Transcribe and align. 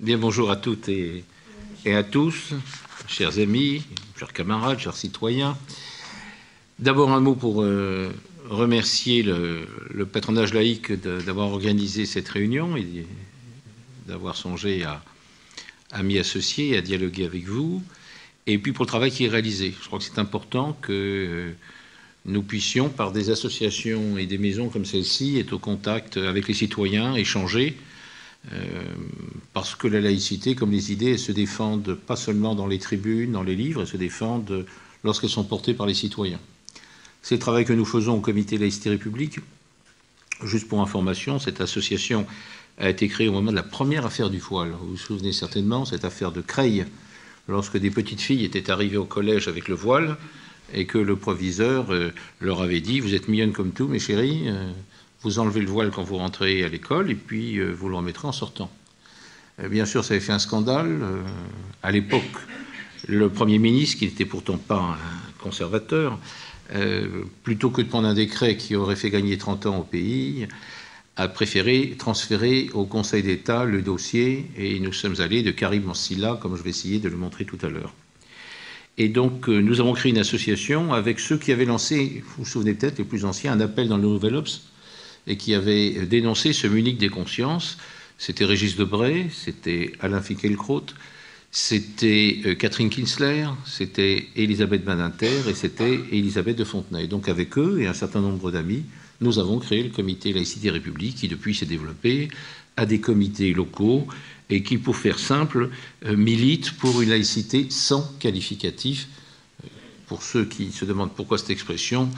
Bien, 0.00 0.16
bonjour 0.16 0.50
à 0.50 0.56
toutes 0.56 0.88
et, 0.88 1.24
à 1.84 2.02
tous, 2.02 2.54
chers 3.06 3.38
amis, 3.38 3.82
chers 4.18 4.32
camarades, 4.32 4.78
chers 4.78 4.96
citoyens. 4.96 5.58
D'abord 6.78 7.12
un 7.12 7.20
mot 7.20 7.34
pour 7.34 7.60
euh, 7.60 8.10
remercier 8.48 9.22
le, 9.22 10.06
patronage 10.10 10.54
laïque 10.54 10.90
d'avoir 10.90 11.48
organisé 11.48 12.06
cette 12.06 12.30
réunion 12.30 12.78
et 12.78 13.04
d'avoir 14.06 14.36
songé 14.36 14.84
à, 14.84 16.02
m'y 16.02 16.18
associer 16.18 16.78
à 16.78 16.80
dialoguer 16.80 17.26
avec 17.26 17.44
vous. 17.44 17.82
Et 18.46 18.56
puis 18.56 18.72
pour 18.72 18.86
le 18.86 18.88
travail 18.88 19.10
qui 19.10 19.26
est 19.26 19.28
réalisé. 19.28 19.74
Je 19.82 19.86
crois 19.86 19.98
que 19.98 20.04
c'est 20.06 20.18
important 20.18 20.78
que 20.80 20.92
euh, 20.92 21.52
nous 22.24 22.42
puissions, 22.42 22.88
par 22.88 23.12
des 23.12 23.28
associations 23.28 24.16
et 24.16 24.24
des 24.24 24.38
maisons 24.38 24.70
comme 24.70 24.86
celle-ci, 24.86 25.38
être 25.38 25.52
au 25.52 25.58
contact 25.58 26.16
avec 26.16 26.48
les 26.48 26.54
citoyens, 26.54 27.16
échanger, 27.16 27.76
parce 29.52 29.74
que 29.74 29.86
la 29.86 30.00
laïcité, 30.00 30.54
comme 30.54 30.70
les 30.70 30.92
idées, 30.92 31.18
se 31.18 31.32
défendent 31.32 31.94
pas 31.94 32.16
seulement 32.16 32.54
dans 32.54 32.66
les 32.66 32.78
tribunes, 32.78 33.32
dans 33.32 33.42
les 33.42 33.54
livres, 33.54 33.82
elles 33.82 33.86
se 33.86 33.96
défendent 33.96 34.64
lorsqu'elles 35.04 35.30
sont 35.30 35.44
portées 35.44 35.74
par 35.74 35.86
les 35.86 35.94
citoyens. 35.94 36.40
C'est 37.22 37.34
le 37.34 37.40
travail 37.40 37.64
que 37.64 37.72
nous 37.72 37.84
faisons 37.84 38.14
au 38.14 38.20
comité 38.20 38.58
Laïcité 38.58 38.90
République. 38.90 39.40
Juste 40.42 40.68
pour 40.68 40.80
information, 40.80 41.38
cette 41.38 41.60
association 41.60 42.26
a 42.78 42.88
été 42.88 43.08
créée 43.08 43.28
au 43.28 43.32
moment 43.32 43.50
de 43.50 43.56
la 43.56 43.62
première 43.62 44.06
affaire 44.06 44.30
du 44.30 44.38
voile. 44.38 44.70
Vous 44.80 44.90
vous 44.90 44.96
souvenez 44.96 45.32
certainement, 45.32 45.84
cette 45.84 46.04
affaire 46.06 46.32
de 46.32 46.40
Creil, 46.40 46.86
lorsque 47.46 47.76
des 47.76 47.90
petites 47.90 48.22
filles 48.22 48.44
étaient 48.44 48.70
arrivées 48.70 48.96
au 48.96 49.04
collège 49.04 49.48
avec 49.48 49.68
le 49.68 49.74
voile 49.74 50.16
et 50.72 50.86
que 50.86 50.98
le 50.98 51.16
proviseur 51.16 51.92
euh, 51.92 52.12
leur 52.40 52.62
avait 52.62 52.80
dit 52.80 53.00
Vous 53.00 53.14
êtes 53.14 53.28
mignonnes 53.28 53.52
comme 53.52 53.72
tout, 53.72 53.88
mes 53.88 53.98
chéris, 53.98 54.44
euh, 54.46 54.70
vous 55.22 55.38
enlevez 55.38 55.60
le 55.60 55.66
voile 55.66 55.90
quand 55.90 56.02
vous 56.02 56.16
rentrez 56.16 56.64
à 56.64 56.68
l'école 56.68 57.10
et 57.10 57.14
puis 57.14 57.58
euh, 57.58 57.72
vous 57.72 57.88
le 57.88 57.96
remettrez 57.96 58.26
en 58.28 58.32
sortant. 58.32 58.70
bien 59.68 59.84
sûr, 59.84 60.04
ça 60.04 60.14
avait 60.14 60.20
fait 60.20 60.32
un 60.32 60.38
scandale. 60.38 61.00
à 61.82 61.90
l'époque, 61.90 62.22
le 63.08 63.28
Premier 63.28 63.58
ministre, 63.58 63.98
qui 63.98 64.06
n'était 64.06 64.24
pourtant 64.24 64.56
pas 64.56 64.80
un 64.80 65.42
conservateur, 65.42 66.18
plutôt 67.42 67.70
que 67.70 67.82
de 67.82 67.88
prendre 67.88 68.08
un 68.08 68.14
décret 68.14 68.56
qui 68.56 68.76
aurait 68.76 68.96
fait 68.96 69.10
gagner 69.10 69.36
30 69.36 69.66
ans 69.66 69.78
au 69.78 69.82
pays, 69.82 70.46
a 71.20 71.28
préféré 71.28 71.96
transférer 71.98 72.70
au 72.72 72.86
Conseil 72.86 73.22
d'État 73.22 73.64
le 73.64 73.82
dossier 73.82 74.50
et 74.56 74.80
nous 74.80 74.92
sommes 74.92 75.20
allés 75.20 75.42
de 75.42 75.50
Karim 75.50 75.84
Mansilla, 75.84 76.38
comme 76.40 76.56
je 76.56 76.62
vais 76.62 76.70
essayer 76.70 76.98
de 76.98 77.10
le 77.10 77.16
montrer 77.16 77.44
tout 77.44 77.58
à 77.62 77.68
l'heure. 77.68 77.92
Et 78.96 79.08
donc, 79.08 79.48
euh, 79.48 79.60
nous 79.60 79.80
avons 79.80 79.92
créé 79.92 80.10
une 80.12 80.18
association 80.18 80.92
avec 80.92 81.20
ceux 81.20 81.36
qui 81.36 81.52
avaient 81.52 81.66
lancé, 81.66 82.22
vous 82.24 82.44
vous 82.44 82.50
souvenez 82.50 82.74
peut-être, 82.74 82.98
les 82.98 83.04
plus 83.04 83.24
anciens, 83.24 83.52
un 83.52 83.60
appel 83.60 83.88
dans 83.88 83.96
le 83.96 84.02
Nouvel 84.02 84.34
Obs 84.36 84.62
et 85.26 85.36
qui 85.36 85.54
avaient 85.54 86.06
dénoncé 86.06 86.52
ce 86.52 86.66
Munich 86.66 86.98
des 86.98 87.08
consciences. 87.08 87.78
C'était 88.18 88.44
Régis 88.44 88.76
Debray, 88.76 89.30
c'était 89.32 89.92
Alain 90.00 90.20
Finkielkraut, 90.20 90.86
c'était 91.50 92.40
euh, 92.46 92.54
Catherine 92.54 92.90
Kinsler, 92.90 93.46
c'était 93.64 94.28
Elisabeth 94.36 94.84
Badinter 94.84 95.48
et 95.48 95.54
c'était 95.54 95.98
Elisabeth 96.12 96.56
de 96.56 96.64
Fontenay. 96.64 97.06
Donc, 97.06 97.28
avec 97.28 97.58
eux 97.58 97.80
et 97.80 97.86
un 97.86 97.94
certain 97.94 98.20
nombre 98.20 98.50
d'amis, 98.50 98.84
nous 99.20 99.38
avons 99.38 99.58
créé 99.58 99.82
le 99.82 99.90
comité 99.90 100.32
Laïcité 100.32 100.70
République 100.70 101.16
qui, 101.16 101.28
depuis, 101.28 101.54
s'est 101.54 101.66
développé 101.66 102.28
à 102.76 102.86
des 102.86 103.00
comités 103.00 103.52
locaux 103.52 104.06
et 104.48 104.62
qui, 104.62 104.78
pour 104.78 104.96
faire 104.96 105.18
simple, 105.18 105.70
euh, 106.04 106.16
milite 106.16 106.72
pour 106.72 107.02
une 107.02 107.10
laïcité 107.10 107.66
sans 107.68 108.02
qualificatif. 108.20 109.08
Pour 110.06 110.22
ceux 110.22 110.44
qui 110.44 110.72
se 110.72 110.84
demandent 110.84 111.14
pourquoi 111.14 111.38
cette 111.38 111.50
expression, 111.50 112.10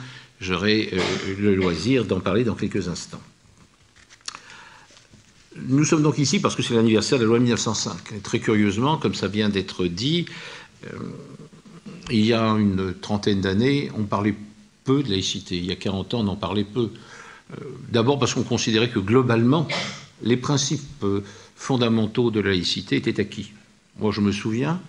j'aurai 0.43 0.89
euh, 0.93 0.99
le 1.39 1.55
loisir 1.55 2.05
d'en 2.05 2.19
parler 2.19 2.43
dans 2.43 2.55
quelques 2.55 2.87
instants. 2.87 3.21
Nous 5.67 5.85
sommes 5.85 6.03
donc 6.03 6.17
ici 6.17 6.39
parce 6.39 6.55
que 6.55 6.63
c'est 6.63 6.73
l'anniversaire 6.73 7.19
de 7.19 7.23
la 7.23 7.29
loi 7.29 7.39
1905. 7.39 8.21
très 8.23 8.39
curieusement, 8.39 8.97
comme 8.97 9.13
ça 9.13 9.27
vient 9.27 9.49
d'être 9.49 9.85
dit, 9.85 10.25
euh, 10.85 10.97
il 12.09 12.25
y 12.25 12.33
a 12.33 12.43
une 12.43 12.93
trentaine 12.93 13.41
d'années, 13.41 13.91
on 13.97 14.03
parlait 14.03 14.35
peu 14.83 15.03
de 15.03 15.09
laïcité. 15.09 15.55
Il 15.57 15.65
y 15.65 15.71
a 15.71 15.75
40 15.75 16.13
ans, 16.15 16.19
on 16.21 16.27
en 16.27 16.35
parlait 16.35 16.65
peu. 16.65 16.89
D'abord 17.89 18.19
parce 18.19 18.33
qu'on 18.33 18.43
considérait 18.43 18.89
que 18.89 18.99
globalement, 18.99 19.67
les 20.23 20.37
principes 20.37 21.05
fondamentaux 21.55 22.31
de 22.31 22.39
la 22.39 22.49
laïcité 22.49 22.95
étaient 22.97 23.21
acquis. 23.21 23.51
Moi, 23.99 24.11
je 24.11 24.21
me 24.21 24.31
souviens, 24.31 24.81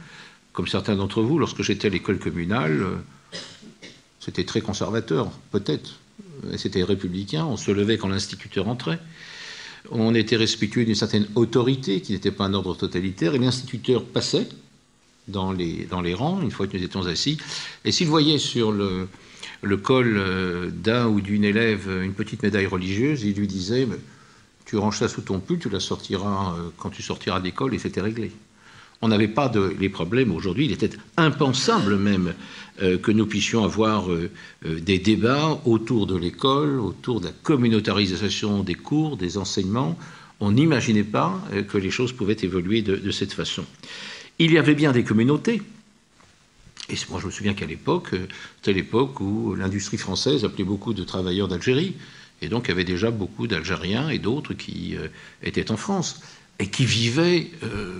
comme 0.52 0.66
certains 0.66 0.96
d'entre 0.96 1.22
vous, 1.22 1.38
lorsque 1.38 1.62
j'étais 1.62 1.88
à 1.88 1.90
l'école 1.90 2.18
communale, 2.18 2.82
euh, 2.82 2.96
c'était 4.24 4.44
très 4.44 4.60
conservateur, 4.60 5.30
peut-être, 5.50 5.98
c'était 6.56 6.82
républicain, 6.82 7.44
on 7.44 7.56
se 7.56 7.70
levait 7.70 7.98
quand 7.98 8.08
l'instituteur 8.08 8.68
entrait, 8.68 8.98
on 9.90 10.14
était 10.14 10.36
respectueux 10.36 10.84
d'une 10.84 10.94
certaine 10.94 11.26
autorité 11.34 12.00
qui 12.00 12.12
n'était 12.12 12.30
pas 12.30 12.44
un 12.44 12.54
ordre 12.54 12.74
totalitaire, 12.74 13.34
et 13.34 13.38
l'instituteur 13.38 14.04
passait 14.04 14.48
dans 15.28 15.52
les, 15.52 16.14
rangs, 16.14 16.40
une 16.42 16.50
fois 16.50 16.66
que 16.66 16.76
nous 16.76 16.82
étions 16.82 17.06
assis, 17.06 17.38
et 17.84 17.92
s'il 17.92 18.08
voyait 18.08 18.38
sur 18.38 18.72
le, 18.72 19.08
le 19.62 19.76
col 19.76 20.16
euh, 20.16 20.70
d'un 20.70 21.06
ou 21.06 21.20
d'une 21.20 21.44
élève 21.44 21.90
une 22.02 22.14
petite 22.14 22.42
médaille 22.42 22.66
religieuse, 22.66 23.22
il 23.24 23.34
lui 23.34 23.46
disait 23.46 23.86
tu 24.64 24.76
ranges 24.76 24.98
ça 24.98 25.08
sous 25.08 25.20
ton 25.20 25.40
pull, 25.40 25.58
tu 25.58 25.68
la 25.68 25.80
sortiras 25.80 26.54
euh, 26.56 26.70
quand 26.78 26.90
tu 26.90 27.02
sortiras 27.02 27.40
d'école 27.40 27.74
et 27.74 27.78
c'était 27.78 28.00
réglé. 28.00 28.32
On 29.04 29.08
n'avait 29.08 29.28
pas 29.28 29.52
les 29.78 29.90
problèmes 29.90 30.32
aujourd'hui. 30.32 30.64
Il 30.64 30.72
était 30.72 30.88
impensable 31.18 31.98
même 31.98 32.32
euh, 32.80 32.96
que 32.96 33.12
nous 33.12 33.26
puissions 33.26 33.62
avoir 33.62 34.10
euh, 34.10 34.30
des 34.64 34.98
débats 34.98 35.60
autour 35.66 36.06
de 36.06 36.16
l'école, 36.16 36.80
autour 36.80 37.20
de 37.20 37.26
la 37.26 37.32
communautarisation 37.42 38.62
des 38.62 38.74
cours, 38.74 39.18
des 39.18 39.36
enseignements. 39.36 39.98
On 40.40 40.52
n'imaginait 40.52 41.04
pas 41.04 41.38
que 41.68 41.76
les 41.76 41.90
choses 41.90 42.14
pouvaient 42.14 42.38
évoluer 42.40 42.80
de, 42.80 42.96
de, 42.96 43.10
cette 43.10 43.34
façon. 43.34 43.66
Il 44.38 44.52
y 44.52 44.56
avait 44.56 44.74
bien 44.74 44.92
des 44.92 45.04
communautés. 45.04 45.60
Et 46.88 46.94
moi, 47.10 47.20
je 47.20 47.26
me 47.26 47.30
souviens 47.30 47.52
qu'à 47.52 47.66
l'époque, 47.66 48.08
c'était 48.56 48.72
l'époque 48.72 49.20
où 49.20 49.54
l'industrie 49.54 49.98
française 49.98 50.46
appelait 50.46 50.64
beaucoup 50.64 50.94
de 50.94 51.04
travailleurs 51.04 51.48
d'Algérie. 51.48 51.92
Et 52.40 52.48
donc, 52.48 52.64
il 52.66 52.68
y 52.68 52.72
avait 52.72 52.84
déjà 52.84 53.10
beaucoup 53.10 53.46
d'Algériens 53.46 54.08
et 54.08 54.18
d'autres 54.18 54.54
qui 54.54 54.96
euh, 54.96 55.08
étaient 55.42 55.70
en 55.70 55.76
France 55.76 56.22
et 56.58 56.68
qui 56.68 56.86
vivaient 56.86 57.50
euh, 57.64 57.92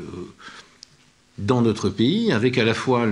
dans 1.38 1.62
notre 1.62 1.88
pays 1.88 2.32
avec 2.32 2.58
à 2.58 2.64
la 2.64 2.74
fois 2.74 3.06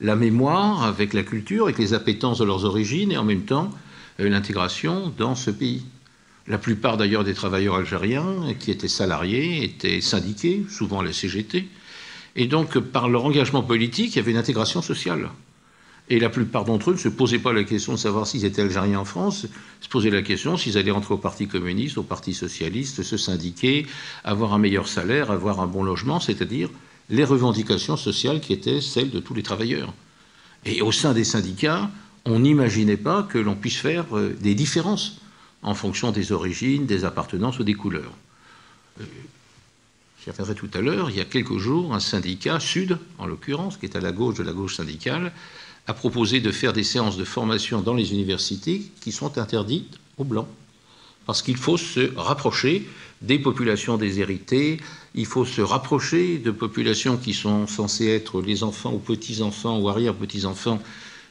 la 0.00 0.16
mémoire, 0.16 0.84
avec 0.84 1.12
la 1.14 1.22
culture, 1.22 1.64
avec 1.64 1.78
les 1.78 1.94
appétences 1.94 2.38
de 2.38 2.44
leurs 2.44 2.64
origines 2.64 3.12
et 3.12 3.16
en 3.16 3.24
même 3.24 3.44
temps 3.44 3.70
euh, 4.20 4.28
l'intégration 4.28 5.12
dans 5.16 5.34
ce 5.34 5.50
pays. 5.50 5.84
La 6.46 6.58
plupart 6.58 6.96
d'ailleurs 6.96 7.24
des 7.24 7.32
travailleurs 7.32 7.76
algériens 7.76 8.54
qui 8.58 8.70
étaient 8.70 8.88
salariés 8.88 9.64
étaient 9.64 10.02
syndiqués, 10.02 10.64
souvent 10.68 11.00
à 11.00 11.04
la 11.04 11.12
CGT. 11.12 11.66
Et 12.36 12.46
donc, 12.46 12.78
par 12.78 13.08
leur 13.08 13.24
engagement 13.24 13.62
politique, 13.62 14.14
il 14.14 14.16
y 14.16 14.18
avait 14.18 14.32
une 14.32 14.36
intégration 14.36 14.82
sociale. 14.82 15.30
Et 16.10 16.20
la 16.20 16.28
plupart 16.28 16.66
d'entre 16.66 16.90
eux 16.90 16.94
ne 16.94 16.98
se 16.98 17.08
posaient 17.08 17.38
pas 17.38 17.54
la 17.54 17.64
question 17.64 17.94
de 17.94 17.98
savoir 17.98 18.26
s'ils 18.26 18.44
étaient 18.44 18.60
algériens 18.60 18.98
en 18.98 19.04
France, 19.06 19.46
se 19.80 19.88
posaient 19.88 20.10
la 20.10 20.20
question 20.20 20.58
s'ils 20.58 20.76
allaient 20.76 20.90
entrer 20.90 21.14
au 21.14 21.18
Parti 21.18 21.48
communiste, 21.48 21.96
au 21.96 22.02
Parti 22.02 22.34
socialiste, 22.34 23.02
se 23.02 23.16
syndiquer, 23.16 23.86
avoir 24.22 24.52
un 24.52 24.58
meilleur 24.58 24.86
salaire, 24.86 25.30
avoir 25.30 25.60
un 25.60 25.66
bon 25.66 25.82
logement, 25.82 26.20
c'est-à-dire 26.20 26.68
les 27.10 27.24
revendications 27.24 27.96
sociales 27.96 28.40
qui 28.40 28.52
étaient 28.52 28.80
celles 28.80 29.10
de 29.10 29.20
tous 29.20 29.34
les 29.34 29.42
travailleurs. 29.42 29.92
Et 30.64 30.80
au 30.82 30.92
sein 30.92 31.12
des 31.12 31.24
syndicats, 31.24 31.90
on 32.24 32.38
n'imaginait 32.38 32.96
pas 32.96 33.22
que 33.22 33.38
l'on 33.38 33.54
puisse 33.54 33.76
faire 33.76 34.16
euh, 34.16 34.36
des 34.40 34.54
différences 34.54 35.18
en 35.62 35.74
fonction 35.74 36.10
des 36.10 36.32
origines, 36.32 36.86
des 36.86 37.04
appartenances 37.04 37.58
ou 37.58 37.64
des 37.64 37.74
couleurs. 37.74 38.12
Euh, 39.00 39.04
j'y 40.22 40.30
reviendrai 40.30 40.54
tout 40.54 40.70
à 40.72 40.80
l'heure, 40.80 41.10
il 41.10 41.16
y 41.16 41.20
a 41.20 41.24
quelques 41.24 41.58
jours, 41.58 41.94
un 41.94 42.00
syndicat, 42.00 42.60
Sud 42.60 42.98
en 43.18 43.26
l'occurrence, 43.26 43.76
qui 43.76 43.86
est 43.86 43.96
à 43.96 44.00
la 44.00 44.12
gauche 44.12 44.36
de 44.36 44.42
la 44.42 44.52
gauche 44.52 44.76
syndicale, 44.76 45.32
a 45.86 45.92
proposé 45.92 46.40
de 46.40 46.50
faire 46.50 46.72
des 46.72 46.84
séances 46.84 47.18
de 47.18 47.24
formation 47.24 47.82
dans 47.82 47.94
les 47.94 48.12
universités 48.12 48.82
qui 49.00 49.12
sont 49.12 49.36
interdites 49.36 49.98
aux 50.16 50.24
Blancs. 50.24 50.48
Parce 51.26 51.42
qu'il 51.42 51.56
faut 51.56 51.76
se 51.76 52.14
rapprocher 52.16 52.86
des 53.26 53.38
populations 53.38 53.96
déshéritées, 53.96 54.78
il 55.14 55.26
faut 55.26 55.44
se 55.44 55.60
rapprocher 55.60 56.38
de 56.38 56.50
populations 56.50 57.16
qui 57.16 57.32
sont 57.32 57.66
censées 57.66 58.08
être 58.08 58.42
les 58.42 58.62
enfants 58.62 58.92
ou 58.92 58.98
petits-enfants 58.98 59.78
ou 59.80 59.88
arrière-petits-enfants 59.88 60.82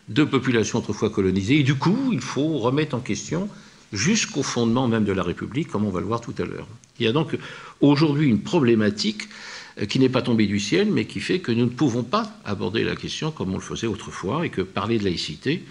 de 0.09 0.23
populations 0.23 0.79
autrefois 0.79 1.09
colonisées. 1.09 1.59
Et 1.59 1.63
du 1.63 1.75
coup, 1.75 2.09
il 2.11 2.21
faut 2.21 2.57
remettre 2.57 2.95
en 2.95 2.99
question 2.99 3.47
jusqu'au 3.91 4.43
fondement 4.43 4.87
même 4.87 5.05
de 5.05 5.11
la 5.11 5.23
République, 5.23 5.67
comme 5.67 5.85
on 5.85 5.91
va 5.91 5.99
le 5.99 6.07
voir 6.07 6.19
tout 6.19 6.33
à 6.39 6.45
l'heure. 6.45 6.67
Il 6.99 7.05
y 7.05 7.09
a 7.09 7.11
donc 7.11 7.37
aujourd'hui 7.79 8.27
une 8.27 8.41
problématique 8.41 9.29
euh, 9.79 9.85
qui 9.85 9.99
n'est 9.99 10.09
pas 10.09 10.23
tombé 10.23 10.47
du 10.47 10.59
ciel, 10.59 10.91
mais 10.91 11.05
qui 11.05 11.19
fait 11.19 11.39
que 11.39 11.51
nous 11.51 11.65
ne 11.65 11.69
pouvons 11.69 12.03
pas 12.03 12.33
aborder 12.43 12.83
la 12.83 12.95
question 12.95 13.31
comme 13.31 13.51
on 13.51 13.57
le 13.57 13.61
faisait 13.61 13.87
autrefois, 13.87 14.45
et 14.45 14.49
que 14.49 14.61
parler 14.61 14.97
de 14.97 15.03
laïcité, 15.03 15.63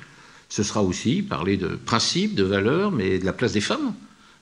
ce 0.49 0.63
sera 0.63 0.83
aussi 0.83 1.23
parler 1.23 1.57
de 1.57 1.69
principes, 1.69 2.35
de 2.35 2.45
valeurs, 2.45 2.93
mais 2.93 3.19
de 3.19 3.25
la 3.25 3.33
place 3.33 3.53
des 3.53 3.61
femmes, 3.61 3.95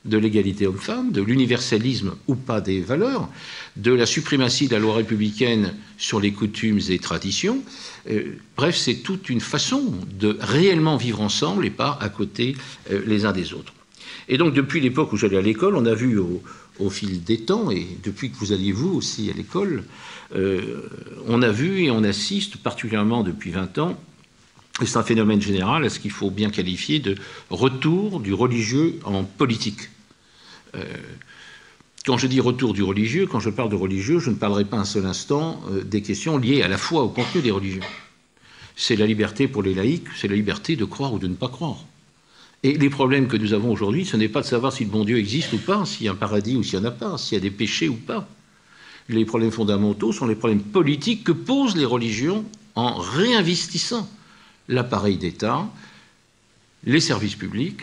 de 0.05 0.17
l'égalité 0.17 0.67
homme-femme, 0.67 1.13
de 1.13 1.21
l'universalisme 1.21 2.15
ou 2.27 2.35
pas 2.35 2.61
des 2.61 2.81
valeurs, 2.81 3.29
de 3.77 3.93
la 3.93 4.07
suprématie 4.07 4.67
de 4.67 4.73
la 4.73 4.79
loi 4.79 4.95
républicaine 4.95 5.75
sur 5.99 6.21
les 6.21 6.33
coutumes 6.33 6.81
et 6.89 6.99
traditions. 6.99 7.63
Euh, 8.11 8.37
bref, 8.57 8.77
c'est 8.77 8.97
toute 8.97 9.29
une 9.29 9.41
façon 9.41 9.93
de 10.19 10.39
réellement 10.41 10.97
vivre 10.97 11.21
ensemble 11.21 11.67
et 11.67 11.71
pas 11.71 11.99
à 12.01 12.09
côté 12.09 12.57
euh, 12.91 13.03
les 13.07 13.27
uns 13.27 13.33
des 13.33 13.53
autres. 13.53 13.75
Et 14.29 14.39
donc, 14.39 14.55
depuis 14.55 14.81
l'époque 14.81 15.13
où 15.13 15.17
j'allais 15.17 15.37
à 15.37 15.43
l'école, 15.43 15.77
on 15.77 15.85
a 15.85 15.95
vu 15.95 16.19
au, 16.19 16.89
fil 16.89 17.23
des 17.23 17.41
temps, 17.41 17.71
et 17.71 17.87
depuis 18.03 18.31
que 18.31 18.37
vous 18.37 18.53
alliez 18.53 18.73
vous 18.73 18.95
aussi 18.95 19.29
à 19.29 19.35
l'école, 19.37 19.85
euh, 20.35 20.89
on 21.27 21.43
a 21.43 21.51
vu 21.51 21.83
et 21.83 21.91
on 21.91 22.03
assiste 22.05 22.57
particulièrement 22.57 23.23
depuis 23.23 23.51
20 23.51 23.79
ans, 23.79 24.01
c'est 24.85 24.97
un 24.97 25.03
phénomène 25.03 25.41
général, 25.43 25.85
à 25.85 25.91
ce 25.91 25.99
qu'il 25.99 26.11
faut 26.11 26.31
bien 26.31 26.51
qualifier 26.51 26.99
de 27.01 27.17
retour 27.51 28.21
du 28.21 28.33
religieux 28.33 28.99
en 29.05 29.25
politique? 29.25 29.91
Euh, 30.75 30.85
quand 32.07 32.17
je 32.17 32.27
dis 32.27 32.41
retour 32.41 32.73
du 32.73 32.83
religieux, 32.83 33.27
quand 33.27 33.41
je 33.41 33.51
parle 33.51 33.69
de 33.69 33.77
religieux, 33.77 34.21
je 34.21 34.31
ne 34.31 34.37
parlerai 34.37 34.65
pas 34.65 34.79
un 34.79 34.85
seul 34.85 35.05
instant 35.05 35.61
euh, 35.71 35.85
des 35.85 36.01
questions 36.01 36.39
liées 36.39 36.63
à 36.63 36.69
la 36.69 36.79
foi, 36.79 37.03
au 37.03 37.09
contenu 37.09 37.43
des 37.43 37.51
religions. 37.51 37.85
C'est 38.75 38.97
la 38.97 39.07
liberté 39.07 39.49
pour 39.49 39.63
les 39.63 39.75
laïcs, 39.75 40.07
c'est 40.17 40.29
la 40.29 40.37
liberté 40.37 40.77
de 40.77 40.85
croire 40.87 41.13
ou 41.13 41.19
de 41.19 41.27
ne 41.27 41.35
pas 41.35 41.49
croire. 41.49 41.85
Et 42.63 42.73
les 42.77 42.91
problèmes 42.91 43.29
que 43.29 43.37
nous 43.37 43.53
avons 43.53 43.71
aujourd'hui, 43.71 44.07
ce 44.07 44.17
n'est 44.17 44.29
pas 44.29 44.41
de 44.41 44.47
savoir 44.47 44.73
si 44.73 44.85
le 44.85 44.91
bon 44.91 45.05
Dieu 45.05 45.19
existe 45.19 45.53
ou 45.53 45.59
pas, 45.59 45.85
s'il 45.85 46.07
y 46.07 46.09
a 46.09 46.13
un 46.13 46.15
paradis 46.15 46.57
ou 46.57 46.63
s'il 46.63 46.79
n'y 46.79 46.87
en 46.87 46.89
a 46.89 46.93
pas, 46.93 47.19
s'il 47.19 47.35
y 47.35 47.37
a 47.37 47.41
des 47.41 47.51
péchés 47.51 47.89
ou 47.89 47.97
pas. 47.97 48.29
Les 49.09 49.25
problèmes 49.25 49.51
fondamentaux 49.51 50.13
sont 50.13 50.27
les 50.27 50.35
problèmes 50.35 50.63
politiques 50.63 51.25
que 51.25 51.33
posent 51.33 51.77
les 51.77 51.85
religions 51.85 52.45
en 52.75 52.95
réinvestissant 52.95 54.09
l'appareil 54.71 55.17
d'État, 55.17 55.69
les 56.85 57.01
services 57.01 57.35
publics, 57.35 57.83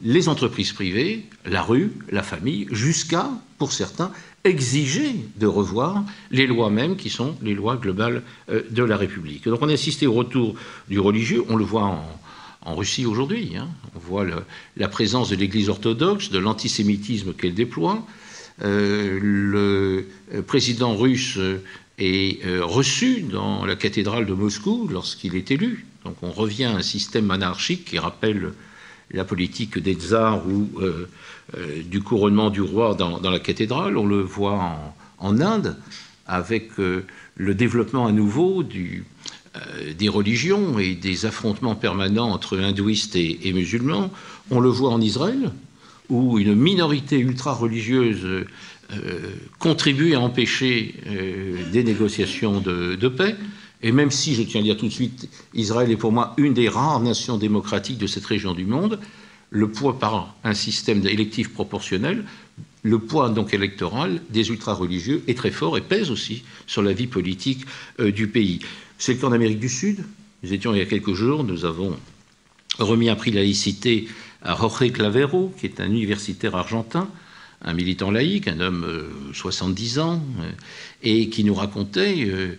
les 0.00 0.28
entreprises 0.28 0.72
privées, 0.72 1.26
la 1.44 1.62
rue, 1.62 1.92
la 2.10 2.22
famille, 2.22 2.66
jusqu'à, 2.70 3.28
pour 3.58 3.72
certains, 3.72 4.10
exiger 4.44 5.14
de 5.36 5.46
revoir 5.46 6.04
les 6.30 6.46
lois 6.46 6.70
mêmes 6.70 6.96
qui 6.96 7.10
sont 7.10 7.36
les 7.42 7.54
lois 7.54 7.76
globales 7.76 8.22
euh, 8.50 8.62
de 8.70 8.82
la 8.82 8.96
République. 8.96 9.44
Donc 9.48 9.60
on 9.62 9.68
a 9.68 9.72
assisté 9.72 10.06
au 10.06 10.12
retour 10.12 10.54
du 10.88 10.98
religieux, 11.00 11.44
on 11.48 11.56
le 11.56 11.64
voit 11.64 11.84
en, 11.84 12.76
Russie 12.76 13.04
aujourd'hui, 13.04 13.52
hein. 13.58 13.68
on 13.94 13.98
voit 13.98 14.24
la 14.78 14.88
présence 14.88 15.28
de 15.28 15.36
l'Église 15.36 15.68
orthodoxe, 15.68 16.30
de 16.30 16.38
l'antisémitisme 16.38 17.34
qu'elle 17.34 17.52
déploie. 17.52 18.06
Euh, 18.62 19.18
le 19.20 20.06
président 20.46 20.96
russe 20.96 21.38
est 21.98 22.44
euh, 22.44 22.64
reçu 22.64 23.22
dans 23.22 23.64
la 23.64 23.76
cathédrale 23.76 24.26
de 24.26 24.34
Moscou 24.34 24.88
lorsqu'il 24.90 25.36
est 25.36 25.50
élu. 25.50 25.86
Donc 26.04 26.16
on 26.22 26.30
revient 26.30 26.64
à 26.64 26.76
un 26.76 26.82
système 26.82 27.30
anarchique 27.30 27.84
qui 27.86 27.98
rappelle 27.98 28.52
la 29.10 29.24
politique 29.24 29.78
des 29.78 29.94
tsars 29.94 30.46
ou 30.46 30.68
euh, 30.80 31.08
euh, 31.56 31.82
du 31.82 32.02
couronnement 32.02 32.50
du 32.50 32.62
roi 32.62 32.94
dans, 32.94 33.20
la 33.20 33.38
cathédrale. 33.38 33.96
On 33.96 34.06
le 34.06 34.20
voit 34.20 34.94
en, 35.18 35.40
Inde 35.40 35.76
avec 36.26 36.72
le 36.76 37.54
développement 37.54 38.06
à 38.06 38.12
nouveau 38.12 38.62
des 38.62 40.08
religions 40.08 40.78
et 40.78 40.94
des 40.94 41.24
affrontements 41.24 41.74
permanents 41.74 42.30
entre 42.30 42.58
hindouistes 42.58 43.16
et, 43.16 43.52
musulmans. 43.54 44.10
On 44.50 44.60
le 44.60 44.68
voit 44.68 44.90
en 44.90 45.00
Israël, 45.00 45.50
où 46.10 46.38
une 46.38 46.54
minorité 46.54 47.18
ultra-religieuse 47.18 48.44
contribue 49.58 50.14
à 50.14 50.20
empêcher 50.20 50.94
euh, 51.06 51.70
des 51.72 51.84
négociations 51.84 52.60
de, 52.60 53.08
paix. 53.08 53.36
Et 53.82 53.92
même 53.92 54.10
si, 54.10 54.34
je 54.34 54.42
tiens 54.42 54.60
à 54.60 54.64
dire 54.64 54.76
tout 54.76 54.86
de 54.86 54.92
suite, 54.92 55.28
Israël 55.54 55.90
est 55.90 55.96
pour 55.96 56.12
moi 56.12 56.34
une 56.36 56.54
des 56.54 56.68
rares 56.68 57.00
nations 57.00 57.36
démocratiques 57.36 57.98
de 57.98 58.06
cette 58.06 58.24
région 58.24 58.54
du 58.54 58.64
monde, 58.64 58.98
le 59.50 59.70
poids 59.70 59.98
par 59.98 60.34
un 60.42 60.54
système 60.54 61.06
électif 61.06 61.52
proportionnel, 61.52 62.24
le 62.82 62.98
poids 62.98 63.30
donc 63.30 63.54
électoral 63.54 64.20
des 64.30 64.50
ultra-religieux 64.50 65.22
est 65.28 65.36
très 65.36 65.50
fort 65.50 65.78
et 65.78 65.80
pèse 65.80 66.10
aussi 66.10 66.42
sur 66.66 66.82
la 66.82 66.92
vie 66.92 67.06
politique 67.06 67.64
euh, 68.00 68.10
du 68.10 68.28
pays. 68.28 68.60
C'est 68.98 69.14
le 69.14 69.18
cas 69.18 69.26
en 69.28 69.32
Amérique 69.32 69.60
du 69.60 69.68
Sud. 69.68 70.04
Nous 70.42 70.52
étions 70.52 70.74
il 70.74 70.78
y 70.78 70.82
a 70.82 70.86
quelques 70.86 71.14
jours, 71.14 71.44
nous 71.44 71.64
avons 71.64 71.96
remis 72.78 73.08
un 73.08 73.16
prix 73.16 73.30
laïcité 73.30 74.08
à 74.42 74.56
Jorge 74.56 74.92
Clavero, 74.92 75.54
qui 75.58 75.66
est 75.66 75.80
un 75.80 75.86
universitaire 75.86 76.54
argentin, 76.54 77.08
un 77.64 77.72
militant 77.72 78.10
laïque, 78.10 78.46
un 78.48 78.60
homme 78.60 78.84
euh, 78.86 79.32
70 79.32 79.98
ans, 79.98 80.22
euh, 80.40 80.50
et 81.02 81.28
qui 81.28 81.44
nous 81.44 81.54
racontait 81.54 82.26
euh, 82.26 82.56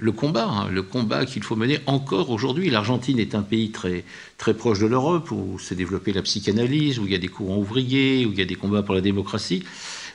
le 0.00 0.12
combat, 0.12 0.48
hein, 0.48 0.68
le 0.70 0.82
combat 0.82 1.26
qu'il 1.26 1.42
faut 1.42 1.56
mener 1.56 1.78
encore 1.86 2.30
aujourd'hui. 2.30 2.70
L'Argentine 2.70 3.18
est 3.18 3.34
un 3.34 3.42
pays 3.42 3.70
très, 3.70 4.04
très 4.38 4.54
proche 4.54 4.78
de 4.78 4.86
l'Europe, 4.86 5.30
où 5.32 5.58
s'est 5.58 5.74
développée 5.74 6.12
la 6.12 6.22
psychanalyse, 6.22 6.98
où 6.98 7.04
il 7.04 7.12
y 7.12 7.14
a 7.14 7.18
des 7.18 7.28
courants 7.28 7.58
ouvriers, 7.58 8.24
où 8.24 8.32
il 8.32 8.38
y 8.38 8.42
a 8.42 8.46
des 8.46 8.54
combats 8.54 8.82
pour 8.82 8.94
la 8.94 9.00
démocratie, 9.00 9.64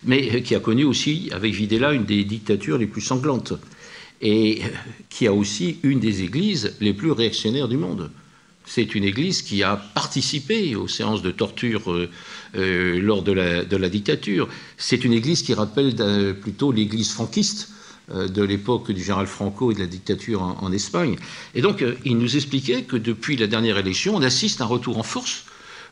mais 0.03 0.41
qui 0.41 0.55
a 0.55 0.59
connu 0.59 0.85
aussi, 0.85 1.29
avec 1.31 1.53
Videla, 1.53 1.93
une 1.93 2.05
des 2.05 2.23
dictatures 2.23 2.77
les 2.77 2.87
plus 2.87 3.01
sanglantes, 3.01 3.53
et 4.21 4.61
qui 5.09 5.27
a 5.27 5.33
aussi 5.33 5.77
une 5.83 5.99
des 5.99 6.23
églises 6.23 6.75
les 6.79 6.93
plus 6.93 7.11
réactionnaires 7.11 7.67
du 7.67 7.77
monde. 7.77 8.09
C'est 8.73 8.95
une 8.95 9.03
église 9.03 9.41
qui 9.41 9.63
a 9.63 9.75
participé 9.75 10.77
aux 10.77 10.87
séances 10.87 11.21
de 11.21 11.31
torture 11.31 11.91
euh, 11.91 12.09
euh, 12.55 13.01
lors 13.01 13.21
de 13.21 13.33
la, 13.33 13.89
dictature. 13.89 14.47
C'est 14.77 15.03
une 15.03 15.11
église 15.11 15.41
qui 15.41 15.53
rappelle 15.53 15.93
euh, 15.99 16.33
plutôt 16.33 16.71
l'église 16.71 17.11
franquiste 17.11 17.67
de 18.09 18.43
l'époque 18.43 18.91
du 18.91 19.01
général 19.01 19.27
Franco 19.27 19.71
et 19.71 19.73
de 19.73 19.79
la 19.79 19.87
dictature 19.87 20.41
en, 20.41 20.71
Espagne. 20.71 21.17
Et 21.53 21.61
donc, 21.61 21.83
il 22.03 22.17
nous 22.17 22.35
expliquait 22.35 22.83
que 22.83 22.97
depuis 22.97 23.37
la 23.37 23.47
dernière 23.47 23.77
élection, 23.77 24.15
on 24.15 24.21
assiste 24.21 24.59
à 24.59 24.65
un 24.65 24.67
retour 24.67 24.97
en 24.97 25.03
force 25.03 25.45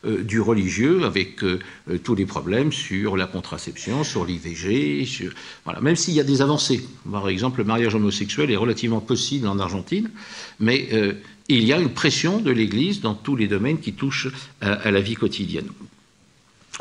du 0.04 0.40
religieux 0.40 1.04
avec 1.04 1.40
tous 2.02 2.14
les 2.14 2.24
problèmes 2.24 2.72
sur 2.72 3.16
la 3.16 3.26
contraception, 3.26 4.02
sur 4.02 4.24
l'IVG, 4.24 5.06
voilà. 5.64 5.80
même 5.80 5.96
s'il 5.96 6.14
y 6.14 6.20
a 6.20 6.24
des 6.24 6.40
avancées. 6.40 6.88
Par 7.10 7.28
exemple, 7.28 7.58
le 7.58 7.64
mariage 7.64 7.94
homosexuel 7.94 8.50
est 8.50 8.56
relativement 8.56 9.00
possible 9.00 9.46
en 9.46 9.58
Argentine, 9.58 10.10
mais 10.58 10.88
il 11.50 11.64
y 11.64 11.72
a 11.72 11.80
une 11.80 11.92
pression 11.92 12.40
de 12.40 12.50
l'Église 12.50 13.00
dans 13.00 13.14
tous 13.14 13.34
les 13.34 13.48
domaines 13.48 13.80
qui 13.80 13.92
touchent 13.92 14.28
à, 14.60 14.90
la 14.90 15.00
vie 15.00 15.14
quotidienne. 15.14 15.68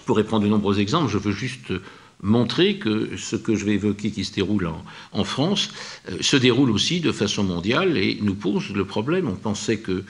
Pour 0.05 0.23
prendre 0.23 0.43
de 0.45 0.49
nombreux 0.49 0.79
exemples, 0.79 1.11
je 1.11 1.17
veux 1.17 1.31
juste 1.31 1.73
montrer 2.21 2.77
que 2.77 3.17
ce 3.17 3.35
que 3.35 3.55
je 3.55 3.65
vais 3.65 3.73
évoquer 3.73 4.11
qui 4.11 4.23
se 4.25 4.33
déroule 4.33 4.69
en, 5.11 5.23
France 5.23 5.71
euh, 6.09 6.17
se 6.21 6.35
déroule 6.35 6.69
aussi 6.69 6.99
de 6.99 7.11
façon 7.11 7.43
mondiale 7.43 7.97
et 7.97 8.19
nous 8.21 8.35
pose 8.35 8.71
le 8.71 8.85
problème. 8.85 9.27
On 9.27 9.35
pensait 9.35 9.79
que 9.79 10.03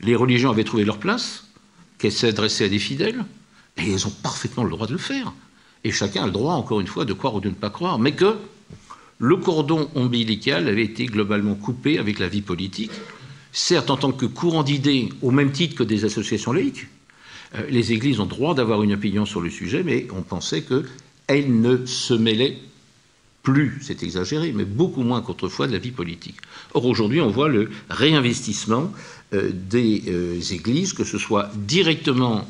les 0.00 0.16
religions 0.16 0.50
avaient 0.50 0.64
trouvé 0.64 0.84
leur 0.84 0.98
place, 0.98 1.49
qu'elles 2.00 2.12
s'adressaient 2.12 2.64
à 2.64 2.68
des 2.68 2.78
fidèles, 2.78 3.24
et 3.76 3.92
elles 3.92 4.06
ont 4.06 4.12
parfaitement 4.22 4.64
le 4.64 4.70
droit 4.70 4.86
de 4.86 4.92
le 4.92 4.98
faire. 4.98 5.32
Et 5.84 5.92
chacun 5.92 6.24
a 6.24 6.26
le 6.26 6.32
droit, 6.32 6.54
encore 6.54 6.80
une 6.80 6.86
fois, 6.86 7.04
de 7.04 7.12
croire 7.12 7.34
ou 7.36 7.40
de 7.40 7.48
ne 7.48 7.54
pas 7.54 7.70
croire, 7.70 7.98
mais 7.98 8.12
que 8.12 8.36
le 9.18 9.36
cordon 9.36 9.88
ombilical 9.94 10.66
avait 10.66 10.84
été 10.84 11.06
globalement 11.06 11.54
coupé 11.54 11.98
avec 11.98 12.18
la 12.18 12.28
vie 12.28 12.42
politique 12.42 12.90
certes 13.52 13.90
en 13.90 13.96
tant 13.96 14.12
que 14.12 14.26
courant 14.26 14.62
d'idées, 14.62 15.08
au 15.22 15.30
même 15.30 15.52
titre 15.52 15.76
que 15.76 15.82
des 15.82 16.04
associations 16.04 16.52
laïques. 16.52 16.86
Euh, 17.54 17.66
les 17.68 17.92
églises 17.92 18.20
ont 18.20 18.26
droit 18.26 18.54
d'avoir 18.54 18.82
une 18.82 18.92
opinion 18.92 19.26
sur 19.26 19.40
le 19.40 19.50
sujet, 19.50 19.82
mais 19.82 20.06
on 20.14 20.22
pensait 20.22 20.62
qu'elles 20.62 21.60
ne 21.60 21.84
se 21.84 22.14
mêlaient 22.14 22.58
plus, 23.52 23.78
c'est 23.80 24.02
exagéré, 24.02 24.52
mais 24.52 24.64
beaucoup 24.64 25.02
moins 25.02 25.22
qu'autrefois 25.22 25.66
de 25.66 25.72
la 25.72 25.78
vie 25.78 25.90
politique. 25.90 26.36
Or, 26.74 26.84
aujourd'hui, 26.86 27.20
on 27.20 27.30
voit 27.30 27.48
le 27.48 27.70
réinvestissement 27.88 28.92
euh, 29.34 29.50
des 29.52 30.04
euh, 30.08 30.40
églises, 30.50 30.92
que 30.92 31.04
ce 31.04 31.18
soit 31.18 31.50
directement 31.56 32.46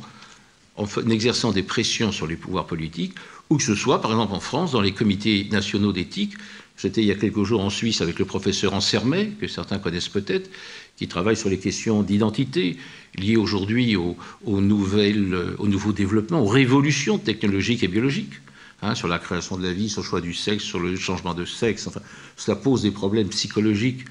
en 0.77 0.87
exerçant 1.11 1.53
des 1.53 1.63
pressions 1.63 2.13
sur 2.13 2.27
les 2.27 2.37
pouvoirs 2.37 2.67
politiques, 2.67 3.15
ou 3.51 3.57
que 3.57 3.63
ce 3.63 3.75
soit, 3.75 4.01
par 4.01 4.13
exemple, 4.13 4.35
en 4.35 4.41
France, 4.41 4.73
dans 4.73 4.81
les 4.81 4.93
comités 4.93 5.47
nationaux 5.51 5.93
d'éthique. 5.93 6.35
J'étais 6.79 7.03
il 7.03 7.09
y 7.09 7.13
a 7.13 7.17
quelques 7.17 7.45
jours 7.45 7.61
en 7.61 7.69
Suisse 7.71 8.01
avec 8.01 8.19
le 8.19 8.25
professeur 8.25 8.73
Ansermet, 8.73 9.33
que 9.41 9.49
certains 9.49 9.79
connaissent 9.79 10.09
peut-être, 10.09 10.51
qui 10.97 11.09
travaille 11.09 11.37
sur 11.37 11.51
les 11.51 11.59
questions 11.59 12.03
d'identité 12.03 12.77
liées 13.17 13.37
aujourd'hui 13.37 13.97
aux, 13.97 14.17
aux 14.47 14.61
nouveaux 14.61 15.93
développements, 15.93 16.41
aux 16.41 16.47
révolutions 16.47 17.19
technologiques 17.19 17.83
et 17.83 17.89
biologiques. 17.89 18.35
Hein, 18.83 18.95
sur 18.95 19.09
la 19.09 19.19
création 19.19 19.59
de 19.59 19.63
la 19.63 19.75
vie, 19.75 19.91
sur 19.91 20.01
le 20.01 20.07
choix 20.07 20.21
du 20.23 20.33
sexe, 20.33 20.65
sur 20.65 20.81
le 20.81 20.97
changement 20.97 21.35
de 21.35 21.45
sexe. 21.45 21.91
Cela 22.37 22.57
pose 22.57 22.81
des 22.81 22.91
problèmes 22.91 23.29
psychologiques 23.29 24.07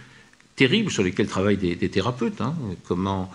terribles 0.56 0.92
sur 0.92 1.02
lesquels 1.02 1.28
travaillent 1.28 1.58
des, 1.58 1.90
thérapeutes. 1.90 2.40
Hein. 2.40 2.54
Comment, 2.88 3.32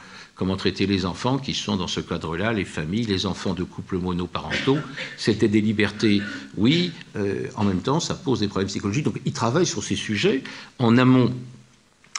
traiter 0.57 0.87
les 0.87 1.05
enfants 1.07 1.39
qui 1.39 1.53
sont 1.53 1.77
dans 1.77 1.89
ce 1.89 1.99
cadre-là, 1.99 2.53
les 2.53 2.65
familles, 2.65 3.07
les 3.07 3.27
enfants 3.27 3.55
de 3.55 3.65
couples 3.65 3.99
monoparentaux. 3.99 4.79
C'était 5.17 5.49
des 5.49 5.61
libertés, 5.61 6.23
oui, 6.57 6.93
euh, 7.17 7.49
en 7.57 7.65
même 7.65 7.81
temps, 7.81 7.99
ça 7.99 8.15
pose 8.15 8.39
des 8.39 8.49
problèmes 8.49 8.69
psychologiques. 8.69 9.05
Donc, 9.05 9.21
ils 9.25 9.33
travaillent 9.33 9.67
sur 9.67 9.83
ces 9.83 9.97
sujets 9.97 10.45
en 10.79 10.99
amont 10.99 11.35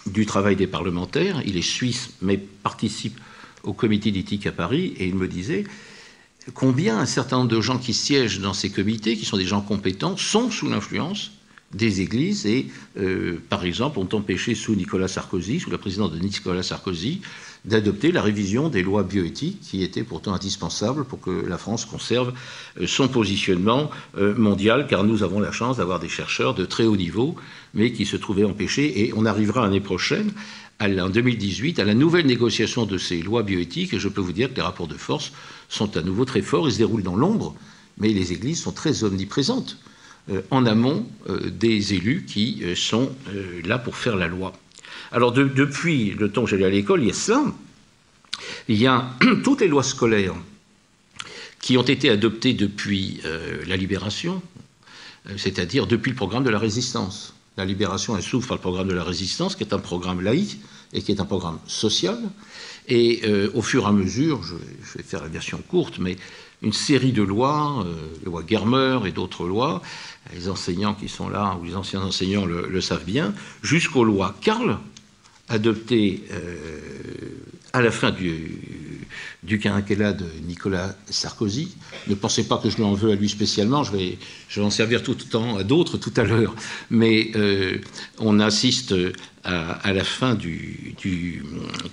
du 0.08 0.26
travail 0.26 0.58
des 0.58 0.68
parlementaires. 0.68 1.42
Il 1.46 1.56
est 1.56 1.62
suisse, 1.62 2.12
mais 2.22 2.38
participe 2.38 3.18
au 3.64 3.72
comité 3.72 4.12
d'éthique 4.12 4.46
à 4.46 4.52
Paris, 4.52 4.94
et 4.98 5.08
il 5.08 5.16
me 5.16 5.28
disait 5.28 5.64
combien 6.54 7.00
un 7.00 7.06
certain 7.06 7.38
nombre 7.38 7.50
de 7.50 7.62
gens 7.62 7.78
qui 7.78 7.94
siègent 7.94 8.40
dans 8.40 8.54
ces 8.54 8.70
comités, 8.70 9.18
qui 9.18 9.26
sont 9.26 9.38
des 9.38 9.46
gens 9.46 9.62
compétents, 9.62 10.18
sont 10.18 10.52
sous 10.52 10.70
l'influence 10.70 11.32
des 11.74 12.02
églises 12.02 12.46
et, 12.46 12.68
euh, 12.98 13.38
par 13.50 13.66
exemple, 13.66 14.00
ont 14.00 14.08
empêché 14.14 14.56
sous 14.56 14.76
Nicolas 14.76 15.08
Sarkozy, 15.08 15.60
sous 15.60 15.70
la 15.70 15.78
présidence 15.78 16.12
de 16.12 16.20
Nicolas 16.20 16.64
Sarkozy, 16.64 17.22
d'adopter 17.66 18.12
la 18.12 18.22
révision 18.22 18.70
des 18.70 18.84
lois 18.84 19.04
bioéthiques 19.04 19.60
qui 19.60 19.84
étaient 19.84 20.04
pourtant 20.04 20.34
indispensables 20.34 21.04
pour 21.04 21.20
que 21.20 21.32
la 21.32 21.58
France 21.58 21.86
conserve 21.86 22.34
euh, 22.80 22.88
son 22.88 23.08
positionnement 23.08 23.90
euh, 24.18 24.36
mondial, 24.36 24.88
car 24.88 25.04
nous 25.04 25.24
avons 25.24 25.40
la 25.40 25.52
chance 25.52 25.78
d'avoir 25.78 26.00
des 26.00 26.10
chercheurs 26.10 26.54
de 26.54 26.66
très 26.66 26.86
haut 26.86 26.96
niveau, 26.96 27.36
mais 27.74 27.92
qui 27.92 28.06
se 28.06 28.16
trouvaient 28.16 28.46
empêchés. 28.46 29.02
Et 29.02 29.14
on 29.16 29.26
arrivera 29.26 29.62
l'année 29.64 29.82
prochaine, 29.82 30.32
en 30.82 31.10
2018, 31.10 31.80
à 31.80 31.86
la 31.86 31.94
nouvelle 31.94 32.26
négociation 32.26 32.86
de 32.86 32.98
ces 32.98 33.22
lois 33.22 33.44
bioéthiques, 33.44 33.94
et 33.94 34.00
je 34.00 34.10
peux 34.10 34.22
vous 34.22 34.34
dire 34.34 34.50
que 34.50 34.56
les 34.56 34.62
rapports 34.62 34.88
de 34.88 34.96
force 34.96 35.32
sont 35.70 35.96
à 35.98 36.02
nouveau 36.02 36.26
très 36.26 36.42
forts, 36.42 36.68
ils 36.68 36.74
se 36.74 36.78
déroulent 36.78 37.04
dans 37.04 37.16
l'ombre, 37.16 37.56
mais 37.98 38.10
les 38.10 38.34
églises 38.34 38.62
sont 38.62 38.72
très 38.72 39.04
omniprésentes 39.04 39.78
en 40.50 40.66
amont 40.66 41.08
des 41.30 41.94
élus 41.94 42.26
qui 42.28 42.64
sont 42.76 43.12
là 43.64 43.78
pour 43.78 43.96
faire 43.96 44.16
la 44.16 44.28
loi. 44.28 44.54
Alors 45.12 45.32
depuis 45.32 46.12
le 46.12 46.32
temps 46.32 46.44
que 46.44 46.50
j'allais 46.50 46.66
à 46.66 46.70
l'école, 46.70 47.04
il 47.04 47.08
y 47.08 47.12
a 47.12 47.14
cela. 47.14 47.44
Il 48.68 48.78
y 48.78 48.88
a 48.88 49.10
toutes 49.44 49.62
les 49.62 49.68
lois 49.68 49.84
scolaires 49.84 50.36
qui 51.62 51.78
ont 51.78 51.84
été 51.84 52.10
adoptées 52.10 52.54
depuis 52.54 53.22
la 53.68 53.78
libération, 53.78 54.42
c'est-à-dire 55.38 55.88
depuis 55.88 56.10
le 56.10 56.16
programme 56.16 56.44
de 56.44 56.50
la 56.50 56.60
résistance. 56.60 57.35
La 57.58 57.66
libération, 57.66 58.18
elle 58.18 58.24
s'ouvre 58.24 58.48
par 58.48 58.58
le 58.58 58.62
programme 58.62 58.88
de 58.88 58.94
la 58.94 59.04
résistance, 59.04 59.56
qui 59.56 59.64
est 59.64 59.74
un 59.74 59.80
programme 59.80 60.22
laïque 60.22 60.60
et 60.92 61.02
qui 61.02 61.12
est 61.12 61.22
un 61.22 61.26
programme 61.26 61.60
social. 61.68 62.20
Et 62.88 63.22
euh, 63.24 63.50
au 63.54 63.62
fur 63.62 63.84
et 63.84 63.88
à 63.88 63.92
mesure, 63.92 64.44
je, 64.44 64.56
vais 64.98 65.04
faire 65.04 65.22
la 65.22 65.30
version 65.30 65.62
courte, 65.70 66.00
mais 66.00 66.18
une 66.62 66.74
série 66.74 67.14
de 67.14 67.24
lois, 67.24 67.84
euh, 67.86 67.94
les 68.20 68.26
lois 68.26 68.44
Germer 68.46 69.00
et 69.06 69.12
d'autres 69.12 69.46
lois, 69.46 69.82
les 70.34 70.50
enseignants 70.50 70.94
qui 70.94 71.08
sont 71.08 71.30
là, 71.30 71.58
ou 71.62 71.66
les 71.66 71.76
anciens 71.76 72.02
enseignants 72.02 72.46
le, 72.46 72.82
savent 72.82 73.06
bien, 73.06 73.34
jusqu'aux 73.64 74.04
lois 74.04 74.36
Karl, 74.42 74.78
adoptées 75.50 76.24
euh, 76.32 76.80
à 77.74 77.82
la 77.82 77.92
fin 77.92 78.12
du, 78.12 78.60
quinquennat 79.62 80.14
de 80.14 80.26
Nicolas 80.48 80.96
Sarkozy. 81.10 81.76
Ne 82.08 82.16
pensez 82.16 82.48
pas 82.48 82.58
que 82.58 82.70
je 82.70 82.78
lui 82.78 82.84
en 82.84 82.94
veux 82.94 83.12
à 83.12 83.16
lui 83.16 83.30
spécialement, 83.30 83.84
je 83.84 83.92
vais, 83.92 84.18
je 84.50 84.60
vais 84.60 84.66
en 84.66 84.70
servir 84.70 85.04
tout 85.04 85.16
le 85.18 85.30
temps 85.30 85.58
à 85.58 85.64
d'autres 85.64 85.98
tout 85.98 86.14
à 86.16 86.24
l'heure. 86.24 86.56
Mais 86.90 87.32
euh, 87.36 87.78
on 88.18 88.40
assiste 88.40 88.96
à, 89.44 89.94
la 89.94 90.04
fin 90.04 90.34
du, 90.34 90.96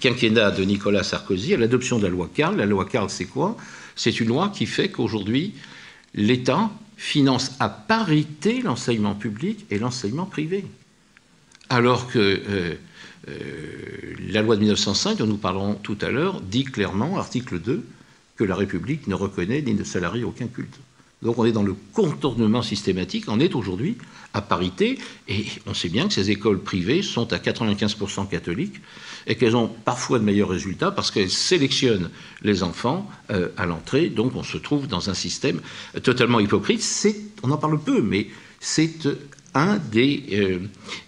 quinquennat 0.00 0.50
de 0.52 0.64
Nicolas 0.64 1.02
Sarkozy 1.02 1.54
à 1.54 1.58
l'adoption 1.58 1.98
de 1.98 2.04
la 2.04 2.08
loi 2.08 2.30
Carl. 2.32 2.56
La 2.56 2.66
loi 2.66 2.86
Carl, 2.86 3.10
c'est 3.10 3.26
quoi? 3.26 3.56
C'est 3.94 4.20
une 4.20 4.28
loi 4.28 4.50
qui 4.54 4.64
fait 4.64 4.88
qu'aujourd'hui, 4.88 5.52
l'État 6.14 6.70
finance 6.96 7.52
à 7.58 7.68
parité 7.68 8.62
l'enseignement 8.62 9.14
public 9.14 9.66
et 9.70 9.78
l'enseignement 9.78 10.24
privé. 10.24 10.64
Alors 11.68 12.06
que 12.06 12.18
euh, 12.18 12.74
la 13.26 14.42
loi 14.42 14.56
de 14.56 14.60
1905, 14.60 15.18
dont 15.18 15.26
nous 15.26 15.36
parlerons 15.36 15.74
tout 15.74 15.98
à 16.00 16.10
l'heure, 16.10 16.40
dit 16.40 16.64
clairement, 16.64 17.18
article 17.18 17.60
2, 17.60 17.84
que 18.36 18.44
la 18.44 18.56
République 18.56 19.06
ne 19.06 19.14
reconnaît 19.14 19.62
ni 19.62 19.74
ne 19.74 19.84
salarie 19.84 20.24
aucun 20.24 20.46
culte. 20.46 20.78
Donc 21.22 21.38
on 21.38 21.44
est 21.44 21.52
dans 21.52 21.62
le 21.62 21.76
contournement 21.92 22.62
systématique, 22.62 23.26
on 23.28 23.38
est 23.38 23.54
aujourd'hui 23.54 23.96
à 24.34 24.42
parité, 24.42 24.98
et 25.28 25.46
on 25.66 25.74
sait 25.74 25.88
bien 25.88 26.08
que 26.08 26.14
ces 26.14 26.30
écoles 26.30 26.60
privées 26.60 27.02
sont 27.02 27.32
à 27.32 27.38
95% 27.38 28.28
catholiques, 28.28 28.80
et 29.26 29.36
qu'elles 29.36 29.54
ont 29.54 29.68
parfois 29.68 30.18
de 30.18 30.24
meilleurs 30.24 30.48
résultats 30.48 30.90
parce 30.90 31.12
qu'elles 31.12 31.30
sélectionnent 31.30 32.10
les 32.42 32.64
enfants 32.64 33.08
euh, 33.30 33.50
à 33.56 33.66
l'entrée, 33.66 34.08
donc 34.08 34.34
on 34.34 34.42
se 34.42 34.56
trouve 34.56 34.88
dans 34.88 35.10
un 35.10 35.14
système 35.14 35.60
totalement 36.02 36.40
hypocrite. 36.40 36.82
on 37.44 37.50
en 37.52 37.56
parle 37.56 37.78
peu, 37.78 38.02
mais 38.02 38.26
c'est 38.58 39.08
un 39.54 39.78
des, 39.78 40.24
euh, 40.32 40.58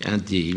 un 0.04 0.18
des 0.18 0.54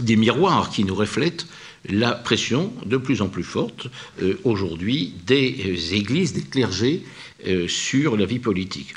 des 0.00 0.16
miroirs 0.16 0.70
qui 0.70 0.84
nous 0.84 0.94
reflètent 0.94 1.46
la 1.88 2.12
pression 2.12 2.72
de 2.86 2.96
plus 2.96 3.22
en 3.22 3.28
plus 3.28 3.42
forte 3.42 3.88
euh, 4.22 4.38
aujourd'hui 4.44 5.14
des 5.26 5.56
euh, 5.66 5.94
églises, 5.94 6.32
des 6.32 6.42
clergés 6.42 7.02
euh, 7.46 7.66
sur 7.68 8.16
la 8.16 8.24
vie 8.24 8.38
politique. 8.38 8.94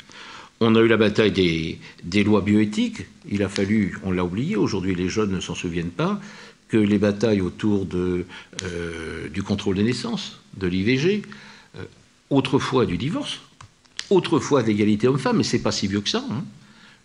On 0.60 0.74
a 0.74 0.80
eu 0.80 0.88
la 0.88 0.96
bataille 0.96 1.32
des, 1.32 2.24
lois 2.24 2.40
bioéthiques. 2.40 3.02
Il 3.28 3.42
a 3.42 3.48
fallu, 3.48 3.98
on 4.04 4.10
l'a 4.10 4.24
oublié, 4.24 4.56
aujourd'hui 4.56 4.94
les 4.94 5.08
jeunes 5.08 5.32
ne 5.32 5.40
s'en 5.40 5.54
souviennent 5.54 5.90
pas, 5.90 6.18
que 6.68 6.78
les 6.78 6.98
batailles 6.98 7.42
autour 7.42 7.86
du 7.86 9.42
contrôle 9.42 9.76
des 9.76 9.82
naissances, 9.82 10.40
de 10.56 10.66
l'IVG, 10.66 11.22
autrefois 12.30 12.86
du 12.86 12.96
divorce, 12.96 13.40
autrefois 14.08 14.62
de 14.62 14.68
l'égalité 14.68 15.08
homme-femme, 15.08 15.36
mais 15.36 15.42
c'est 15.42 15.58
pas 15.58 15.72
si 15.72 15.88
vieux 15.88 16.00
que 16.00 16.08
ça. 16.08 16.24
Hein 16.30 16.42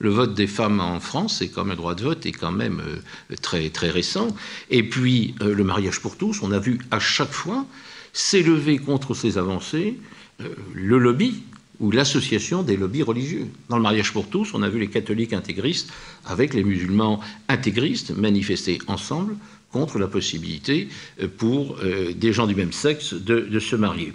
le 0.02 0.10
vote 0.10 0.34
des 0.34 0.48
femmes 0.48 0.80
en 0.80 1.00
France, 1.00 1.42
et 1.42 1.50
comme 1.50 1.70
le 1.70 1.76
droit 1.76 1.94
de 1.94 2.04
vote 2.04 2.26
est 2.26 2.32
quand 2.32 2.52
même 2.52 2.82
euh, 2.82 3.36
très, 3.42 3.70
très 3.70 3.90
récent. 3.90 4.36
Et 4.72 4.82
puis 4.82 5.36
euh, 5.42 5.54
le 5.54 5.64
mariage 5.64 6.02
pour 6.02 6.18
tous, 6.18 6.42
on 6.42 6.52
a 6.52 6.60
vu 6.60 6.80
à 6.90 7.00
chaque 7.00 7.32
fois 7.32 7.66
s'élever 8.12 8.80
contre 8.80 9.14
ces 9.14 9.38
avancées 9.38 9.98
euh, 10.42 10.50
le 10.74 10.98
lobby 10.98 11.44
ou 11.80 11.92
l'association 11.92 12.64
des 12.64 12.78
lobbies 12.78 13.04
religieux. 13.04 13.48
Dans 13.70 13.78
le 13.78 13.84
mariage 13.84 14.12
pour 14.12 14.28
tous, 14.28 14.54
on 14.56 14.64
a 14.64 14.70
vu 14.70 14.80
les 14.80 14.90
catholiques 14.90 15.34
intégristes 15.34 15.92
avec 16.26 16.56
les 16.56 16.64
musulmans 16.64 17.20
intégristes 17.48 18.12
manifester 18.12 18.80
ensemble 18.88 19.36
contre 19.72 20.00
la 20.00 20.08
possibilité 20.08 20.90
pour 21.38 21.78
des 21.80 22.34
gens 22.34 22.46
du 22.46 22.56
même 22.56 22.74
sexe 22.74 23.14
de 23.14 23.60
se 23.60 23.76
marier. 23.78 24.12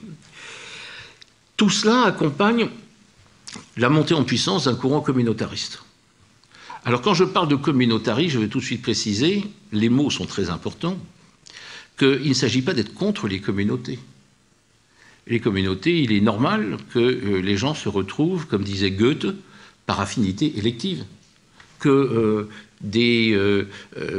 Tout 1.57 1.71
cela 1.71 2.03
accompagne 2.03 2.69
la 3.77 3.89
montée 3.89 4.15
en 4.15 4.25
puissance 4.25 4.65
d'un 4.65 4.75
courant 4.75 5.01
communautariste. 5.01 5.83
Alors 6.85 7.03
quand 7.03 7.15
je 7.15 7.25
parle 7.25 7.49
de 7.49 7.57
communautarisme, 7.57 8.35
je 8.35 8.39
vais 8.39 8.49
tout 8.49 8.61
de 8.61 8.65
suite 8.65 8.83
préciser, 8.83 9.45
les 9.73 9.89
mots 9.89 10.11
sont 10.11 10.27
très 10.27 10.51
importants, 10.51 10.99
qu'il 11.99 12.29
ne 12.29 12.35
s'agit 12.35 12.63
pas 12.63 12.75
d'être 12.75 12.95
contre 12.95 13.27
les 13.27 13.41
communautés. 13.41 13.99
Les 15.27 15.41
communautés, 15.41 16.01
il 16.01 16.13
est 16.13 16.21
normal 16.21 16.77
que 16.95 17.01
euh, 17.01 17.41
les 17.41 17.57
gens 17.57 17.75
se 17.75 17.89
retrouvent, 17.89 18.47
comme 18.47 18.63
disait 18.63 18.93
Goethe, 18.93 19.27
par 19.87 20.01
affinité 20.01 20.57
élective. 20.57 21.05
Que 21.81 21.89
euh, 21.89 22.49
des 22.81 23.33
euh, 23.33 23.67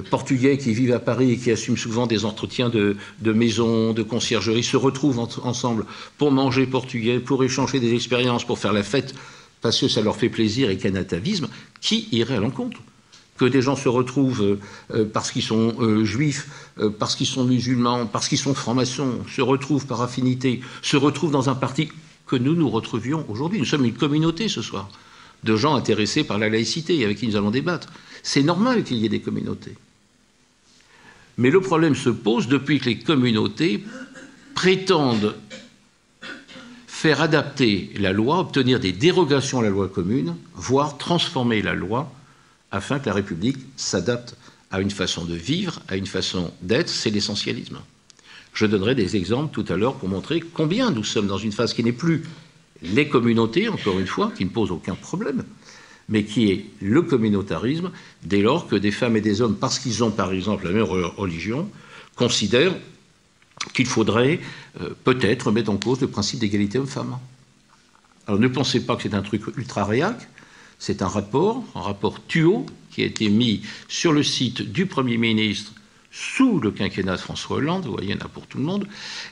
Portugais 0.09 0.57
qui 0.57 0.73
vivent 0.73 0.93
à 0.93 0.99
Paris 0.99 1.31
et 1.31 1.37
qui 1.37 1.51
assument 1.51 1.77
souvent 1.77 2.07
des 2.07 2.25
entretiens 2.25 2.69
de, 2.69 2.97
maisons, 3.21 3.93
de 3.93 4.03
conciergerie, 4.03 4.63
se 4.63 4.77
retrouvent 4.77 5.19
ensemble 5.19 5.85
pour 6.17 6.31
manger 6.31 6.65
portugais, 6.65 7.19
pour 7.19 7.43
échanger 7.43 7.79
des 7.79 7.93
expériences, 7.93 8.45
pour 8.45 8.59
faire 8.59 8.73
la 8.73 8.83
fête 8.83 9.13
parce 9.61 9.79
que 9.79 9.87
ça 9.87 10.01
leur 10.01 10.15
fait 10.15 10.29
plaisir 10.29 10.69
et 10.69 10.77
qu'il 10.77 10.91
y 10.91 10.95
a 10.95 10.97
un 10.97 11.01
atavisme, 11.01 11.47
qui 11.81 12.07
irait 12.11 12.35
à 12.35 12.39
l'encontre? 12.39 12.79
Que 13.37 13.45
des 13.45 13.61
gens 13.61 13.75
se 13.75 13.87
retrouvent 13.87 14.57
euh, 14.93 15.05
parce 15.11 15.31
qu'ils 15.31 15.43
sont 15.43 15.75
euh, 15.79 16.03
juifs, 16.03 16.47
euh, 16.79 16.89
parce 16.89 17.15
qu'ils 17.15 17.27
sont 17.27 17.43
musulmans, 17.43 18.07
parce 18.07 18.27
qu'ils 18.27 18.39
sont 18.39 18.55
francs-maçons, 18.55 19.19
se 19.27 19.41
retrouvent 19.41 19.85
par 19.85 20.01
affinité, 20.01 20.61
se 20.81 20.97
retrouvent 20.97 21.31
dans 21.31 21.49
un 21.49 21.55
parti 21.55 21.89
que 22.25 22.35
nous 22.35 22.55
nous 22.55 22.69
retrouvions 22.69 23.25
aujourd'hui. 23.29 23.59
Nous 23.59 23.65
sommes 23.65 23.85
une 23.85 23.93
communauté 23.93 24.47
ce 24.47 24.61
soir 24.61 24.89
de 25.43 25.55
gens 25.55 25.75
intéressés 25.75 26.23
par 26.23 26.37
la 26.37 26.49
laïcité 26.49 27.03
avec 27.03 27.17
qui 27.17 27.27
nous 27.27 27.35
allons 27.35 27.51
débattre. 27.51 27.89
C'est 28.23 28.43
normal 28.43 28.83
qu'il 28.83 28.97
y 28.97 29.05
ait 29.05 29.09
des 29.09 29.21
communautés. 29.21 29.75
Mais 31.37 31.51
le 31.51 31.61
problème 31.61 31.95
se 31.95 32.09
pose 32.09 32.47
depuis 32.47 32.79
que 32.79 32.85
les 32.85 32.99
communautés 32.99 33.83
prétendent 34.55 35.35
faire 36.87 37.21
adapter 37.21 37.91
la 37.99 38.11
loi, 38.11 38.39
obtenir 38.39 38.79
des 38.79 38.91
dérogations 38.91 39.59
à 39.59 39.63
la 39.63 39.69
loi 39.69 39.87
commune, 39.87 40.35
voire 40.55 40.97
transformer 40.97 41.61
la 41.61 41.75
loi 41.75 42.11
afin 42.71 42.99
que 42.99 43.05
la 43.05 43.13
République 43.13 43.59
s'adapte 43.75 44.35
à 44.71 44.81
une 44.81 44.91
façon 44.91 45.23
de 45.23 45.35
vivre, 45.35 45.79
à 45.87 45.95
une 45.95 46.07
façon 46.07 46.51
d'être, 46.61 46.89
c'est 46.89 47.11
l'essentialisme. 47.11 47.77
Je 48.53 48.65
donnerai 48.65 48.95
des 48.95 49.15
exemples 49.15 49.53
tout 49.53 49.71
à 49.71 49.77
l'heure 49.77 49.95
pour 49.95 50.09
montrer 50.09 50.39
combien 50.39 50.89
nous 50.89 51.03
sommes 51.03 51.27
dans 51.27 51.37
une 51.37 51.51
phase 51.51 51.75
qui 51.75 51.83
n'est 51.83 51.91
plus 51.91 52.23
les 52.81 53.07
communautés, 53.07 53.69
encore 53.69 53.99
une 53.99 54.07
fois, 54.07 54.31
qui 54.35 54.45
ne 54.45 54.49
pose 54.49 54.71
aucun 54.71 54.95
problème, 54.95 55.43
mais 56.09 56.23
qui 56.23 56.51
est 56.51 56.65
le 56.81 57.01
communautarisme, 57.01 57.91
dès 58.23 58.41
lors 58.41 58.67
que 58.67 58.75
des 58.75 58.91
femmes 58.91 59.17
et 59.17 59.21
des 59.21 59.41
hommes, 59.41 59.57
parce 59.57 59.79
qu'ils 59.79 60.03
ont 60.03 60.11
par 60.11 60.31
exemple 60.31 60.65
la 60.65 60.71
même 60.71 60.83
religion, 60.83 61.69
considèrent 62.15 62.75
qu'il 63.73 63.85
faudrait 63.85 64.39
euh, 64.81 64.89
peut-être 65.03 65.51
mettre 65.51 65.71
en 65.71 65.77
cause 65.77 65.99
le 66.01 66.07
principe 66.07 66.39
d'égalité 66.39 66.77
homme-femme. 66.77 67.17
Alors 68.27 68.39
ne 68.39 68.47
pensez 68.47 68.85
pas 68.85 68.95
que 68.95 69.03
c'est 69.03 69.13
un 69.13 69.21
truc 69.21 69.47
ultra 69.57 69.85
réac, 69.85 70.27
c'est 70.79 71.01
un 71.01 71.07
rapport, 71.07 71.63
un 71.75 71.81
rapport 71.81 72.23
TUO, 72.25 72.65
qui 72.91 73.03
a 73.03 73.05
été 73.05 73.29
mis 73.29 73.61
sur 73.87 74.13
le 74.13 74.23
site 74.23 74.61
du 74.61 74.85
Premier 74.85 75.17
ministre 75.17 75.73
sous 76.11 76.59
le 76.59 76.71
quinquennat 76.71 77.13
de 77.13 77.21
François 77.21 77.57
Hollande, 77.57 77.85
vous 77.85 77.91
voyez, 77.91 78.09
il 78.09 78.15
y 78.15 78.17
en 78.17 78.25
a 78.25 78.29
pour 78.29 78.47
tout 78.47 78.57
le 78.57 78.63
monde, 78.63 78.87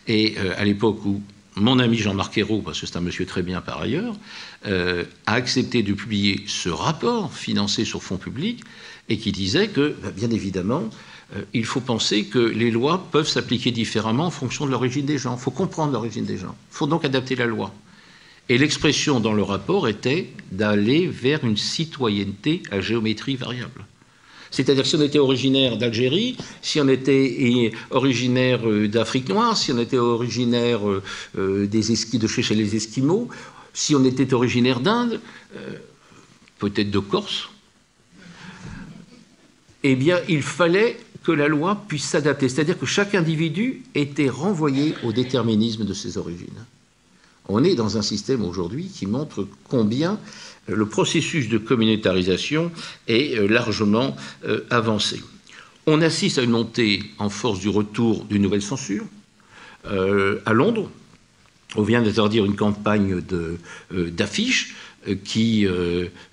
et 0.07 0.35
euh, 0.37 0.53
à 0.57 0.65
l'époque 0.65 1.03
où 1.05 1.21
mon 1.55 1.79
ami 1.79 1.97
Jean-Marc 1.97 2.37
Ayrault, 2.37 2.61
parce 2.61 2.81
que 2.81 2.85
c'est 2.85 2.97
un 2.97 3.01
monsieur 3.01 3.25
très 3.25 3.41
bien 3.41 3.61
par 3.61 3.81
ailleurs, 3.81 4.15
euh, 4.65 5.05
a 5.25 5.33
accepté 5.33 5.83
de 5.83 5.93
publier 5.93 6.43
ce 6.47 6.69
rapport 6.69 7.33
financé 7.33 7.85
sur 7.85 8.03
fonds 8.03 8.17
publics 8.17 8.63
et 9.09 9.17
qui 9.17 9.31
disait 9.31 9.69
que, 9.69 9.95
bah, 10.01 10.11
bien 10.11 10.29
évidemment, 10.31 10.89
euh, 11.35 11.43
il 11.53 11.65
faut 11.65 11.79
penser 11.79 12.25
que 12.25 12.39
les 12.39 12.71
lois 12.71 13.07
peuvent 13.11 13.27
s'appliquer 13.27 13.71
différemment 13.71 14.25
en 14.25 14.31
fonction 14.31 14.65
de 14.65 14.71
l'origine 14.71 15.05
des 15.05 15.17
gens. 15.17 15.35
Il 15.37 15.41
faut 15.41 15.51
comprendre 15.51 15.93
l'origine 15.93 16.25
des 16.25 16.37
gens. 16.37 16.55
Il 16.71 16.75
faut 16.75 16.87
donc 16.87 17.05
adapter 17.05 17.35
la 17.35 17.45
loi. 17.45 17.73
Et 18.47 18.57
l'expression 18.57 19.19
dans 19.19 19.33
le 19.33 19.41
rapport 19.41 19.87
était 19.87 20.29
d'aller 20.51 21.07
vers 21.07 21.43
une 21.43 21.57
citoyenneté 21.57 22.61
à 22.69 22.79
géométrie 22.79 23.35
variable. 23.35 23.85
C'est-à-dire 24.55 24.85
si 24.85 24.95
on 24.95 25.01
était 25.01 25.19
originaire 25.19 25.75
d'Algérie, 25.75 26.37
si 26.61 26.79
on 26.79 26.87
était 26.87 27.73
originaire 27.89 28.65
euh, 28.65 28.87
d'Afrique 28.87 29.27
noire, 29.27 29.57
si 29.57 29.73
on 29.73 29.79
était 29.79 29.97
originaire 29.97 30.79
euh, 30.89 31.67
des 31.67 31.81
de 32.17 32.27
chez 32.27 32.55
les 32.55 32.73
Esquimaux, 32.73 33.27
si 33.73 33.95
on 33.95 34.05
était 34.05 34.33
originaire 34.33 34.79
d'Inde, 34.79 35.19
peut-être 36.57 36.89
de 36.89 36.99
Corse, 36.99 37.49
eh 39.83 39.97
bien, 39.97 40.19
il 40.29 40.41
fallait 40.41 40.97
que 41.25 41.33
la 41.33 41.49
loi 41.49 41.83
puisse 41.89 42.05
s'adapter, 42.05 42.47
c'est-à-dire 42.47 42.79
que 42.79 42.85
chaque 42.85 43.13
individu 43.13 43.83
était 43.93 44.29
renvoyé 44.29 44.95
au 45.03 45.11
déterminisme 45.11 45.83
de 45.83 45.93
ses 45.93 46.17
origines. 46.17 46.63
On 47.49 47.61
est 47.63 47.75
dans 47.75 47.97
un 47.97 48.01
système 48.01 48.45
aujourd'hui 48.45 48.87
qui 48.87 49.05
montre 49.05 49.47
combien 49.67 50.17
le 50.67 50.85
processus 50.85 51.49
de 51.49 51.57
communautarisation 51.57 52.71
est 53.07 53.35
largement 53.47 54.15
avancé. 54.69 55.21
On 55.85 56.01
assiste 56.01 56.39
à 56.39 56.41
une 56.41 56.51
montée 56.51 57.03
en 57.19 57.29
force 57.29 57.59
du 57.59 57.69
retour 57.69 58.25
d'une 58.25 58.41
nouvelle 58.41 58.63
censure. 58.63 59.05
à 59.85 60.53
Londres, 60.53 60.89
on 61.75 61.83
vient 61.83 62.01
d'interdire 62.01 62.45
une 62.45 62.55
campagne 62.55 63.21
d'affiches 63.91 64.75
qui 65.23 65.67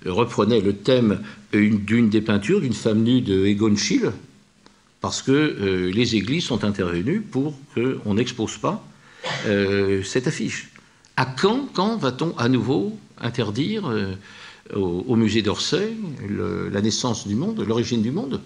reprenait 0.05 0.61
le 0.61 0.73
thème 0.73 1.21
d'une 1.53 2.09
des 2.09 2.21
peintures 2.21 2.61
d'une 2.61 2.73
femme 2.73 3.03
nue 3.03 3.21
de 3.21 3.45
Egon 3.45 3.75
Schiele, 3.75 4.11
parce 5.03 5.21
que 5.21 5.31
euh, 5.31 5.91
les 5.91 6.15
églises 6.15 6.45
sont 6.45 6.63
intervenues 6.63 7.19
pour 7.19 7.59
qu'on 7.75 8.13
n'expose 8.13 8.57
pas 8.57 8.87
euh, 9.47 10.01
cette 10.01 10.27
affiche. 10.27 10.69
À 11.15 11.25
quand, 11.25 11.67
quand 11.73 11.97
va-t-on 11.97 12.35
à 12.37 12.49
nouveau 12.49 12.97
interdire 13.19 13.87
euh, 13.89 14.15
au, 14.73 15.15
musée 15.15 15.41
d'Orsay 15.41 15.93
la 16.27 16.81
naissance 16.81 17.27
du 17.27 17.35
monde, 17.35 17.63
l'origine 17.67 18.01
du 18.01 18.11
monde? 18.11 18.41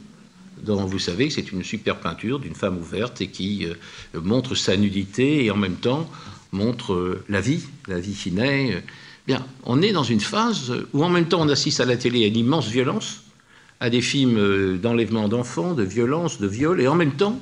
Dont 0.63 0.85
vous 0.85 0.99
savez 0.99 1.27
que 1.27 1.33
c'est 1.33 1.51
une 1.51 1.63
super 1.63 1.99
peinture 1.99 2.39
d'une 2.39 2.55
femme 2.55 2.77
ouverte 2.77 3.21
et 3.21 3.27
qui 3.27 3.67
montre 4.15 4.55
sa 4.55 4.75
nudité 4.75 5.45
et 5.45 5.51
en 5.51 5.55
même 5.55 5.75
temps 5.75 6.09
montre 6.51 7.21
la 7.29 7.41
vie, 7.41 7.63
la 7.87 7.99
vie 7.99 8.31
naît. 8.31 8.83
Bien, 9.27 9.45
on 9.65 9.81
est 9.81 9.91
dans 9.91 10.03
une 10.03 10.21
phase 10.21 10.73
où 10.93 11.03
en 11.03 11.09
même 11.09 11.27
temps 11.27 11.41
on 11.41 11.49
assiste 11.49 11.81
à 11.81 11.85
la 11.85 11.97
télé 11.97 12.23
à 12.23 12.27
une 12.27 12.37
immense 12.37 12.67
violence, 12.67 13.23
à 13.81 13.89
des 13.89 14.01
films 14.01 14.37
euh, 14.37 14.77
d'enlèvement 14.77 15.27
d'enfants, 15.27 15.73
de 15.73 15.83
violence, 15.83 16.39
de 16.39 16.47
viol, 16.47 16.79
et 16.79 16.87
en 16.87 16.95
même 16.95 17.11
temps, 17.11 17.37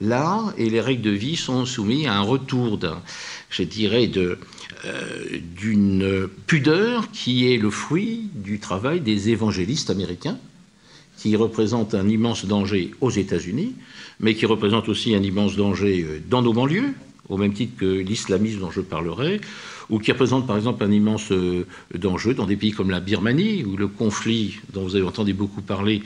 l'art 0.00 0.52
et 0.56 0.70
les 0.70 0.80
règles 0.80 1.02
de 1.02 1.10
vie 1.10 1.36
sont 1.36 1.66
soumis 1.66 2.06
à 2.06 2.14
un 2.14 2.22
retour, 2.22 2.78
je 3.50 3.62
dirais, 3.64 4.10
euh, 4.16 4.36
d'une 5.56 6.28
pudeur 6.46 7.10
qui 7.10 7.52
est 7.52 7.58
le 7.58 7.70
fruit 7.70 8.28
du 8.34 8.58
travail 8.60 9.00
des 9.00 9.30
évangélistes 9.30 9.90
américains, 9.90 10.38
qui 11.18 11.36
représentent 11.36 11.94
un 11.94 12.08
immense 12.08 12.46
danger 12.46 12.92
aux 13.00 13.10
États-Unis, 13.10 13.74
mais 14.20 14.34
qui 14.34 14.46
représentent 14.46 14.88
aussi 14.88 15.14
un 15.14 15.22
immense 15.22 15.56
danger 15.56 16.02
euh, 16.02 16.22
dans 16.28 16.40
nos 16.40 16.54
banlieues, 16.54 16.94
au 17.28 17.36
même 17.36 17.52
titre 17.52 17.76
que 17.78 17.84
l'islamisme 17.84 18.60
dont 18.60 18.70
je 18.70 18.80
parlerai, 18.80 19.40
ou 19.90 19.98
qui 19.98 20.12
représente 20.12 20.46
par 20.46 20.56
exemple 20.56 20.82
un 20.84 20.90
immense 20.90 21.32
euh, 21.32 21.66
danger 21.94 22.34
dans 22.34 22.46
des 22.46 22.56
pays 22.56 22.72
comme 22.72 22.90
la 22.90 23.00
Birmanie, 23.00 23.64
où 23.64 23.76
le 23.76 23.88
conflit 23.88 24.60
dont 24.72 24.82
vous 24.84 24.96
avez 24.96 25.04
entendu 25.04 25.34
beaucoup 25.34 25.60
parler, 25.60 26.02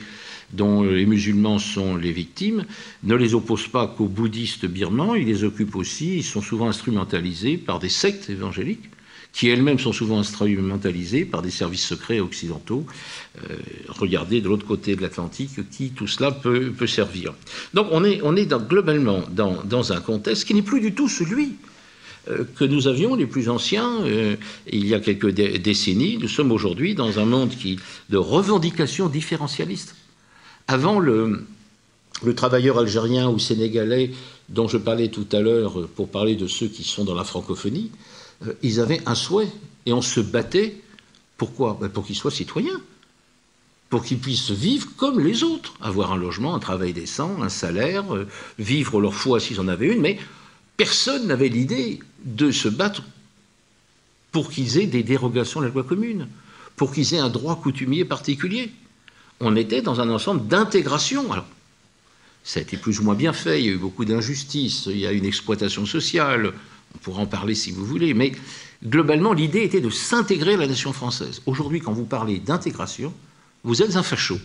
dont 0.55 0.83
euh, 0.83 0.95
les 0.95 1.05
musulmans 1.05 1.59
sont 1.59 1.95
les 1.95 2.11
victimes, 2.11 2.65
ne 3.03 3.15
les 3.15 3.33
oppose 3.33 3.67
pas 3.67 3.87
qu'aux 3.87 4.07
bouddhistes 4.07 4.65
birmans, 4.65 5.15
ils 5.15 5.27
les 5.27 5.43
occupent 5.43 5.75
aussi, 5.75 6.17
ils 6.17 6.23
sont 6.23 6.41
souvent 6.41 6.67
instrumentalisés 6.67 7.57
par 7.57 7.79
des 7.79 7.89
sectes 7.89 8.29
évangéliques 8.29 8.89
qui 9.33 9.49
elles-mêmes 9.49 9.79
sont 9.79 9.91
souvent 9.91 10.19
instrumentalisées 10.19 11.25
par 11.25 11.41
des 11.41 11.51
services 11.51 11.85
secrets 11.85 12.21
occidentaux. 12.21 12.85
Euh, 13.43 13.57
regardez 13.89 14.39
de 14.39 14.47
l'autre 14.47 14.65
côté 14.65 14.95
de 14.95 15.01
l'Atlantique 15.01 15.69
qui 15.71 15.89
tout 15.89 16.07
cela 16.07 16.31
peut, 16.31 16.73
servir. 16.87 17.33
Donc 17.73 17.87
on 17.91 18.05
est, 18.05 18.21
on 18.23 18.37
est 18.37 18.49
globalement 18.69 19.23
dans, 19.29 19.61
dans, 19.65 19.91
un 19.91 19.99
contexte 19.99 20.45
qui 20.45 20.53
n'est 20.53 20.61
plus 20.61 20.79
du 20.79 20.93
tout 20.93 21.09
celui 21.09 21.55
euh, 22.29 22.45
que 22.55 22.63
nous 22.63 22.87
avions 22.87 23.15
les 23.15 23.25
plus 23.25 23.49
anciens 23.49 24.05
il 24.71 24.87
y 24.87 24.93
a 24.93 25.01
quelques 25.01 25.31
décennies. 25.31 26.17
Nous 26.17 26.29
sommes 26.29 26.53
aujourd'hui 26.53 26.95
dans 26.95 27.19
un 27.19 27.25
monde 27.25 27.49
qui, 27.49 27.77
de 28.09 28.17
revendications 28.17 29.09
différentialistes. 29.09 29.95
Avant, 30.67 30.99
le, 30.99 31.45
le 32.23 32.35
travailleur 32.35 32.79
algérien 32.79 33.29
ou 33.29 33.39
sénégalais 33.39 34.11
dont 34.49 34.67
je 34.67 34.77
parlais 34.77 35.09
tout 35.09 35.27
à 35.31 35.39
l'heure 35.39 35.87
pour 35.95 36.09
parler 36.09 36.35
de 36.35 36.47
ceux 36.47 36.67
qui 36.67 36.83
sont 36.83 37.03
dans 37.03 37.15
la 37.15 37.23
francophonie, 37.23 37.91
euh, 38.45 38.53
ils 38.61 38.79
avaient 38.79 39.01
un 39.05 39.15
souhait 39.15 39.49
et 39.85 39.93
on 39.93 40.01
se 40.01 40.19
battait. 40.19 40.81
Pourquoi? 41.37 41.77
Ben, 41.79 41.89
Pour 41.89 42.05
qu'ils 42.05 42.15
soient 42.15 42.31
citoyens, 42.31 42.81
pour 43.89 44.03
qu'ils 44.03 44.19
puissent 44.19 44.51
vivre 44.51 44.87
comme 44.97 45.19
les 45.19 45.43
autres, 45.43 45.73
avoir 45.81 46.11
un 46.11 46.17
logement, 46.17 46.55
un 46.55 46.59
travail 46.59 46.93
décent, 46.93 47.41
un 47.41 47.49
salaire, 47.49 48.05
vivre 48.57 48.99
leur 48.99 49.13
foi 49.13 49.39
s'ils 49.39 49.59
en 49.59 49.67
avaient 49.67 49.93
une, 49.93 50.01
mais 50.01 50.17
personne 50.77 51.27
n'avait 51.27 51.49
l'idée 51.49 51.99
de 52.23 52.51
se 52.51 52.67
battre 52.67 53.03
pour 54.31 54.49
qu'ils 54.49 54.77
aient 54.77 54.87
des 54.87 55.03
dérogations 55.03 55.61
à 55.61 55.63
la 55.63 55.69
loi 55.69 55.83
commune, 55.83 56.27
pour 56.75 56.91
qu'ils 56.91 57.13
aient 57.13 57.19
un 57.19 57.29
droit 57.29 57.55
coutumier 57.61 58.03
particulier. 58.03 58.71
On 59.39 59.55
était 59.55 59.81
dans 59.81 59.99
un 60.01 60.09
ensemble 60.09 60.47
d'intégration. 60.47 61.31
Alors, 61.31 61.45
ça 62.43 62.59
a 62.59 62.63
été 62.63 62.77
plus 62.77 62.99
ou 62.99 63.03
moins 63.03 63.15
bien 63.15 63.33
fait, 63.33 63.59
il 63.59 63.65
y 63.65 63.69
a 63.69 63.73
eu 63.73 63.77
beaucoup 63.77 64.05
d'injustices, 64.05 64.85
il 64.85 64.99
y 64.99 65.07
a 65.07 65.11
une 65.11 65.25
exploitation 65.25 65.85
sociale, 65.85 66.53
on 66.93 66.97
pourra 66.99 67.21
en 67.23 67.25
parler 67.25 67.55
si 67.55 67.71
vous 67.71 67.85
voulez, 67.85 68.13
mais 68.13 68.33
globalement, 68.85 69.33
l'idée 69.33 69.63
était 69.63 69.81
de 69.81 69.89
s'intégrer 69.89 70.53
à 70.53 70.57
la 70.57 70.67
nation 70.67 70.93
française. 70.93 71.41
Aujourd'hui, 71.45 71.81
quand 71.81 71.91
vous 71.91 72.05
parlez 72.05 72.37
d'intégration, 72.37 73.13
vous 73.63 73.81
êtes 73.81 73.95
un 73.95 74.03
facho. 74.03 74.39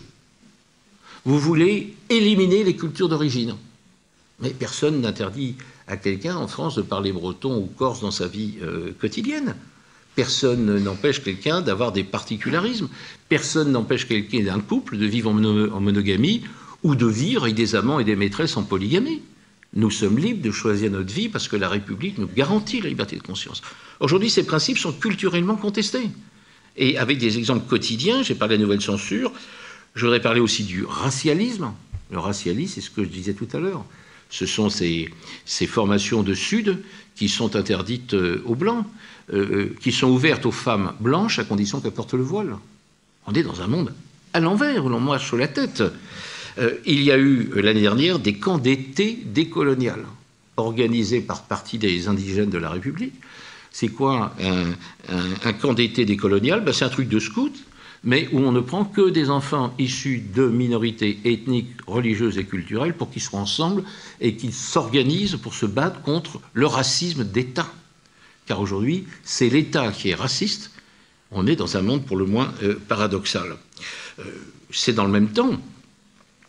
Vous 1.25 1.39
voulez 1.39 1.93
éliminer 2.09 2.63
les 2.63 2.75
cultures 2.75 3.07
d'origine. 3.07 3.55
Mais 4.39 4.49
personne 4.49 5.01
n'interdit 5.01 5.55
à 5.87 5.95
quelqu'un 5.95 6.35
en 6.35 6.47
France 6.47 6.75
de 6.75 6.81
parler 6.81 7.11
breton 7.11 7.55
ou 7.57 7.67
corse 7.67 8.01
dans 8.01 8.11
sa 8.11 8.27
vie 8.27 8.55
euh, 8.63 8.91
quotidienne. 8.99 9.55
Personne 10.15 10.77
n'empêche 10.83 11.23
quelqu'un 11.23 11.61
d'avoir 11.61 11.91
des 11.91 12.03
particularismes. 12.03 12.89
Personne 13.29 13.71
n'empêche 13.71 14.07
quelqu'un 14.07 14.43
d'un 14.43 14.59
couple 14.59 14.97
de 14.97 15.05
vivre 15.05 15.29
en, 15.31 15.79
monogamie 15.79 16.43
ou 16.83 16.95
de 16.95 17.05
vivre 17.05 17.43
avec 17.43 17.55
des 17.55 17.75
amants 17.75 17.99
et 17.99 18.03
des 18.03 18.15
maîtresses 18.15 18.57
en 18.57 18.63
polygamie. 18.63 19.21
Nous 19.73 19.89
sommes 19.89 20.17
libres 20.17 20.41
de 20.41 20.51
choisir 20.51 20.91
notre 20.91 21.13
vie 21.13 21.29
parce 21.29 21.47
que 21.47 21.55
la 21.55 21.69
République 21.69 22.17
nous 22.17 22.27
garantit 22.27 22.81
la 22.81 22.89
liberté 22.89 23.15
de 23.15 23.21
conscience. 23.21 23.61
Aujourd'hui, 24.01 24.29
ces 24.29 24.45
principes 24.45 24.77
sont 24.77 24.91
culturellement 24.91 25.55
contestés. 25.55 26.09
Et 26.75 26.97
avec 26.97 27.17
des 27.17 27.37
exemples 27.37 27.67
quotidiens, 27.67 28.21
j'ai 28.21 28.35
parlé 28.35 28.57
de 28.57 28.61
la 28.61 28.65
nouvelle 28.65 28.81
censure, 28.81 29.31
je 29.95 30.05
voudrais 30.05 30.21
parler 30.21 30.41
aussi 30.41 30.63
du 30.63 30.83
racialisme. 30.83 31.71
Le 32.11 32.19
racialisme, 32.19 32.73
c'est 32.75 32.81
ce 32.81 32.89
que 32.89 33.03
je 33.03 33.09
disais 33.09 33.33
tout 33.33 33.47
à 33.53 33.59
l'heure 33.59 33.85
ce 34.31 34.45
sont 34.45 34.69
ces, 34.69 35.09
formations 35.67 36.23
de 36.23 36.33
Sud 36.33 36.81
qui 37.21 37.29
sont 37.29 37.55
interdites 37.55 38.15
euh, 38.15 38.41
aux 38.47 38.55
Blancs, 38.55 38.83
euh, 39.31 39.37
euh, 39.37 39.75
qui 39.79 39.91
sont 39.91 40.09
ouvertes 40.09 40.47
aux 40.47 40.51
femmes 40.51 40.93
blanches 40.99 41.37
à 41.37 41.43
condition 41.43 41.79
qu'elles 41.79 41.91
portent 41.91 42.15
le 42.15 42.23
voile. 42.23 42.55
On 43.27 43.33
est 43.33 43.43
dans 43.43 43.61
un 43.61 43.67
monde 43.67 43.93
à 44.33 44.39
l'envers 44.39 44.83
où 44.83 44.89
l'on 44.89 44.99
marche 44.99 45.27
sur 45.27 45.37
la 45.37 45.47
tête. 45.47 45.83
il 46.87 47.03
y 47.03 47.11
a 47.11 47.19
eu 47.19 47.51
l'année 47.61 47.81
dernière 47.81 48.17
des 48.17 48.33
camps 48.33 48.57
d'été 48.57 49.19
décoloniales 49.23 50.05
organisés 50.57 51.21
par 51.21 51.43
partie 51.43 51.77
des 51.77 52.07
indigènes 52.07 52.49
de 52.49 52.57
la 52.57 52.71
République. 52.71 53.13
C'est 53.71 53.89
quoi 53.89 54.33
un, 54.41 55.53
camp 55.61 55.73
d'été 55.73 56.05
décolonial? 56.05 56.63
Ben, 56.63 56.73
C'est 56.73 56.85
un 56.85 56.89
truc 56.89 57.07
de 57.07 57.19
scout 57.19 57.53
mais 58.03 58.27
où 58.31 58.39
on 58.39 58.51
ne 58.51 58.59
prend 58.59 58.83
que 58.83 59.09
des 59.09 59.29
enfants 59.29 59.73
issus 59.77 60.23
de 60.33 60.47
minorités 60.47 61.19
ethniques, 61.23 61.69
religieuses 61.85 62.37
et 62.37 62.45
culturelles 62.45 62.95
pour 62.95 63.11
qu'ils 63.11 63.21
soient 63.21 63.39
ensemble 63.39 63.83
et 64.19 64.35
qu'ils 64.35 64.53
s'organisent 64.53 65.35
pour 65.35 65.53
se 65.53 65.67
battre 65.67 66.01
contre 66.01 66.41
le 66.53 66.65
racisme 66.65 67.23
d'État. 67.23 67.71
Car 68.47 68.59
aujourd'hui, 68.59 69.05
c'est 69.23 69.49
l'État 69.49 69.91
qui 69.91 70.09
est 70.09 70.15
raciste. 70.15 70.71
On 71.31 71.45
est 71.45 71.55
dans 71.55 71.77
un 71.77 71.81
monde 71.81 72.05
pour 72.05 72.17
le 72.17 72.25
moins 72.25 72.51
euh, 72.63 72.79
paradoxal. 72.87 73.55
Euh, 74.19 74.23
c'est 74.71 74.93
dans 74.93 75.05
le 75.05 75.11
même 75.11 75.29
temps, 75.29 75.61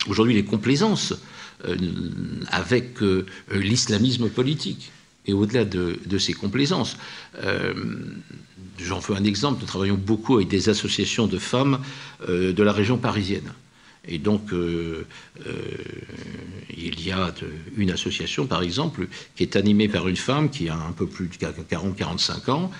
aujourd'hui, 0.09 0.35
les 0.35 0.45
complaisances 0.45 1.15
euh, 1.67 1.77
avec 2.49 2.99
l'islamisme 3.51 4.31
politique. 4.31 4.91
Et 5.26 5.32
au-delà 5.32 5.64
de, 5.64 6.18
ces 6.18 6.32
complaisances, 6.32 6.96
J'en 8.78 9.00
fais 9.00 9.14
un 9.14 9.24
exemple, 9.24 9.61
nous 9.61 9.66
travaillons 9.66 9.98
beaucoup 9.98 10.37
avec 10.37 10.48
des 10.48 10.68
associations 10.68 11.26
de 11.26 11.38
femmes 11.38 11.78
euh, 12.28 12.52
de 12.52 12.62
la 12.62 12.72
région 12.72 12.98
parisienne. 12.98 13.52
Et 14.08 14.18
donc, 14.18 14.52
euh, 14.52 15.06
euh, 15.46 15.52
il 16.76 17.04
y 17.04 17.12
a 17.12 17.32
une 17.76 17.90
association, 17.90 18.46
par 18.46 18.62
exemple, 18.62 19.06
qui 19.37 19.44
est 19.44 19.54
animée 19.54 19.88
par 19.88 20.08
une 20.08 20.16
femme 20.16 20.50
qui 20.50 20.68
a 20.68 20.74
un 20.74 20.92
peu 20.92 21.06
plus 21.06 21.28
de 21.28 21.35
40-45 21.35 22.50
ans. 22.50 22.70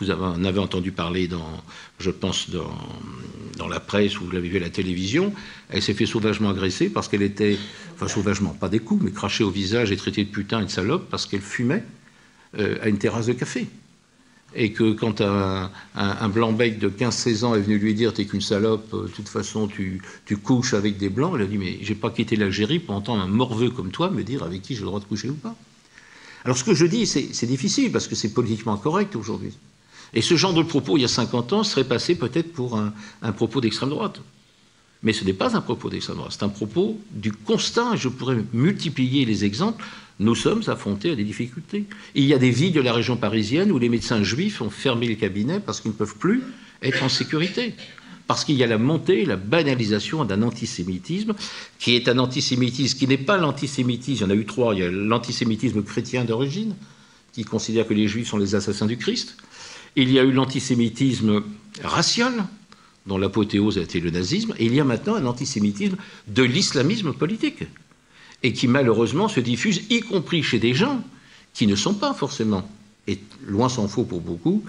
Vous 0.00 0.10
en 0.10 0.44
avez 0.44 0.58
entendu 0.58 0.92
parler, 0.92 1.28
dans, 1.28 1.62
je 1.98 2.10
pense, 2.10 2.48
dans, 2.50 3.68
la 3.68 3.80
presse 3.80 4.18
ou 4.20 4.24
vous 4.24 4.30
l'avez 4.30 4.48
vu 4.48 4.56
à 4.56 4.60
la 4.60 4.70
télévision. 4.70 5.32
Elle 5.68 5.82
s'est 5.82 5.94
fait 5.94 6.06
sauvagement 6.06 6.50
agresser 6.50 6.88
parce 6.88 7.08
qu'elle 7.08 7.22
était, 7.22 7.58
enfin 7.94 8.08
sauvagement, 8.08 8.50
pas 8.50 8.68
des 8.68 8.78
coups, 8.78 9.04
mais 9.04 9.12
crachée 9.12 9.44
au 9.44 9.50
visage 9.50 9.92
et 9.92 9.96
traitée 9.96 10.24
de 10.24 10.30
putain 10.30 10.62
et 10.62 10.64
de 10.64 10.70
salope 10.70 11.08
parce 11.10 11.26
qu'elle 11.26 11.42
fumait 11.42 11.84
à 12.58 12.88
une 12.88 12.98
terrasse 12.98 13.26
de 13.26 13.34
café 13.34 13.68
et 14.54 14.72
que 14.72 14.92
quand 14.92 15.20
un, 15.20 16.28
blanc-bec 16.28 16.78
de 16.78 16.88
15-16 16.88 17.44
ans 17.44 17.54
est 17.54 17.60
venu 17.60 17.78
lui 17.78 17.94
dire 17.94 18.12
T'es 18.12 18.24
qu'une 18.24 18.40
salope, 18.40 18.92
euh, 18.94 19.02
de 19.04 19.08
toute 19.08 19.28
façon 19.28 19.68
tu, 19.68 20.02
couches 20.42 20.74
avec 20.74 20.96
des 20.96 21.08
blancs, 21.08 21.34
il 21.36 21.42
a 21.42 21.46
dit 21.46 21.58
Mais 21.58 21.78
j'ai 21.82 21.94
pas 21.94 22.10
quitté 22.10 22.36
l'Algérie 22.36 22.78
pour 22.78 22.94
entendre 22.94 23.22
un 23.22 23.28
morveux 23.28 23.70
comme 23.70 23.90
toi 23.90 24.10
me 24.10 24.22
dire 24.22 24.42
avec 24.42 24.62
qui 24.62 24.74
j'ai 24.74 24.80
le 24.80 24.86
droit 24.86 25.00
de 25.00 25.04
coucher 25.04 25.30
ou 25.30 25.34
pas. 25.34 25.54
Alors 26.44 26.56
ce 26.56 26.64
que 26.64 26.74
je 26.74 26.86
dis, 26.86 27.06
c'est 27.06 27.46
difficile 27.46 27.92
parce 27.92 28.08
que 28.08 28.14
c'est 28.14 28.32
politiquement 28.32 28.76
correct 28.76 29.14
aujourd'hui. 29.14 29.52
Et 30.14 30.22
ce 30.22 30.36
genre 30.36 30.54
de 30.54 30.62
propos, 30.62 30.96
il 30.96 31.02
y 31.02 31.04
a 31.04 31.08
50 31.08 31.52
ans, 31.52 31.64
serait 31.64 31.84
passé 31.84 32.14
peut-être 32.14 32.52
pour 32.52 32.78
un, 32.78 33.32
propos 33.32 33.60
d'extrême 33.60 33.90
droite. 33.90 34.20
Mais 35.02 35.12
ce 35.12 35.24
n'est 35.24 35.32
pas 35.32 35.56
un 35.56 35.60
propos 35.60 35.88
d'extrême 35.88 36.16
droite, 36.16 36.32
c'est 36.32 36.44
un 36.44 36.48
propos 36.48 36.98
du 37.10 37.32
constat, 37.32 37.96
je 37.96 38.08
pourrais 38.08 38.36
multiplier 38.52 39.24
les 39.24 39.44
exemples. 39.44 39.84
Nous 40.18 40.34
sommes 40.34 40.62
affrontés 40.66 41.12
à 41.12 41.14
des 41.14 41.24
difficultés. 41.24 41.86
Il 42.14 42.24
y 42.24 42.34
a 42.34 42.38
des 42.38 42.50
villes 42.50 42.72
de 42.72 42.82
la 42.82 42.92
région 42.92 43.16
parisienne 43.16 43.72
où 43.72 43.78
les 43.78 43.88
médecins 43.88 44.22
juifs 44.22 44.60
ont 44.60 44.68
fermé 44.68 45.06
les 45.06 45.16
cabinets 45.16 45.60
parce 45.60 45.80
qu'ils 45.80 45.92
ne 45.92 45.96
peuvent 45.96 46.16
plus 46.16 46.42
être 46.82 47.02
en 47.02 47.08
sécurité. 47.08 47.74
Parce 48.26 48.44
qu'il 48.44 48.56
y 48.56 48.62
a 48.62 48.66
la 48.66 48.78
montée, 48.78 49.24
la 49.24 49.36
banalisation 49.36 50.24
d'un 50.24 50.42
antisémitisme, 50.42 51.34
qui 51.78 51.96
est 51.96 52.08
un 52.08 52.18
antisémitisme 52.18 52.98
qui 52.98 53.08
n'est 53.08 53.16
pas 53.16 53.38
l'antisémitisme, 53.38 54.24
il 54.24 54.28
y 54.28 54.30
en 54.30 54.30
a 54.30 54.38
eu 54.38 54.44
trois, 54.44 54.74
il 54.74 54.80
y 54.80 54.84
a 54.84 54.90
l'antisémitisme 54.90 55.82
chrétien 55.82 56.24
d'origine, 56.24 56.76
qui 57.32 57.44
considère 57.44 57.86
que 57.88 57.94
les 57.94 58.06
juifs 58.06 58.28
sont 58.28 58.38
les 58.38 58.54
assassins 58.54 58.86
du 58.86 58.98
Christ. 58.98 59.36
Il 59.96 60.10
y 60.10 60.18
a 60.18 60.22
eu 60.22 60.32
l'antisémitisme 60.32 61.42
racial, 61.82 62.46
dont 63.06 63.18
l'apothéose 63.18 63.78
a 63.78 63.82
été 63.82 64.00
le 64.00 64.10
nazisme, 64.10 64.54
et 64.58 64.66
il 64.66 64.74
y 64.74 64.80
a 64.80 64.84
maintenant 64.84 65.14
un 65.14 65.26
antisémitisme 65.26 65.96
de 66.28 66.42
l'islamisme 66.42 67.12
politique, 67.12 67.64
et 68.42 68.52
qui 68.52 68.68
malheureusement 68.68 69.28
se 69.28 69.40
diffuse, 69.40 69.82
y 69.90 70.00
compris 70.00 70.42
chez 70.42 70.58
des 70.58 70.74
gens 70.74 71.02
qui 71.54 71.66
ne 71.66 71.76
sont 71.76 71.94
pas 71.94 72.14
forcément, 72.14 72.68
et 73.06 73.18
loin 73.46 73.68
s'en 73.68 73.88
faut 73.88 74.04
pour 74.04 74.20
beaucoup, 74.20 74.62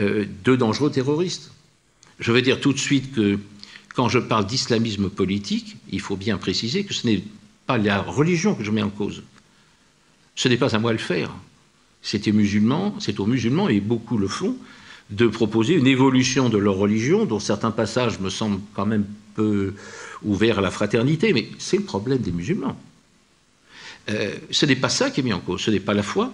euh, 0.00 0.24
de 0.44 0.56
dangereux 0.56 0.90
terroristes. 0.90 1.52
Je 2.18 2.32
veux 2.32 2.42
dire 2.42 2.60
tout 2.60 2.72
de 2.72 2.78
suite 2.78 3.12
que 3.12 3.38
quand 3.94 4.08
je 4.08 4.18
parle 4.18 4.46
d'islamisme 4.46 5.10
politique, 5.10 5.76
il 5.90 6.00
faut 6.00 6.16
bien 6.16 6.38
préciser 6.38 6.84
que 6.84 6.94
ce 6.94 7.06
n'est 7.06 7.22
pas 7.66 7.78
la 7.78 8.00
religion 8.00 8.54
que 8.54 8.64
je 8.64 8.70
mets 8.70 8.82
en 8.82 8.90
cause. 8.90 9.22
Ce 10.34 10.48
n'est 10.48 10.56
pas 10.56 10.74
à 10.74 10.78
moi 10.78 10.92
de 10.92 10.96
le 10.96 11.02
faire. 11.02 11.30
C'est 12.02 12.26
aux 12.28 12.32
musulmans, 12.32 12.94
c'est 12.98 13.20
aux 13.20 13.26
musulmans, 13.26 13.68
et 13.68 13.80
beaucoup 13.80 14.18
le 14.18 14.28
font, 14.28 14.56
de 15.10 15.26
proposer 15.26 15.74
une 15.74 15.86
évolution 15.86 16.48
de 16.48 16.58
leur 16.58 16.74
religion, 16.74 17.24
dont 17.26 17.38
certains 17.40 17.70
passages 17.70 18.18
me 18.18 18.30
semblent 18.30 18.60
quand 18.74 18.86
même 18.86 19.04
peu 19.34 19.74
ouverts 20.22 20.58
à 20.58 20.62
la 20.62 20.70
fraternité, 20.70 21.32
mais 21.32 21.48
c'est 21.58 21.76
le 21.76 21.84
problème 21.84 22.18
des 22.18 22.32
musulmans. 22.32 22.78
Euh, 24.10 24.34
ce 24.50 24.66
n'est 24.66 24.76
pas 24.76 24.88
ça 24.88 25.10
qui 25.10 25.20
est 25.20 25.22
mis 25.22 25.32
en 25.32 25.40
cause, 25.40 25.60
ce 25.60 25.70
n'est 25.70 25.80
pas 25.80 25.94
la 25.94 26.02
foi, 26.02 26.32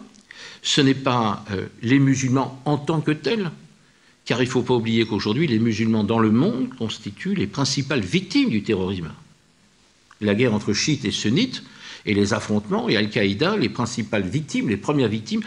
ce 0.63 0.81
n'est 0.81 0.95
pas 0.95 1.45
euh, 1.51 1.67
les 1.83 1.99
musulmans 1.99 2.61
en 2.65 2.79
tant 2.79 3.01
que 3.01 3.11
tels, 3.11 3.51
car 4.25 4.41
il 4.43 4.47
ne 4.47 4.51
faut 4.51 4.63
pas 4.63 4.75
oublier 4.75 5.07
qu'aujourd'hui, 5.07 5.47
les 5.47 5.59
musulmans 5.59 6.05
dans 6.05 6.19
le 6.19 6.31
monde 6.31 6.69
constituent 6.77 7.35
les 7.35 7.47
principales 7.47 8.01
victimes 8.01 8.51
du 8.51 8.63
terrorisme. 8.63 9.11
La 10.21 10.35
guerre 10.35 10.55
entre 10.55 10.73
chiites 10.73 11.05
et 11.05 11.11
sunnites 11.11 11.63
et 12.07 12.15
les 12.15 12.35
affrontements 12.35 12.89
et 12.89 12.97
Al-Qaïda, 12.97 13.57
les 13.57 13.69
principales 13.69 14.27
victimes, 14.27 14.69
les 14.69 14.77
premières 14.77 15.09
victimes, 15.09 15.43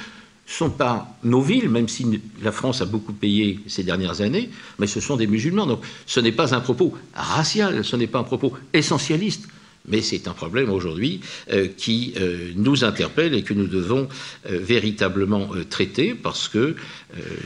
sont 0.45 0.69
pas 0.69 1.17
nos 1.23 1.41
villes, 1.41 1.69
même 1.69 1.87
si 1.87 2.05
la 2.41 2.51
France 2.51 2.81
a 2.81 2.85
beaucoup 2.85 3.13
payé 3.13 3.59
ces 3.67 3.83
dernières 3.83 4.21
années, 4.21 4.49
mais 4.79 4.87
ce 4.87 4.99
sont 4.99 5.15
des 5.15 5.27
musulmans. 5.27 5.65
Donc 5.65 5.81
ce 6.05 6.19
n'est 6.19 6.31
pas 6.31 6.53
un 6.53 6.59
propos 6.59 6.93
racial, 7.13 7.85
ce 7.85 7.95
n'est 7.95 8.07
pas 8.07 8.19
un 8.19 8.23
propos 8.23 8.53
essentialiste, 8.73 9.47
mais 9.87 10.01
c'est 10.01 10.27
un 10.27 10.33
problème 10.33 10.69
aujourd'hui 10.69 11.21
euh, 11.51 11.67
qui 11.75 12.13
euh, 12.17 12.51
nous 12.55 12.83
interpelle 12.83 13.33
et 13.33 13.43
que 13.43 13.53
nous 13.53 13.67
devons 13.67 14.07
euh, 14.49 14.59
véritablement 14.61 15.49
traiter 15.69 16.13
parce 16.13 16.47
que 16.47 16.75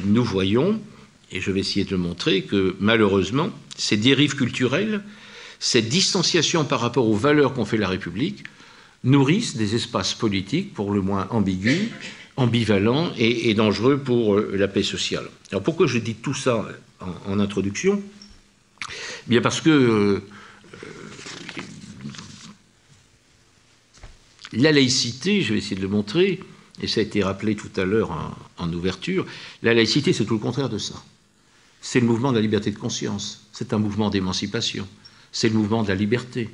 nous 0.05 0.23
voyons, 0.23 0.79
et 1.31 1.41
je 1.41 1.51
vais 1.51 1.59
essayer 1.59 1.85
de 1.85 1.91
le 1.91 1.97
montrer, 1.97 2.43
que 2.43 2.75
malheureusement, 2.79 3.49
ces 3.77 3.97
dérives 3.97 4.35
culturelles, 4.35 5.01
cette 5.59 5.89
distanciation 5.89 6.65
par 6.65 6.81
rapport 6.81 7.07
aux 7.07 7.15
valeurs 7.15 7.53
qu'ont 7.53 7.65
fait 7.65 7.77
la 7.77 7.87
République, 7.87 8.43
nourrissent 9.05 9.55
des 9.55 9.75
espaces 9.75 10.13
politiques 10.13 10.73
pour 10.73 10.91
le 10.91 11.01
moins 11.01 11.27
ambigus, 11.29 11.89
ambivalents 12.35 13.11
et, 13.17 13.53
dangereux 13.53 13.97
pour 13.97 14.37
la 14.37 14.67
paix 14.67 14.83
sociale. 14.83 15.29
Alors 15.51 15.63
pourquoi 15.63 15.87
je 15.87 15.99
dis 15.99 16.15
tout 16.15 16.33
ça 16.33 16.67
en, 16.99 17.39
introduction? 17.39 18.01
Bien 19.27 19.41
parce 19.41 19.61
que 19.61 20.21
La 24.55 24.71
laïcité, 24.71 25.41
je 25.41 25.51
vais 25.51 25.59
essayer 25.59 25.75
de 25.75 25.81
le 25.81 25.89
montrer, 25.89 26.39
et 26.81 26.87
ça 26.87 27.01
a 27.01 27.03
été 27.03 27.21
rappelé 27.21 27.55
tout 27.55 27.69
à 27.75 27.83
l'heure 27.83 28.37
en, 28.57 28.73
ouverture, 28.73 29.25
la 29.63 29.73
laïcité, 29.73 30.13
c'est 30.13 30.23
tout 30.23 30.35
le 30.35 30.39
contraire 30.39 30.69
de 30.69 30.77
ça. 30.77 30.95
C'est 31.81 31.99
le 31.99 32.05
mouvement 32.05 32.31
de 32.31 32.37
la 32.37 32.41
liberté 32.41 32.71
de 32.71 32.77
conscience, 32.77 33.45
c'est 33.51 33.73
un 33.73 33.79
mouvement 33.79 34.09
d'émancipation, 34.09 34.87
c'est 35.33 35.49
le 35.49 35.55
mouvement 35.55 35.83
de 35.83 35.89
la 35.89 35.95
liberté, 35.95 36.49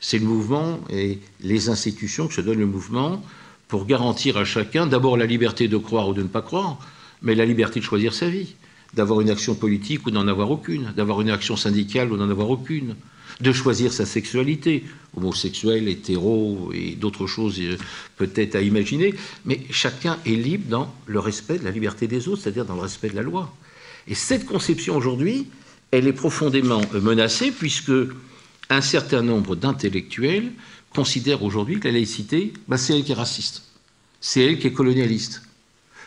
c'est 0.00 0.18
le 0.18 0.26
mouvement 0.26 0.80
et 0.90 1.18
les 1.40 1.68
institutions 1.68 2.28
que 2.28 2.34
se 2.34 2.40
donne 2.40 2.58
le 2.58 2.66
mouvement 2.66 3.22
pour 3.66 3.86
garantir 3.86 4.36
à 4.36 4.44
chacun 4.44 4.86
d'abord 4.86 5.16
la 5.16 5.26
liberté 5.26 5.68
de 5.68 5.76
croire 5.76 6.08
ou 6.08 6.14
de 6.14 6.22
ne 6.22 6.28
pas 6.28 6.42
croire, 6.42 6.78
mais 7.22 7.34
la 7.34 7.44
liberté 7.44 7.80
de 7.80 7.84
choisir 7.84 8.14
sa 8.14 8.28
vie, 8.28 8.54
d'avoir 8.94 9.20
une 9.20 9.30
action 9.30 9.54
politique 9.54 10.06
ou 10.06 10.10
d'en 10.10 10.26
avoir 10.28 10.50
aucune, 10.50 10.92
d'avoir 10.96 11.20
une 11.20 11.30
action 11.30 11.56
syndicale 11.56 12.12
ou 12.12 12.16
d'en 12.16 12.30
avoir 12.30 12.50
aucune, 12.50 12.94
de 13.40 13.52
choisir 13.52 13.92
sa 13.92 14.06
sexualité, 14.06 14.84
homosexuel, 15.16 15.88
hétéro 15.88 16.70
et 16.74 16.92
d'autres 16.92 17.26
choses 17.26 17.60
euh, 17.60 17.76
peut-être 18.16 18.56
à 18.56 18.62
imaginer, 18.62 19.14
mais 19.44 19.60
chacun 19.70 20.18
est 20.26 20.30
libre 20.30 20.68
dans 20.68 20.94
le 21.06 21.20
respect 21.20 21.58
de 21.58 21.64
la 21.64 21.70
liberté 21.70 22.06
des 22.06 22.28
autres, 22.28 22.42
c'est-à-dire 22.42 22.64
dans 22.64 22.74
le 22.74 22.82
respect 22.82 23.10
de 23.10 23.16
la 23.16 23.22
loi. 23.22 23.54
Et 24.08 24.14
cette 24.14 24.46
conception 24.46 24.96
aujourd'hui, 24.96 25.46
elle 25.90 26.06
est 26.06 26.12
profondément 26.12 26.80
menacée 26.94 27.52
puisque 27.52 27.92
un 28.70 28.80
certain 28.80 29.22
nombre 29.22 29.56
d'intellectuels 29.56 30.52
considèrent 30.90 31.42
aujourd'hui 31.42 31.80
que 31.80 31.88
la 31.88 31.94
laïcité, 31.94 32.52
bah, 32.66 32.78
c'est 32.78 32.96
elle 32.96 33.04
qui 33.04 33.12
est 33.12 33.16
raciste, 33.16 33.62
c'est 34.20 34.44
elle 34.44 34.58
qui 34.58 34.66
est 34.66 34.72
colonialiste. 34.72 35.42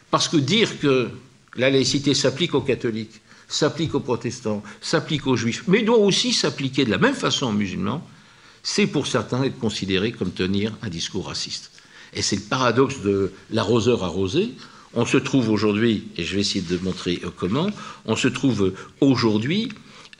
Parce 0.09 0.27
que 0.27 0.37
dire 0.37 0.79
que 0.79 1.09
la 1.55 1.69
laïcité 1.69 2.13
s'applique 2.13 2.53
aux 2.53 2.61
catholiques, 2.61 3.21
s'applique 3.47 3.95
aux 3.95 3.99
protestants, 3.99 4.63
s'applique 4.81 5.27
aux 5.27 5.35
juifs, 5.35 5.63
mais 5.67 5.83
doit 5.83 5.97
aussi 5.97 6.33
s'appliquer 6.33 6.85
de 6.85 6.91
la 6.91 6.97
même 6.97 7.13
façon 7.13 7.47
aux 7.47 7.53
musulmans, 7.53 8.05
c'est 8.63 8.87
pour 8.87 9.07
certains 9.07 9.43
être 9.43 9.57
considéré 9.59 10.11
comme 10.11 10.31
tenir 10.31 10.73
un 10.81 10.89
discours 10.89 11.27
raciste. 11.27 11.71
Et 12.13 12.21
c'est 12.21 12.35
le 12.35 12.43
paradoxe 12.43 13.01
de 13.01 13.31
l'arroseur 13.49 14.03
arrosé. 14.03 14.51
On 14.93 15.05
se 15.05 15.17
trouve 15.17 15.49
aujourd'hui, 15.49 16.07
et 16.17 16.23
je 16.23 16.35
vais 16.35 16.41
essayer 16.41 16.61
de 16.61 16.77
montrer 16.77 17.21
comment, 17.37 17.69
on 18.05 18.15
se 18.15 18.27
trouve 18.27 18.73
aujourd'hui 18.99 19.69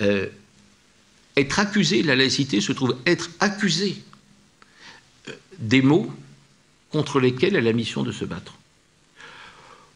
euh, 0.02 0.28
être 1.38 1.60
accusé, 1.60 2.04
la 2.04 2.16
laïcité 2.16 2.62
se 2.62 2.72
trouve 2.72 2.98
être 3.06 3.30
accusé 3.40 4.04
euh, 5.30 5.34
des 5.60 5.82
mots 5.82 6.12
contre 6.92 7.20
lesquels 7.20 7.56
elle 7.56 7.68
a 7.68 7.74
mission 7.74 8.04
de 8.04 8.12
se 8.12 8.26
battre. 8.26 8.54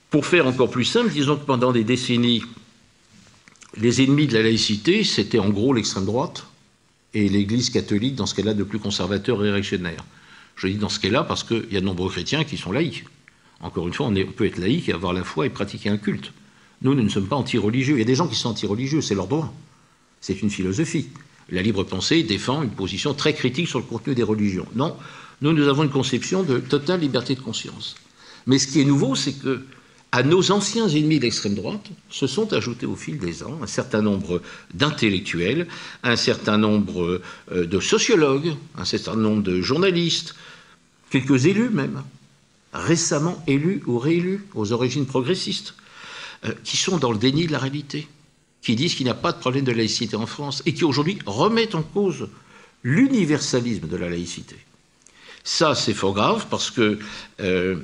Pour 0.09 0.25
faire 0.25 0.47
encore 0.47 0.69
plus 0.69 0.85
simple, 0.85 1.11
disons 1.11 1.35
que 1.35 1.45
pendant 1.45 1.73
des 1.73 1.83
décennies, 1.83 2.43
les 3.77 4.01
ennemis 4.01 4.27
de 4.27 4.33
la 4.33 4.43
laïcité, 4.43 5.03
c'était 5.03 5.39
en 5.39 5.49
gros 5.49 5.73
l'extrême 5.73 6.05
droite 6.05 6.45
et 7.13 7.27
l'Église 7.27 7.69
catholique 7.69 8.15
dans 8.15 8.25
ce 8.25 8.33
qu'elle 8.33 8.47
a 8.47 8.53
de 8.53 8.63
plus 8.63 8.79
conservateur 8.79 9.43
et 9.43 9.51
réactionnaire. 9.51 10.05
Je 10.55 10.67
dis 10.67 10.75
dans 10.75 10.89
ce 10.89 10.99
qu'elle 10.99 11.15
a 11.15 11.23
parce 11.23 11.43
qu'il 11.43 11.67
y 11.71 11.77
a 11.77 11.81
de 11.81 11.85
nombreux 11.85 12.09
chrétiens 12.09 12.45
qui 12.45 12.57
sont 12.57 12.71
laïcs. 12.71 13.05
Encore 13.59 13.87
une 13.87 13.93
fois, 13.93 14.07
on, 14.07 14.13
peut 14.13 14.45
être 14.45 14.57
laïque 14.57 14.89
et 14.89 14.93
avoir 14.93 15.11
la 15.13 15.23
foi 15.23 15.45
et 15.45 15.49
pratiquer 15.49 15.89
un 15.89 15.97
culte. 15.97 16.31
Nous, 16.81 16.93
nous 16.93 17.03
ne 17.03 17.09
sommes 17.09 17.27
pas 17.27 17.35
anti-religieux. 17.35 17.95
Il 17.95 17.99
y 17.99 18.03
a 18.03 18.05
des 18.05 18.15
gens 18.15 18.27
qui 18.27 18.35
sont 18.35 18.49
anti-religieux, 18.49 19.01
c'est 19.01 19.15
leur 19.15 19.27
droit. 19.27 19.53
C'est 20.21 20.41
une 20.41 20.49
philosophie. 20.49 21.09
La 21.49 21.61
libre 21.61 21.83
pensée 21.83 22.23
défend 22.23 22.63
une 22.63 22.71
position 22.71 23.13
très 23.13 23.33
critique 23.33 23.67
sur 23.67 23.79
le 23.79 23.85
contenu 23.85 24.15
des 24.15 24.23
religions. 24.23 24.67
Non, 24.75 24.95
nous, 25.41 25.53
nous 25.53 25.67
avons 25.67 25.83
une 25.83 25.89
conception 25.89 26.43
de 26.43 26.59
totale 26.59 27.01
liberté 27.01 27.35
de 27.35 27.41
conscience. 27.41 27.95
Mais 28.47 28.57
ce 28.57 28.67
qui 28.67 28.81
est 28.81 28.85
nouveau, 28.85 29.15
c'est 29.15 29.33
que 29.33 29.65
à 30.11 30.23
nos 30.23 30.51
anciens 30.51 30.87
ennemis 30.87 31.19
d'extrême 31.19 31.55
droite 31.55 31.89
se 32.09 32.25
sont 32.25 32.53
ajoutés 32.53 32.85
au 32.85 32.95
fil 32.95 33.17
des 33.17 33.43
ans 33.43 33.59
un 33.61 33.67
certain 33.67 34.01
nombre 34.01 34.41
d'intellectuels, 34.73 35.67
un 36.03 36.15
certain 36.15 36.57
nombre 36.57 37.21
euh, 37.51 37.65
de 37.65 37.79
sociologues, 37.81 38.55
un 38.77 38.85
certain 38.85 39.17
nombre 39.17 39.43
de 39.43 39.59
journalistes, 39.61 40.35
quelques 41.09 41.47
élus 41.47 41.69
même, 41.69 42.01
récemment 42.73 43.43
élus 43.45 43.81
ou 43.87 43.99
réélus 43.99 44.45
aux 44.53 44.71
origines 44.71 45.05
progressistes, 45.05 45.73
euh, 46.45 46.53
qui 46.63 46.77
sont 46.77 46.97
dans 46.97 47.11
le 47.11 47.17
déni 47.17 47.47
de 47.47 47.51
la 47.51 47.59
réalité, 47.59 48.07
qui 48.65 48.75
disent 48.75 48.95
qu'il 48.95 49.05
n'y 49.05 49.11
a 49.11 49.13
pas 49.13 49.31
de 49.31 49.37
problème 49.37 49.63
de 49.63 49.71
laïcité 49.71 50.15
en 50.15 50.25
France 50.25 50.63
et 50.65 50.73
qui 50.73 50.83
aujourd'hui 50.83 51.19
remettent 51.27 51.75
en 51.75 51.83
cause 51.83 52.27
l'universalisme 52.83 53.87
de 53.87 53.95
la 53.95 54.09
laïcité. 54.09 54.55
Ça, 55.43 55.75
c'est 55.75 55.93
fort 55.93 56.15
grave 56.15 56.47
parce 56.49 56.71
que 56.71 56.97
euh, 57.41 57.77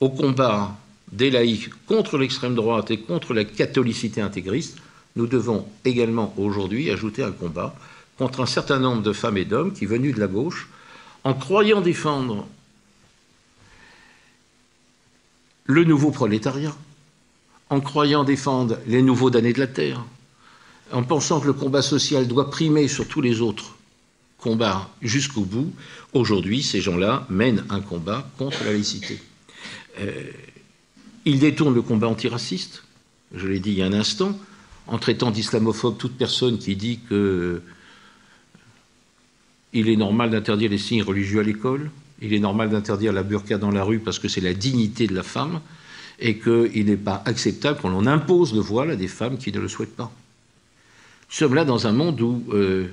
au 0.00 0.08
combat 0.08 0.76
des 1.12 1.30
laïcs 1.30 1.70
contre 1.86 2.18
l'extrême 2.18 2.56
droite 2.56 2.90
et 2.90 2.98
contre 2.98 3.32
la 3.32 3.44
catholicité 3.44 4.20
intégriste, 4.20 4.78
nous 5.14 5.28
devons 5.28 5.64
également 5.84 6.34
aujourd'hui 6.36 6.90
ajouter 6.90 7.22
un 7.22 7.32
combat 7.32 7.74
contre 8.18 8.40
un 8.40 8.46
certain 8.46 8.80
nombre 8.80 9.02
de 9.02 9.12
femmes 9.12 9.36
et 9.36 9.44
d'hommes 9.44 9.72
qui, 9.72 9.86
venus 9.86 10.14
de 10.14 10.20
la 10.20 10.26
gauche, 10.26 10.68
en 11.22 11.34
croyant 11.34 11.80
défendre 11.80 12.48
le 15.64 15.84
nouveau 15.84 16.10
prolétariat, 16.10 16.74
en 17.70 17.80
croyant 17.80 18.24
défendre 18.24 18.78
les 18.86 19.00
nouveaux 19.00 19.30
damnés 19.30 19.52
de 19.52 19.60
la 19.60 19.68
terre, 19.68 20.04
en 20.92 21.04
pensant 21.04 21.40
que 21.40 21.46
le 21.46 21.52
combat 21.52 21.82
social 21.82 22.26
doit 22.26 22.50
primer 22.50 22.88
sur 22.88 23.06
tous 23.06 23.20
les 23.20 23.40
autres 23.40 23.76
combats 24.38 24.90
jusqu'au 25.00 25.42
bout, 25.42 25.72
aujourd'hui, 26.12 26.62
ces 26.62 26.80
gens-là 26.80 27.26
mènent 27.30 27.64
un 27.70 27.80
combat 27.80 28.28
contre 28.38 28.64
la 28.64 28.72
laïcité. 28.72 29.20
Euh, 30.00 30.30
il 31.24 31.38
détourne 31.38 31.74
le 31.74 31.82
combat 31.82 32.08
antiraciste, 32.08 32.82
je 33.34 33.46
l'ai 33.46 33.60
dit 33.60 33.70
il 33.70 33.78
y 33.78 33.82
a 33.82 33.86
un 33.86 33.92
instant, 33.92 34.36
en 34.86 34.98
traitant 34.98 35.30
d'islamophobe 35.30 35.96
toute 35.98 36.16
personne 36.16 36.58
qui 36.58 36.74
dit 36.74 36.98
que 37.08 37.62
il 39.72 39.88
est 39.88 39.96
normal 39.96 40.30
d'interdire 40.30 40.70
les 40.70 40.78
signes 40.78 41.04
religieux 41.04 41.38
à 41.38 41.44
l'école, 41.44 41.92
il 42.20 42.34
est 42.34 42.40
normal 42.40 42.70
d'interdire 42.70 43.12
la 43.12 43.22
burqa 43.22 43.56
dans 43.56 43.70
la 43.70 43.84
rue 43.84 44.00
parce 44.00 44.18
que 44.18 44.26
c'est 44.26 44.40
la 44.40 44.52
dignité 44.52 45.06
de 45.06 45.14
la 45.14 45.22
femme, 45.22 45.60
et 46.20 46.38
qu'il 46.38 46.84
n'est 46.84 46.96
pas 46.96 47.22
acceptable 47.24 47.80
qu'on 47.80 48.06
impose 48.06 48.54
le 48.54 48.60
voile 48.60 48.90
à 48.90 48.96
des 48.96 49.08
femmes 49.08 49.38
qui 49.38 49.52
ne 49.52 49.58
le 49.58 49.68
souhaitent 49.68 49.96
pas. 49.96 50.12
Nous 51.30 51.36
sommes 51.36 51.54
là 51.54 51.64
dans 51.64 51.86
un 51.86 51.92
monde 51.92 52.20
où 52.20 52.44
euh, 52.52 52.88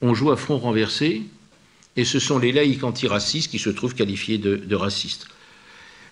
on 0.00 0.14
joue 0.14 0.30
à 0.30 0.36
front 0.36 0.58
renversé, 0.58 1.22
et 1.96 2.04
ce 2.04 2.18
sont 2.18 2.38
les 2.38 2.52
laïcs 2.52 2.84
antiracistes 2.84 3.50
qui 3.50 3.58
se 3.58 3.68
trouvent 3.68 3.94
qualifiés 3.94 4.38
de, 4.38 4.74
racistes. 4.74 5.26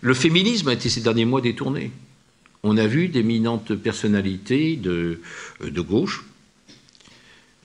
Le 0.00 0.12
féminisme 0.12 0.68
a 0.68 0.74
été 0.74 0.88
ces 0.90 1.00
derniers 1.00 1.24
mois 1.24 1.40
détourné. 1.40 1.90
On 2.62 2.76
a 2.76 2.86
vu 2.86 3.08
d'éminentes 3.08 3.74
personnalités 3.74 4.76
de, 4.76 5.20
euh, 5.62 5.82
gauche 5.82 6.24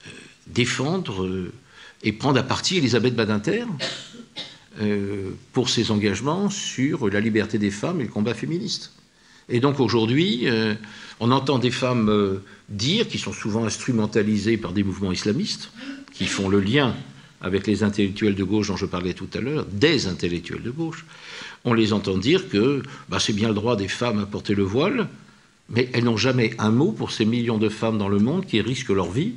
euh, 0.06 0.10
défendre 0.46 1.50
et 2.02 2.12
prendre 2.12 2.38
à 2.38 2.42
partie 2.42 2.78
Elisabeth 2.78 3.14
Badinter 3.14 3.64
pour 5.52 5.68
ses 5.68 5.90
engagements 5.90 6.50
sur 6.50 7.08
la 7.08 7.20
liberté 7.20 7.58
des 7.58 7.70
femmes 7.70 8.00
et 8.00 8.04
le 8.04 8.10
combat 8.10 8.34
féministe. 8.34 8.92
Et 9.48 9.60
donc 9.60 9.78
aujourd'hui, 9.78 10.46
on 11.20 11.30
entend 11.30 11.58
des 11.58 11.70
femmes 11.70 12.40
dire, 12.68 13.06
qui 13.08 13.18
sont 13.18 13.32
souvent 13.32 13.64
instrumentalisées 13.64 14.56
par 14.56 14.72
des 14.72 14.82
mouvements 14.82 15.12
islamistes, 15.12 15.70
qui 16.12 16.26
font 16.26 16.48
le 16.48 16.60
lien 16.60 16.94
avec 17.40 17.66
les 17.66 17.82
intellectuels 17.82 18.34
de 18.34 18.44
gauche 18.44 18.68
dont 18.68 18.76
je 18.76 18.86
parlais 18.86 19.12
tout 19.12 19.28
à 19.34 19.40
l'heure, 19.40 19.66
des 19.66 20.06
intellectuels 20.06 20.62
de 20.62 20.70
gauche, 20.70 21.04
on 21.64 21.74
les 21.74 21.92
entend 21.92 22.16
dire 22.16 22.48
que 22.48 22.82
bah, 23.08 23.18
c'est 23.20 23.34
bien 23.34 23.48
le 23.48 23.54
droit 23.54 23.76
des 23.76 23.88
femmes 23.88 24.18
à 24.18 24.26
porter 24.26 24.54
le 24.54 24.62
voile, 24.62 25.08
mais 25.68 25.90
elles 25.92 26.04
n'ont 26.04 26.16
jamais 26.16 26.54
un 26.58 26.70
mot 26.70 26.92
pour 26.92 27.10
ces 27.10 27.24
millions 27.24 27.58
de 27.58 27.68
femmes 27.68 27.98
dans 27.98 28.08
le 28.08 28.18
monde 28.18 28.46
qui 28.46 28.60
risquent 28.60 28.90
leur 28.90 29.10
vie 29.10 29.32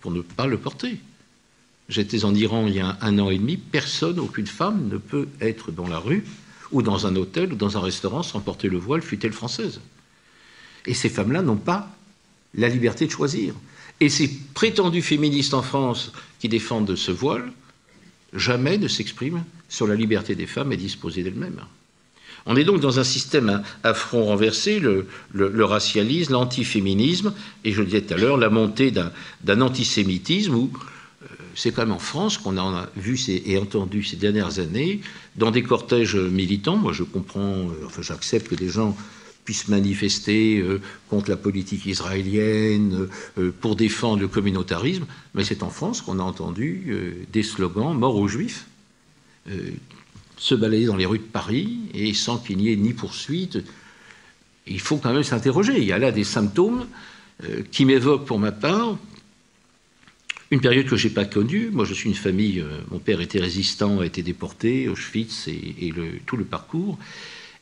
pour 0.00 0.10
ne 0.10 0.22
pas 0.22 0.46
le 0.46 0.56
porter. 0.56 0.98
J'étais 1.90 2.24
en 2.24 2.32
Iran 2.36 2.68
il 2.68 2.76
y 2.76 2.80
a 2.80 2.96
un 3.00 3.18
an 3.18 3.30
et 3.30 3.38
demi, 3.38 3.56
personne, 3.56 4.20
aucune 4.20 4.46
femme 4.46 4.88
ne 4.88 4.96
peut 4.96 5.26
être 5.40 5.72
dans 5.72 5.88
la 5.88 5.98
rue 5.98 6.24
ou 6.70 6.82
dans 6.82 7.08
un 7.08 7.16
hôtel 7.16 7.52
ou 7.52 7.56
dans 7.56 7.76
un 7.76 7.80
restaurant 7.80 8.22
sans 8.22 8.38
porter 8.38 8.68
le 8.68 8.78
voile, 8.78 9.02
fut-elle 9.02 9.32
française. 9.32 9.80
Et 10.86 10.94
ces 10.94 11.08
femmes-là 11.08 11.42
n'ont 11.42 11.56
pas 11.56 11.90
la 12.54 12.68
liberté 12.68 13.06
de 13.06 13.10
choisir. 13.10 13.54
Et 13.98 14.08
ces 14.08 14.30
prétendus 14.54 15.02
féministes 15.02 15.52
en 15.52 15.62
France 15.62 16.12
qui 16.38 16.48
défendent 16.48 16.94
ce 16.94 17.10
voile, 17.10 17.52
jamais 18.32 18.78
ne 18.78 18.86
s'expriment 18.86 19.44
sur 19.68 19.88
la 19.88 19.96
liberté 19.96 20.36
des 20.36 20.46
femmes 20.46 20.70
à 20.70 20.76
disposer 20.76 21.24
d'elles-mêmes. 21.24 21.60
On 22.46 22.54
est 22.54 22.64
donc 22.64 22.80
dans 22.80 23.00
un 23.00 23.04
système 23.04 23.64
à 23.82 23.94
front 23.94 24.24
renversé, 24.26 24.78
le, 24.78 25.08
racialisme, 25.64 26.34
l'antiféminisme, 26.34 27.34
et 27.64 27.72
je 27.72 27.80
le 27.80 27.86
disais 27.86 28.02
tout 28.02 28.14
à 28.14 28.16
l'heure, 28.16 28.36
la 28.36 28.48
montée 28.48 28.92
d'un 28.92 29.60
antisémitisme 29.60 30.54
où 30.54 30.70
c'est 31.54 31.72
quand 31.72 31.82
même 31.82 31.92
en 31.92 31.98
France 31.98 32.38
qu'on 32.38 32.58
a 32.58 32.88
vu 32.96 33.18
et 33.28 33.58
entendu 33.58 34.02
ces 34.02 34.16
dernières 34.16 34.58
années, 34.58 35.00
dans 35.36 35.50
des 35.50 35.62
cortèges 35.62 36.16
militants, 36.16 36.76
moi 36.76 36.92
je 36.92 37.02
comprends, 37.02 37.40
euh, 37.40 37.86
enfin 37.86 38.02
j'accepte 38.02 38.48
que 38.48 38.54
des 38.54 38.68
gens 38.68 38.96
puissent 39.44 39.68
manifester 39.68 40.58
euh, 40.58 40.80
contre 41.08 41.30
la 41.30 41.36
politique 41.36 41.86
israélienne, 41.86 43.08
euh, 43.38 43.52
pour 43.60 43.76
défendre 43.76 44.20
le 44.20 44.28
communautarisme, 44.28 45.06
mais 45.34 45.44
c'est 45.44 45.62
en 45.62 45.70
France 45.70 46.02
qu'on 46.02 46.18
a 46.18 46.22
entendu 46.22 47.26
des 47.32 47.42
slogans 47.42 47.94
mort 47.94 48.16
aux 48.16 48.28
juifs 48.28 48.66
se 50.36 50.54
balader 50.54 50.86
dans 50.86 50.96
les 50.96 51.06
rues 51.06 51.18
de 51.18 51.24
Paris 51.24 51.80
et 51.92 52.14
sans 52.14 52.38
qu'il 52.38 52.58
n'y 52.58 52.70
ait 52.70 52.76
ni 52.76 52.92
poursuite. 52.92 53.58
Il 54.66 54.80
faut 54.80 54.96
quand 54.98 55.12
même 55.12 55.22
s'interroger. 55.22 55.78
Il 55.78 55.84
y 55.84 55.92
a 55.92 55.98
là 55.98 56.12
des 56.12 56.24
symptômes 56.24 56.86
qui 57.72 57.84
m'évoquent 57.84 58.26
pour 58.26 58.38
ma 58.38 58.52
part 58.52 58.96
une 60.50 60.60
période 60.60 60.86
que 60.86 60.96
je 60.96 61.08
n'ai 61.08 61.14
pas 61.14 61.24
connue. 61.24 61.70
Moi, 61.70 61.84
je 61.84 61.94
suis 61.94 62.08
une 62.08 62.14
famille, 62.16 62.64
mon 62.90 62.98
père 62.98 63.20
était 63.20 63.40
résistant, 63.40 64.00
a 64.00 64.06
été 64.06 64.22
déporté, 64.22 64.88
Auschwitz 64.88 65.48
et, 65.48 65.74
et 65.80 65.94
tout 66.26 66.36
le 66.36 66.44
parcours. 66.44 66.98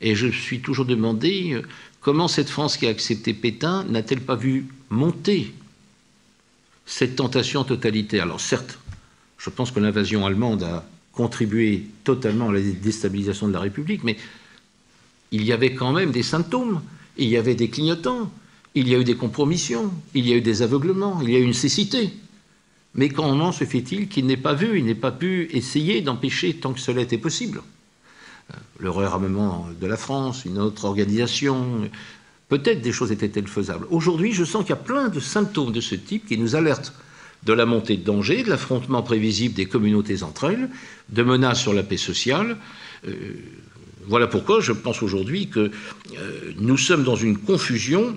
Et 0.00 0.14
je 0.14 0.26
me 0.26 0.32
suis 0.32 0.60
toujours 0.60 0.84
demandé 0.84 1.54
euh, 1.54 1.62
comment 2.00 2.28
cette 2.28 2.48
France 2.48 2.76
qui 2.76 2.86
a 2.86 2.90
accepté 2.90 3.34
Pétain 3.34 3.84
n'a-t-elle 3.84 4.20
pas 4.20 4.36
vu 4.36 4.66
monter 4.90 5.52
cette 6.86 7.16
tentation 7.16 7.64
totalitaire? 7.64 8.22
Alors 8.22 8.40
certes, 8.40 8.78
je 9.38 9.50
pense 9.50 9.70
que 9.70 9.80
l'invasion 9.80 10.24
allemande 10.24 10.62
a 10.62 10.88
contribué 11.12 11.86
totalement 12.04 12.50
à 12.50 12.52
la 12.52 12.60
déstabilisation 12.60 13.48
de 13.48 13.52
la 13.52 13.60
République, 13.60 14.04
mais 14.04 14.16
il 15.32 15.44
y 15.44 15.52
avait 15.52 15.74
quand 15.74 15.92
même 15.92 16.12
des 16.12 16.22
symptômes, 16.22 16.80
il 17.16 17.28
y 17.28 17.36
avait 17.36 17.56
des 17.56 17.68
clignotants, 17.68 18.30
il 18.74 18.88
y 18.88 18.94
a 18.94 18.98
eu 18.98 19.04
des 19.04 19.16
compromissions, 19.16 19.92
il 20.14 20.28
y 20.28 20.32
a 20.32 20.36
eu 20.36 20.40
des 20.40 20.62
aveuglements, 20.62 21.20
il 21.22 21.30
y 21.30 21.36
a 21.36 21.40
eu 21.40 21.42
une 21.42 21.54
cécité. 21.54 22.10
Mais 22.94 23.08
comment 23.08 23.52
se 23.52 23.64
fait-il 23.64 24.08
qu'il 24.08 24.26
n'ait 24.26 24.36
pas 24.36 24.54
vu, 24.54 24.78
il 24.78 24.84
n'ait 24.84 24.94
pas 24.94 25.12
pu 25.12 25.48
essayer 25.52 26.00
d'empêcher 26.00 26.54
tant 26.54 26.72
que 26.72 26.80
cela 26.80 27.02
était 27.02 27.18
possible 27.18 27.62
le 28.78 28.90
réarmement 28.90 29.68
de 29.80 29.86
la 29.86 29.96
France, 29.96 30.44
une 30.44 30.58
autre 30.58 30.84
organisation. 30.84 31.88
Peut-être 32.48 32.80
des 32.80 32.92
choses 32.92 33.12
étaient-elles 33.12 33.48
faisables. 33.48 33.86
Aujourd'hui, 33.90 34.32
je 34.32 34.44
sens 34.44 34.62
qu'il 34.62 34.70
y 34.70 34.72
a 34.72 34.76
plein 34.76 35.08
de 35.08 35.20
symptômes 35.20 35.72
de 35.72 35.80
ce 35.80 35.94
type 35.94 36.26
qui 36.26 36.38
nous 36.38 36.56
alertent 36.56 36.94
de 37.44 37.52
la 37.52 37.66
montée 37.66 37.96
de 37.96 38.04
danger, 38.04 38.42
de 38.42 38.50
l'affrontement 38.50 39.02
prévisible 39.02 39.54
des 39.54 39.66
communautés 39.66 40.22
entre 40.22 40.50
elles, 40.50 40.68
de 41.10 41.22
menaces 41.22 41.60
sur 41.60 41.72
la 41.72 41.82
paix 41.82 41.96
sociale. 41.96 42.56
Euh, 43.06 43.12
voilà 44.06 44.26
pourquoi 44.26 44.60
je 44.60 44.72
pense 44.72 45.02
aujourd'hui 45.02 45.48
que 45.48 45.70
euh, 46.16 46.52
nous 46.58 46.78
sommes 46.78 47.04
dans 47.04 47.16
une 47.16 47.36
confusion 47.36 48.16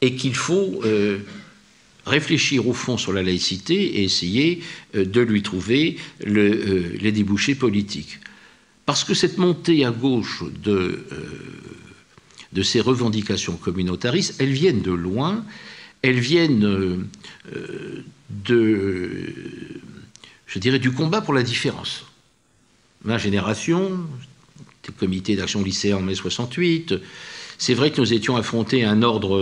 et 0.00 0.14
qu'il 0.14 0.34
faut 0.34 0.80
euh, 0.84 1.18
réfléchir 2.06 2.66
au 2.66 2.72
fond 2.72 2.96
sur 2.96 3.12
la 3.12 3.22
laïcité 3.22 3.74
et 3.74 4.04
essayer 4.04 4.62
de 4.94 5.20
lui 5.20 5.42
trouver 5.42 5.96
les 6.24 7.12
débouchés 7.12 7.54
politiques. 7.54 8.18
Parce 8.86 9.04
que 9.04 9.14
cette 9.14 9.38
montée 9.38 9.84
à 9.84 9.90
gauche 9.90 10.42
de, 10.62 11.06
euh, 11.12 12.62
ces 12.62 12.80
revendications 12.80 13.56
communautaristes, 13.56 14.34
elles 14.40 14.52
viennent 14.52 14.82
de 14.82 14.90
loin, 14.90 15.44
elles 16.02 16.18
viennent 16.18 16.64
euh, 16.64 18.04
de, 18.30 19.32
je 20.46 20.58
dirais, 20.58 20.80
du 20.80 20.90
combat 20.90 21.20
pour 21.20 21.34
la 21.34 21.42
différence. 21.42 22.04
Ma 23.04 23.18
génération, 23.18 24.00
le 24.86 24.92
comité 24.92 25.36
d'action 25.36 25.62
lycéen 25.62 25.98
en 25.98 26.02
mai 26.02 26.14
68, 26.14 26.94
c'est 27.64 27.74
vrai 27.74 27.92
que 27.92 28.00
nous 28.00 28.12
étions 28.12 28.36
affrontés 28.36 28.82
à 28.82 28.90
un 28.90 29.02
ordre, 29.02 29.40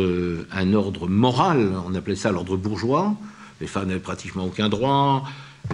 un 0.52 0.74
ordre 0.74 1.08
moral, 1.08 1.72
on 1.86 1.94
appelait 1.94 2.16
ça 2.16 2.30
l'ordre 2.30 2.58
bourgeois, 2.58 3.14
les 3.62 3.66
femmes 3.66 3.88
n'avaient 3.88 3.98
pratiquement 3.98 4.44
aucun 4.44 4.68
droit, 4.68 5.24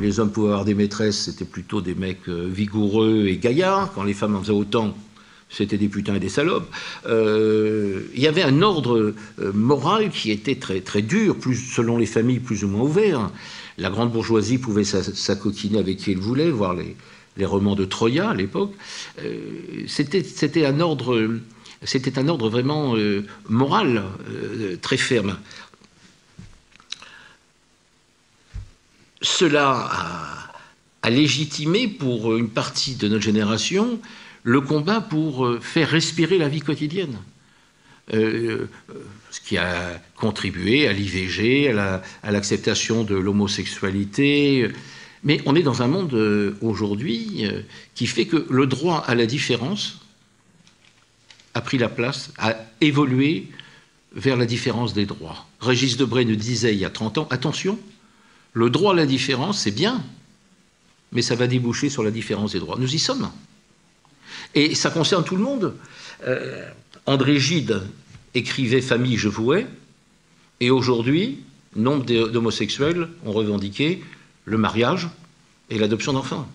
les 0.01 0.21
hommes 0.21 0.31
pouvaient 0.31 0.51
avoir 0.51 0.65
des 0.65 0.77
maîtresses, 0.77 1.25
c'était 1.25 1.45
plutôt 1.45 1.81
des 1.81 1.97
mecs 1.97 2.29
euh, 2.29 2.49
vigoureux 2.49 3.27
et 3.27 3.39
gaillards. 3.39 3.93
Quand 3.95 4.05
les 4.05 4.15
femmes 4.15 4.37
en 4.37 4.43
faisaient 4.43 4.53
autant, 4.53 4.97
c'était 5.51 5.77
des 5.77 5.89
putains 5.89 6.15
et 6.15 6.21
des 6.21 6.29
salopes. 6.29 6.73
Euh, 7.09 8.03
il 8.15 8.21
y 8.21 8.29
avait 8.29 8.45
un 8.45 8.63
ordre 8.63 9.13
euh, 9.41 9.53
moral 9.53 10.11
qui 10.11 10.31
était 10.31 10.55
très, 10.55 10.83
très 10.83 11.03
dur, 11.03 11.37
plus, 11.37 11.57
selon 11.57 11.99
les 11.99 12.07
familles 12.07 12.39
plus 12.39 12.63
ou 12.63 12.69
moins 12.69 12.83
ouvert. 12.83 13.29
La 13.77 13.91
grande 13.91 14.13
bourgeoisie 14.13 14.59
pouvait 14.59 14.85
s'acoquiner 14.85 15.81
avec 15.81 15.97
qui 15.97 16.13
elle 16.13 16.19
voulait, 16.19 16.49
voir 16.49 16.77
les, 16.77 16.95
romans 17.45 17.75
de 17.75 17.85
Troya 17.85 18.31
à 18.31 18.35
l'époque. 18.35 18.73
c'était 19.89 20.65
un 20.65 20.79
ordre, 20.79 21.29
c'était 21.83 22.19
un 22.19 22.29
ordre 22.29 22.49
vraiment 22.49 22.95
moral 23.49 24.03
très 24.81 24.97
ferme. 24.97 25.37
cela 29.27 30.51
a, 31.03 31.11
légitimé 31.11 31.87
pour 31.87 32.37
une 32.37 32.49
partie 32.49 32.97
de 32.97 33.07
notre 33.07 33.23
génération 33.23 34.01
le 34.43 34.61
combat 34.61 35.01
pour 35.01 35.47
euh, 35.47 35.61
faire 35.61 35.89
respirer 35.89 36.37
la 36.37 36.49
vie 36.49 36.61
quotidienne. 36.61 37.17
Euh, 38.13 38.67
euh, 38.91 38.95
ce 39.31 39.41
qui 39.41 39.57
a 39.57 40.01
contribué 40.17 40.89
à 40.89 40.93
l'IVG, 40.93 41.71
à 41.71 42.31
l'acceptation 42.31 43.05
de 43.05 43.15
l'homosexualité. 43.15 44.69
Mais 45.23 45.41
on 45.47 45.55
est 45.55 45.63
dans 45.63 45.83
un 45.83 45.89
monde 45.89 46.15
aujourd'hui 46.61 47.45
qui 47.95 48.07
fait 48.07 48.27
que 48.27 48.47
le 48.49 48.67
droit 48.67 49.05
à 49.07 49.15
la 49.15 49.27
différence 49.27 50.06
a 51.57 51.63
pris 51.63 51.79
la 51.79 51.89
place, 51.89 52.33
a 52.37 52.55
évolué 52.83 53.49
vers 54.15 54.37
la 54.37 54.45
différence 54.45 54.93
des 54.93 55.07
droits. 55.07 55.47
Régis 55.59 55.97
Debray 55.97 56.27
nous 56.27 56.37
disait 56.37 56.75
il 56.75 56.79
y 56.79 56.85
a 56.85 56.91
30 56.91 57.17
ans, 57.17 57.27
attention, 57.31 57.79
le 58.53 58.69
droit 58.69 58.93
à 58.93 58.97
la 58.97 59.07
différence, 59.07 59.61
c'est 59.61 59.71
bien, 59.71 60.05
mais 61.13 61.23
ça 61.23 61.35
va 61.35 61.47
déboucher 61.47 61.89
sur 61.89 62.03
la 62.03 62.11
différence 62.11 62.53
des 62.53 62.59
droits. 62.59 62.77
Nous 62.79 62.95
y 62.95 62.99
sommes. 62.99 63.31
Et 64.55 64.75
ça 64.75 64.91
concerne 64.91 65.25
tout 65.25 65.37
le 65.37 65.43
monde. 65.43 65.75
Euh, 66.27 66.69
André 67.07 67.39
Gide 67.41 67.83
écrivait 68.35 68.83
Famille, 68.83 69.17
je 69.17 69.29
vouais, 69.29 69.67
et 70.61 70.71
aujourd'hui, 70.71 71.41
nombre 71.75 72.05
d'homosexuels 72.05 73.09
ont 73.25 73.33
revendiqué 73.33 74.05
le 74.45 74.59
mariage 74.59 75.09
et 75.71 75.79
l'adoption 75.79 76.13
d'enfants. 76.13 76.47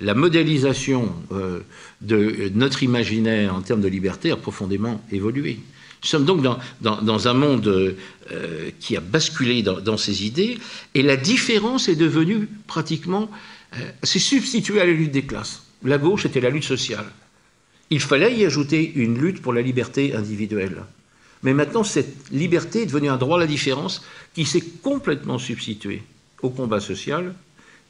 La 0.00 0.14
modélisation 0.14 1.12
euh, 1.32 1.60
de 2.00 2.50
notre 2.54 2.84
imaginaire 2.84 3.54
en 3.54 3.62
termes 3.62 3.80
de 3.80 3.88
liberté 3.88 4.30
a 4.30 4.36
profondément 4.36 5.02
évolué. 5.10 5.58
Nous 6.02 6.08
sommes 6.08 6.24
donc 6.24 6.46
dans, 6.80 7.28
un 7.28 7.34
monde 7.34 7.66
euh, 7.66 8.70
qui 8.78 8.96
a 8.96 9.00
basculé 9.00 9.64
dans, 9.64 9.96
ces 9.96 10.24
idées, 10.24 10.58
et 10.94 11.02
la 11.02 11.16
différence 11.16 11.88
est 11.88 11.96
devenue 11.96 12.48
pratiquement, 12.68 13.28
euh, 13.74 13.90
substitué 14.04 14.80
à 14.80 14.86
la 14.86 14.92
lutte 14.92 15.10
des 15.10 15.24
classes. 15.24 15.64
La 15.82 15.98
gauche 15.98 16.26
était 16.26 16.40
la 16.40 16.50
lutte 16.50 16.64
sociale. 16.64 17.06
Il 17.90 18.00
fallait 18.00 18.36
y 18.36 18.44
ajouter 18.44 18.92
une 18.94 19.18
lutte 19.18 19.42
pour 19.42 19.52
la 19.52 19.62
liberté 19.62 20.14
individuelle. 20.14 20.84
Mais 21.42 21.54
maintenant, 21.54 21.82
cette 21.82 22.30
liberté 22.30 22.82
est 22.82 22.86
devenue 22.86 23.08
un 23.08 23.16
droit 23.16 23.38
à 23.38 23.40
la 23.40 23.46
différence 23.48 24.02
qui 24.34 24.44
s'est 24.44 24.64
complètement 24.82 25.38
substitué 25.38 26.02
au 26.42 26.50
combat 26.50 26.80
social 26.80 27.34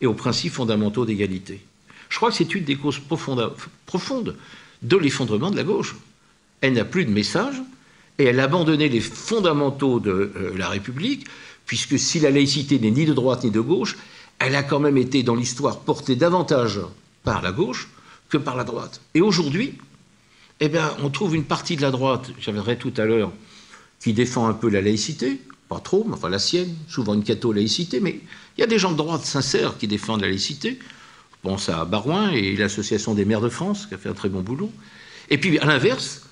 et 0.01 0.07
aux 0.07 0.15
principes 0.15 0.53
fondamentaux 0.53 1.05
d'égalité. 1.05 1.61
Je 2.09 2.17
crois 2.17 2.31
que 2.31 2.37
c'est 2.37 2.55
une 2.55 2.65
des 2.65 2.77
causes 2.77 3.01
profondes, 3.01 4.37
de 4.83 4.97
l'effondrement 4.97 5.51
de 5.51 5.57
la 5.57 5.65
gauche. 5.65 5.97
Elle 6.61 6.75
n'a 6.75 6.85
plus 6.85 7.05
de 7.05 7.11
message 7.11 7.57
et 8.19 8.25
elle 8.25 8.41
a 8.41 8.45
abandonné 8.45 8.89
les 8.89 9.01
fondamentaux 9.01 10.01
de 10.01 10.11
euh, 10.11 10.53
la 10.57 10.69
République, 10.69 11.27
puisque 11.67 11.99
si 11.99 12.19
la 12.21 12.31
laïcité 12.31 12.79
n'est 12.79 12.91
ni 12.91 13.05
de 13.05 13.13
droite 13.13 13.45
ni 13.45 13.51
de 13.51 13.61
gauche, 13.61 13.97
elle 14.39 14.55
a 14.55 14.63
quand 14.63 14.81
même 14.81 14.97
été 14.97 15.23
dans 15.23 15.35
l'histoire 15.35 15.81
portée 15.81 16.17
davantage 16.17 16.81
par 17.25 17.43
la 17.43 17.53
gauche 17.53 17.89
que 18.29 18.37
par 18.37 18.57
la 18.57 18.65
droite. 18.65 19.01
Et 19.15 19.21
aujourd'hui, 19.21 19.75
eh 20.61 20.71
on 21.03 21.11
trouve 21.11 21.37
une 21.37 21.45
partie 21.45 21.77
de 21.77 21.83
la 21.83 21.91
droite, 21.91 22.31
j'avais 22.41 22.77
tout 22.77 22.93
à 22.97 23.05
l'heure, 23.05 23.33
qui 24.01 24.13
défend 24.13 24.47
un 24.49 24.55
peu 24.55 24.69
la 24.69 24.81
laïcité, 24.81 25.41
pas 25.69 25.81
trop, 25.81 26.05
mais 26.07 26.15
enfin 26.15 26.29
la 26.29 26.39
sienne, 26.39 26.75
souvent 26.89 27.15
une 27.15 27.23
catho-laïcité, 27.23 28.01
mais 28.01 28.21
il 28.57 28.61
y 28.61 28.65
a 28.65 28.67
des 28.67 28.79
gens 28.79 28.93
de 28.93 28.97
droite 28.97 29.25
sincères 29.25 29.77
qui 29.79 29.87
défendent 29.87 30.23
la 30.23 30.29
laïcité. 30.29 30.79
Pense 31.43 31.69
à 31.69 31.85
Barouin 31.85 32.33
et 32.33 32.57
l'Association 32.57 33.15
des 33.15 33.25
maires 33.25 33.41
de 33.41 33.49
France, 33.49 33.87
qui 33.87 33.95
a 33.95 33.99
fait 33.99 34.09
un 34.09 34.15
très 34.15 34.29
bon 34.29 34.41
boulot. 34.41 34.73
Et 35.31 35.39
puis, 35.39 35.59
à 35.59 35.67
l'inverse, 35.67 36.23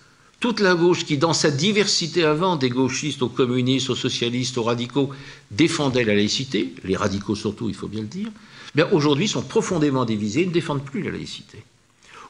toute 0.41 0.61
la 0.61 0.75
gauche 0.75 1.05
qui, 1.05 1.17
dans 1.17 1.33
sa 1.33 1.51
diversité 1.51 2.25
avant, 2.25 2.57
des 2.57 2.69
gauchistes 2.69 3.23
aux 3.23 3.29
communistes, 3.29 3.91
aux 3.91 3.97
socialistes, 3.97 4.59
aux 4.59 4.65
radicaux, 4.65 5.11
défendait 5.51 6.05
la 6.05 6.15
laïcité, 6.15 6.75
les 6.85 6.97
radicaux 6.97 7.35
surtout, 7.35 7.69
il 7.69 7.75
faut 7.75 7.89
bien 7.89 8.03
le 8.03 8.09
dire, 8.09 8.29
bien 8.75 8.89
aujourd'hui 8.93 9.29
sont 9.29 9.43
profondément 9.43 10.05
divisés 10.05 10.43
et 10.43 10.47
ne 10.47 10.53
défendent 10.53 10.85
plus 10.85 11.03
la 11.03 11.11
laïcité, 11.11 11.63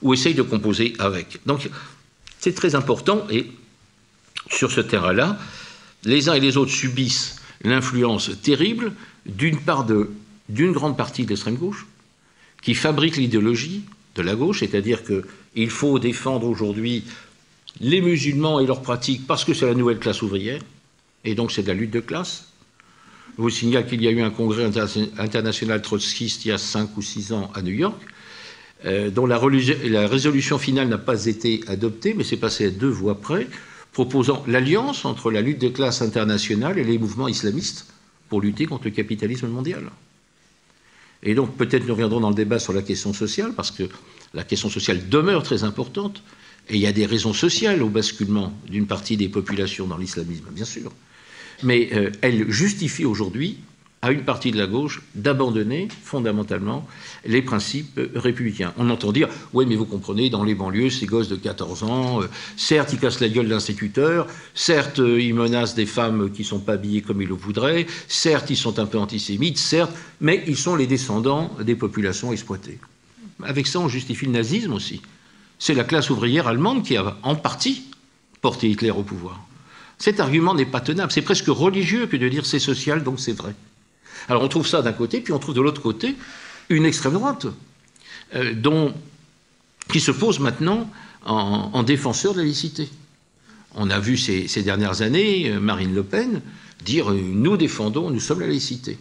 ou 0.03 0.15
essayent 0.15 0.35
de 0.35 0.43
composer 0.43 0.95
avec. 0.99 1.41
Donc, 1.47 1.69
c'est 2.39 2.55
très 2.55 2.75
important, 2.75 3.27
et 3.31 3.51
sur 4.51 4.71
ce 4.71 4.81
terrain-là, 4.81 5.39
les 6.05 6.29
uns 6.29 6.35
et 6.35 6.41
les 6.41 6.57
autres 6.57 6.73
subissent 6.73 7.37
l'influence 7.65 8.31
terrible 8.43 8.93
d'une 9.25 9.59
part 9.59 9.85
d'une 10.49 10.73
grande 10.73 10.97
partie 10.97 11.25
de 11.25 11.31
l'extrême 11.31 11.57
gauche, 11.57 11.87
qui 12.62 12.75
fabrique 12.75 13.16
l'idéologie 13.16 13.83
de 14.14 14.23
la 14.23 14.35
gauche, 14.35 14.61
c'est-à-dire 14.61 15.03
qu'il 15.05 15.71
faut 15.71 15.99
défendre 15.99 16.47
aujourd'hui 16.47 17.05
les 17.81 18.01
musulmans 18.01 18.61
et 18.61 18.66
leurs 18.66 18.83
pratiques 18.83 19.27
parce 19.27 19.45
que 19.45 19.55
c'est 19.55 19.66
la 19.66 19.75
nouvelle 19.75 19.99
classe 19.99 20.23
ouvrière, 20.23 20.61
et 21.25 21.35
donc 21.35 21.53
c'est 21.53 21.62
de 21.62 21.69
la 21.69 21.75
lutte 21.75 21.90
de 21.92 22.01
classe. 22.01 22.47
Je 23.37 23.42
vous 23.42 23.51
signale 23.51 23.87
qu'il 23.87 24.03
y 24.03 24.09
a 24.09 24.11
eu 24.11 24.23
un 24.23 24.31
congrès 24.31 24.64
international 24.64 25.83
trotskiste 25.83 26.47
il 26.47 26.49
y 26.49 26.53
a 26.53 26.59
cinq 26.59 26.97
ou 26.97 27.03
six 27.03 27.33
ans 27.33 27.51
à 27.55 27.61
New 27.61 27.75
York, 27.75 28.01
euh, 28.87 29.11
dont 29.11 29.27
la, 29.27 29.38
résolution 29.38 30.59
finale 30.59 30.88
n'a 30.88 30.99
pas 30.99 31.27
été 31.27 31.61
adoptée, 31.66 32.14
mais 32.14 32.25
c'est 32.25 32.38
passé 32.38 32.66
à 32.66 32.71
deux 32.71 32.88
voix 32.88 33.21
près, 33.21 33.47
proposant 33.92 34.42
l'alliance 34.47 35.05
entre 35.05 35.31
la 35.31 35.42
lutte 35.42 35.61
de 35.61 35.69
classe 35.69 36.01
internationale 36.01 36.79
et 36.79 36.85
les 36.85 36.99
mouvements 36.99 37.29
islamistes 37.29 37.87
pour 38.29 38.40
lutter 38.40 38.66
contre 38.66 38.85
le 38.85 38.90
capitalisme 38.90 39.49
mondial. 39.49 39.90
Et 41.27 41.35
donc 41.35 41.57
peut-être 41.57 41.87
nous 41.87 41.93
reviendrons 41.93 42.21
dans 42.21 42.31
le 42.31 42.37
débat 42.37 42.61
sur 42.61 42.73
la 42.73 42.83
question 42.83 43.12
sociale, 43.12 43.53
parce 43.55 43.73
que 43.73 43.83
la 44.33 44.45
question 44.45 44.71
sociale 44.71 45.09
demeure 45.09 45.43
très 45.43 45.65
importante, 45.65 46.23
et 46.69 46.77
il 46.77 46.81
y 46.81 46.87
a 46.87 46.93
des 46.93 47.05
raisons 47.05 47.33
sociales 47.33 47.83
au 47.83 47.89
basculement 47.89 48.53
d'une 48.69 48.87
partie 48.87 49.17
des 49.17 49.29
populations 49.29 49.89
dans 49.89 49.99
l'islamisme, 49.99 50.47
bien 50.53 50.65
sûr. 50.65 50.93
Mais 51.65 51.91
euh, 51.95 52.11
elle 52.23 52.49
justifie 52.51 53.05
aujourd'hui 53.05 53.59
à 54.07 54.12
une 54.12 54.23
partie 54.23 54.53
de 54.53 54.57
la 54.57 54.69
gauche 54.69 55.03
d'abandonner 55.16 55.88
fondamentalement 56.05 56.87
les 57.25 57.42
principes 57.42 58.01
républicains. 58.14 58.73
On 58.79 58.88
entend 58.88 59.11
dire, 59.11 59.29
oui, 59.53 59.66
mais 59.66 59.75
vous 59.75 59.85
comprenez, 59.85 60.31
dans 60.31 60.45
les 60.45 60.55
banlieues, 60.55 60.90
ces 60.90 61.07
gosses 61.07 61.29
de 61.29 61.35
14 61.35 61.83
ans, 61.83 62.23
euh, 62.23 62.27
certes, 62.57 62.92
ils 62.92 63.01
cassent 63.01 63.19
la 63.19 63.29
gueule 63.29 63.49
d'instituteurs, 63.49 64.29
certes, 64.55 65.01
euh, 65.01 65.21
ils 65.21 65.35
menacent 65.35 65.75
des 65.75 65.87
femmes 65.87 66.31
qui 66.31 66.42
ne 66.42 66.47
sont 66.47 66.61
pas 66.61 66.75
habillées 66.75 67.03
comme 67.03 67.21
ils 67.21 67.27
le 67.27 67.35
voudraient, 67.35 67.87
certes, 68.07 68.49
ils 68.49 68.57
sont 68.57 68.79
un 68.79 68.87
peu 68.87 68.99
antisémites, 68.99 69.59
certes, 69.59 69.92
mais 70.21 70.45
ils 70.47 70.57
sont 70.57 70.77
les 70.77 70.87
descendants 70.87 71.51
des 71.61 71.75
populations 71.75 72.33
exploitées. 72.33 72.79
Avec 73.42 73.66
ça, 73.66 73.81
on 73.81 73.88
justifie 73.88 74.27
le 74.27 74.33
nazisme 74.33 74.73
aussi. 74.73 75.03
C'est 75.59 75.75
la 75.75 75.83
classe 75.83 76.11
ouvrière 76.11 76.47
allemande 76.47 76.85
qui 76.85 76.97
a, 76.97 77.16
en 77.25 77.35
partie, 77.35 77.87
porté 78.40 78.71
Hitler 78.71 78.92
au 78.92 79.03
pouvoir. 79.03 79.40
Cet 79.99 80.21
argument 80.21 80.55
n'est 80.55 80.66
pas 80.66 80.81
tenable. 80.81 81.11
C'est 81.11 81.23
presque 81.23 81.49
religieux 81.49 82.07
que 82.07 82.16
de 82.16 82.29
dire 82.29 82.47
c'est 82.47 82.61
social, 82.61 83.03
donc 83.03 83.19
c'est 83.19 83.33
vrai. 83.33 83.55
Alors 84.29 84.42
on 84.42 84.49
trouve 84.49 84.66
ça 84.66 84.83
d'un 84.83 84.92
côté, 84.92 85.21
puis 85.21 85.33
on 85.33 85.38
trouve 85.38 85.55
de 85.55 85.61
l'autre 85.61 85.83
côté 85.83 86.16
une 86.69 86.85
extrême 86.85 87.12
droite 87.12 87.47
euh, 88.35 88.90
qui 89.90 90.01
se 90.01 90.11
pose 90.11 90.40
maintenant 90.40 90.90
en, 91.25 91.83
défenseur 91.83 92.33
de 92.33 92.38
la 92.38 92.45
laïcité. 92.45 92.88
On 93.75 93.90
a 93.90 93.99
vu 93.99 94.16
ces, 94.16 94.62
dernières 94.62 95.03
années 95.03 95.51
euh, 95.51 95.61
Marine 95.61 95.95
Le 95.95 96.03
Pen 96.03 96.40
dire 96.85 97.11
euh, 97.11 97.21
nous 97.21 97.57
défendons, 97.57 98.11
nous 98.11 98.21
sommes 98.21 98.40
la 98.40 98.47
laïcité. 98.47 98.99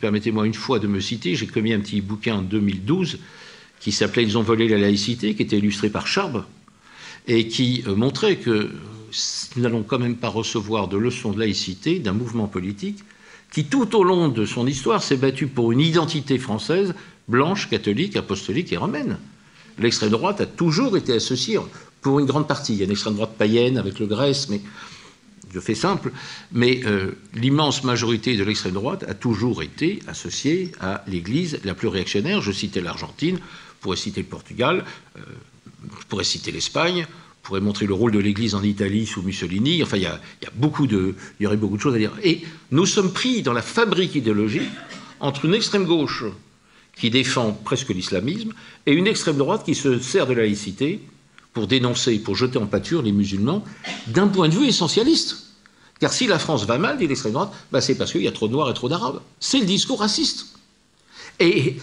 Permettez-moi 0.00 0.46
une 0.46 0.54
fois 0.54 0.78
de 0.78 0.86
me 0.86 1.00
citer, 1.00 1.34
j'ai 1.34 1.46
commis 1.46 1.72
un 1.72 1.80
petit 1.80 2.02
bouquin 2.02 2.36
en 2.36 2.42
2012 2.42 3.18
qui 3.80 3.90
s'appelait 3.90 4.22
Ils 4.22 4.36
ont 4.36 4.42
volé 4.42 4.68
la 4.68 4.76
laïcité, 4.76 5.34
qui 5.34 5.42
était 5.42 5.56
illustré 5.56 5.88
par 5.88 6.06
Charb, 6.06 6.44
et 7.26 7.48
qui 7.48 7.82
montrait 7.86 8.36
que 8.36 8.70
nous 9.56 9.62
n'allons 9.62 9.82
quand 9.82 9.98
même 9.98 10.16
pas 10.16 10.28
recevoir 10.28 10.88
de 10.88 10.96
leçons 10.96 11.32
de 11.32 11.38
laïcité 11.38 11.98
d'un 11.98 12.12
mouvement 12.12 12.46
politique 12.46 13.04
qui 13.52 13.64
tout 13.64 13.96
au 13.96 14.02
long 14.02 14.28
de 14.28 14.44
son 14.44 14.66
histoire 14.66 15.02
s'est 15.02 15.16
battu 15.16 15.46
pour 15.46 15.72
une 15.72 15.80
identité 15.80 16.38
française 16.38 16.94
blanche, 17.28 17.68
catholique, 17.68 18.16
apostolique 18.16 18.72
et 18.72 18.76
romaine. 18.76 19.18
L'extrême 19.78 20.10
droite 20.10 20.40
a 20.40 20.46
toujours 20.46 20.96
été 20.96 21.12
associée, 21.12 21.58
pour 22.00 22.20
une 22.20 22.26
grande 22.26 22.46
partie. 22.46 22.74
Il 22.74 22.78
y 22.78 22.82
a 22.82 22.84
une 22.84 22.92
extrême 22.92 23.14
droite 23.14 23.34
païenne 23.36 23.78
avec 23.78 23.98
le 23.98 24.06
Grèce, 24.06 24.48
mais 24.48 24.60
je 25.52 25.60
fais 25.60 25.74
simple, 25.74 26.12
mais 26.52 26.82
euh, 26.84 27.12
l'immense 27.34 27.82
majorité 27.82 28.36
de 28.36 28.44
l'extrême 28.44 28.74
droite 28.74 29.04
a 29.08 29.14
toujours 29.14 29.62
été 29.62 30.00
associée 30.06 30.72
à 30.80 31.02
l'Église 31.06 31.58
la 31.64 31.74
plus 31.74 31.88
réactionnaire. 31.88 32.42
Je 32.42 32.52
citais 32.52 32.80
l'Argentine, 32.80 33.36
je 33.36 33.80
pourrais 33.80 33.96
citer 33.96 34.20
le 34.20 34.26
Portugal, 34.26 34.84
euh, 35.16 35.20
je 36.00 36.06
pourrais 36.06 36.24
citer 36.24 36.52
l'Espagne, 36.52 37.06
pourrait 37.46 37.60
montrer 37.60 37.86
le 37.86 37.94
rôle 37.94 38.10
de 38.10 38.18
l'Église 38.18 38.56
en 38.56 38.62
Italie 38.64 39.06
sous 39.06 39.22
Mussolini. 39.22 39.80
Enfin, 39.80 39.96
il 39.98 40.02
y, 40.02 40.06
a, 40.06 40.20
beaucoup 40.56 40.88
de, 40.88 41.14
il 41.38 41.44
y 41.44 41.46
aurait 41.46 41.56
beaucoup 41.56 41.76
de 41.76 41.80
choses 41.80 41.94
à 41.94 41.98
dire. 41.98 42.10
Et 42.24 42.42
nous 42.72 42.86
sommes 42.86 43.12
pris 43.12 43.42
dans 43.42 43.52
la 43.52 43.62
fabrique 43.62 44.16
idéologique 44.16 44.68
entre 45.20 45.44
une 45.44 45.54
extrême 45.54 45.84
gauche 45.84 46.24
qui 46.96 47.08
défend 47.08 47.52
presque 47.52 47.90
l'islamisme 47.90 48.52
et 48.86 48.92
une 48.92 49.06
extrême 49.06 49.36
droite 49.36 49.64
qui 49.64 49.76
se 49.76 50.00
sert 50.00 50.26
de 50.26 50.32
la 50.32 50.42
laïcité 50.42 51.00
pour 51.52 51.68
dénoncer, 51.68 52.18
pour 52.18 52.34
jeter 52.34 52.58
en 52.58 52.66
pâture 52.66 53.00
les 53.00 53.12
musulmans 53.12 53.62
d'un 54.08 54.26
point 54.26 54.48
de 54.48 54.54
vue 54.54 54.66
essentialiste. 54.66 55.52
Car 56.00 56.12
si 56.12 56.26
la 56.26 56.40
France 56.40 56.66
va 56.66 56.78
mal, 56.78 56.98
dit 56.98 57.06
l'extrême 57.06 57.32
droite, 57.32 57.52
bah 57.70 57.80
c'est 57.80 57.94
parce 57.94 58.10
qu'il 58.10 58.22
y 58.22 58.28
a 58.28 58.32
trop 58.32 58.48
de 58.48 58.52
noirs 58.54 58.68
et 58.70 58.74
trop 58.74 58.88
d'arabes. 58.88 59.20
C'est 59.38 59.60
le 59.60 59.66
discours 59.66 60.00
raciste. 60.00 60.56
Et 61.38 61.76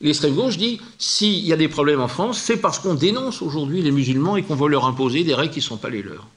L'extrême 0.00 0.34
gauche 0.34 0.58
dit 0.58 0.80
s'il 0.98 1.46
y 1.46 1.52
a 1.52 1.56
des 1.56 1.68
problèmes 1.68 2.00
en 2.00 2.08
France, 2.08 2.38
c'est 2.38 2.58
parce 2.58 2.78
qu'on 2.78 2.94
dénonce 2.94 3.40
aujourd'hui 3.40 3.82
les 3.82 3.90
musulmans 3.90 4.36
et 4.36 4.42
qu'on 4.42 4.54
veut 4.54 4.68
leur 4.68 4.84
imposer 4.84 5.24
des 5.24 5.34
règles 5.34 5.52
qui 5.52 5.60
ne 5.60 5.64
sont 5.64 5.78
pas 5.78 5.88
les 5.88 6.02
leurs. 6.02 6.28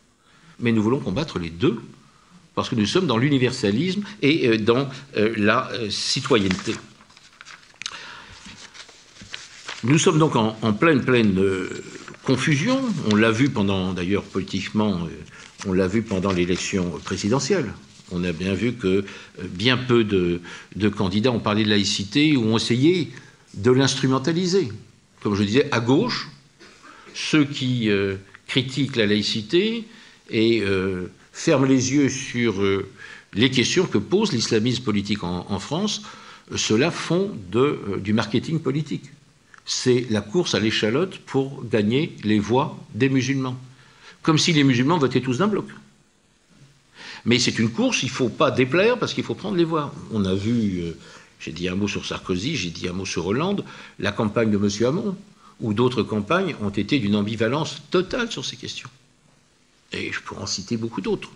Mais 0.60 0.72
nous 0.72 0.82
voulons 0.82 1.00
combattre 1.00 1.40
les 1.40 1.50
deux, 1.50 1.80
parce 2.56 2.70
que 2.70 2.76
nous 2.76 2.86
sommes 2.86 3.08
dans 3.08 3.18
l'universalisme 3.18 4.04
et 4.22 4.48
euh, 4.48 4.58
dans 4.58 4.90
euh, 5.18 5.34
la 5.38 5.70
euh, 5.72 5.90
citoyenneté. 5.90 6.74
Nous 9.84 9.98
sommes 9.98 10.20
donc 10.20 10.36
en, 10.36 10.74
pleine, 10.74 11.02
pleine 11.06 11.42
confusion. 12.24 12.82
On 13.10 13.16
l'a 13.16 13.32
vu 13.32 13.48
pendant, 13.48 13.94
d'ailleurs, 13.94 14.24
politiquement, 14.24 15.00
on 15.66 15.72
l'a 15.72 15.88
vu 15.88 16.02
pendant 16.02 16.34
l'élection 16.34 17.00
présidentielle. 17.06 17.72
On 18.12 18.26
a 18.26 18.34
bien 18.34 18.54
vu 18.54 18.74
que 18.74 19.06
bien 19.42 19.78
peu 19.78 20.04
de, 20.04 20.42
de 20.76 20.90
candidats 20.90 21.32
ont 21.32 21.40
parlé 21.40 21.64
de 21.64 21.70
laïcité 21.70 22.36
ou 22.36 22.44
ont 22.44 22.58
essayé 22.58 23.10
de 23.54 23.72
l'instrumentaliser. 23.72 24.70
Comme 25.22 25.36
je 25.36 25.44
disais, 25.44 25.68
à 25.72 25.80
gauche, 25.80 26.30
ceux 27.14 27.46
qui 27.46 27.90
euh, 27.90 28.16
critiquent 28.48 28.96
la 28.96 29.06
laïcité 29.06 29.86
et 30.30 30.62
euh, 30.62 31.12
ferment 31.34 31.66
les 31.66 31.94
yeux 31.94 32.10
sur 32.10 32.62
euh, 32.62 32.90
les 33.34 33.52
questions 33.52 33.86
que 33.86 33.98
pose 33.98 34.32
l'islamisme 34.32 34.84
politique 34.84 35.24
en, 35.24 35.60
France, 35.60 36.02
ceux-là 36.56 36.90
font 36.90 37.32
du 37.52 38.14
marketing 38.14 38.60
politique. 38.60 39.04
C'est 39.66 40.08
la 40.10 40.22
course 40.22 40.56
à 40.56 40.60
l'échalote 40.60 41.20
pour 41.20 41.64
gagner 41.64 42.16
les 42.24 42.40
voix 42.40 42.80
des 42.96 43.08
musulmans. 43.08 43.56
Comme 44.24 44.40
si 44.40 44.52
les 44.52 44.64
musulmans 44.64 44.98
votaient 44.98 45.22
tous 45.22 45.38
d'un 45.38 45.48
bloc. 45.48 45.68
Mais 47.26 47.38
c'est 47.38 47.60
une 47.60 47.70
course, 47.70 48.02
il 48.02 48.08
ne 48.08 48.12
faut 48.12 48.30
pas 48.30 48.50
déplaire 48.50 48.98
parce 48.98 49.14
qu'il 49.14 49.24
faut 49.24 49.36
prendre 49.36 49.58
les 49.58 49.64
voix. 49.64 49.94
On 50.12 50.26
a 50.26 50.34
vu 50.34 50.96
j'ai 51.40 51.52
dit 51.52 51.70
un 51.70 51.76
mot 51.76 51.88
sur 51.88 52.06
Sarkozy, 52.06 52.56
j'ai 52.56 52.70
dit 52.70 52.88
un 52.88 52.94
mot 52.94 53.06
sur 53.06 53.26
Hollande. 53.26 53.64
La 53.98 54.12
campagne 54.12 54.52
de 54.52 54.58
M. 54.58 54.70
Hamon 54.88 55.16
ou 55.62 55.74
d'autres 55.74 56.04
campagnes 56.04 56.56
ont 56.62 56.70
été 56.70 57.00
d'une 57.00 57.16
ambivalence 57.16 57.82
totale 57.92 58.32
sur 58.32 58.46
ces 58.46 58.58
questions. 58.58 58.90
Et 59.94 60.12
je 60.12 60.22
pourrais 60.22 60.42
en 60.42 60.46
citer 60.46 60.78
beaucoup 60.78 61.02
d'autres. 61.02 61.32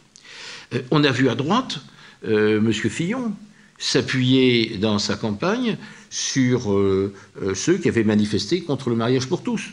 Euh, 0.74 0.82
on 0.92 1.04
a 1.04 1.12
vu 1.12 1.30
à 1.30 1.36
droite 1.36 1.80
euh, 2.26 2.58
M. 2.58 2.72
Fillon 2.74 3.34
s'appuyer 3.78 4.78
dans 4.78 5.00
sa 5.00 5.16
campagne 5.16 5.78
sur 6.10 6.72
euh, 6.72 7.14
ceux 7.56 7.78
qui 7.78 7.88
avaient 7.88 8.04
manifesté 8.04 8.62
contre 8.62 8.90
le 8.90 8.96
mariage 8.96 9.28
pour 9.28 9.42
tous. 9.42 9.70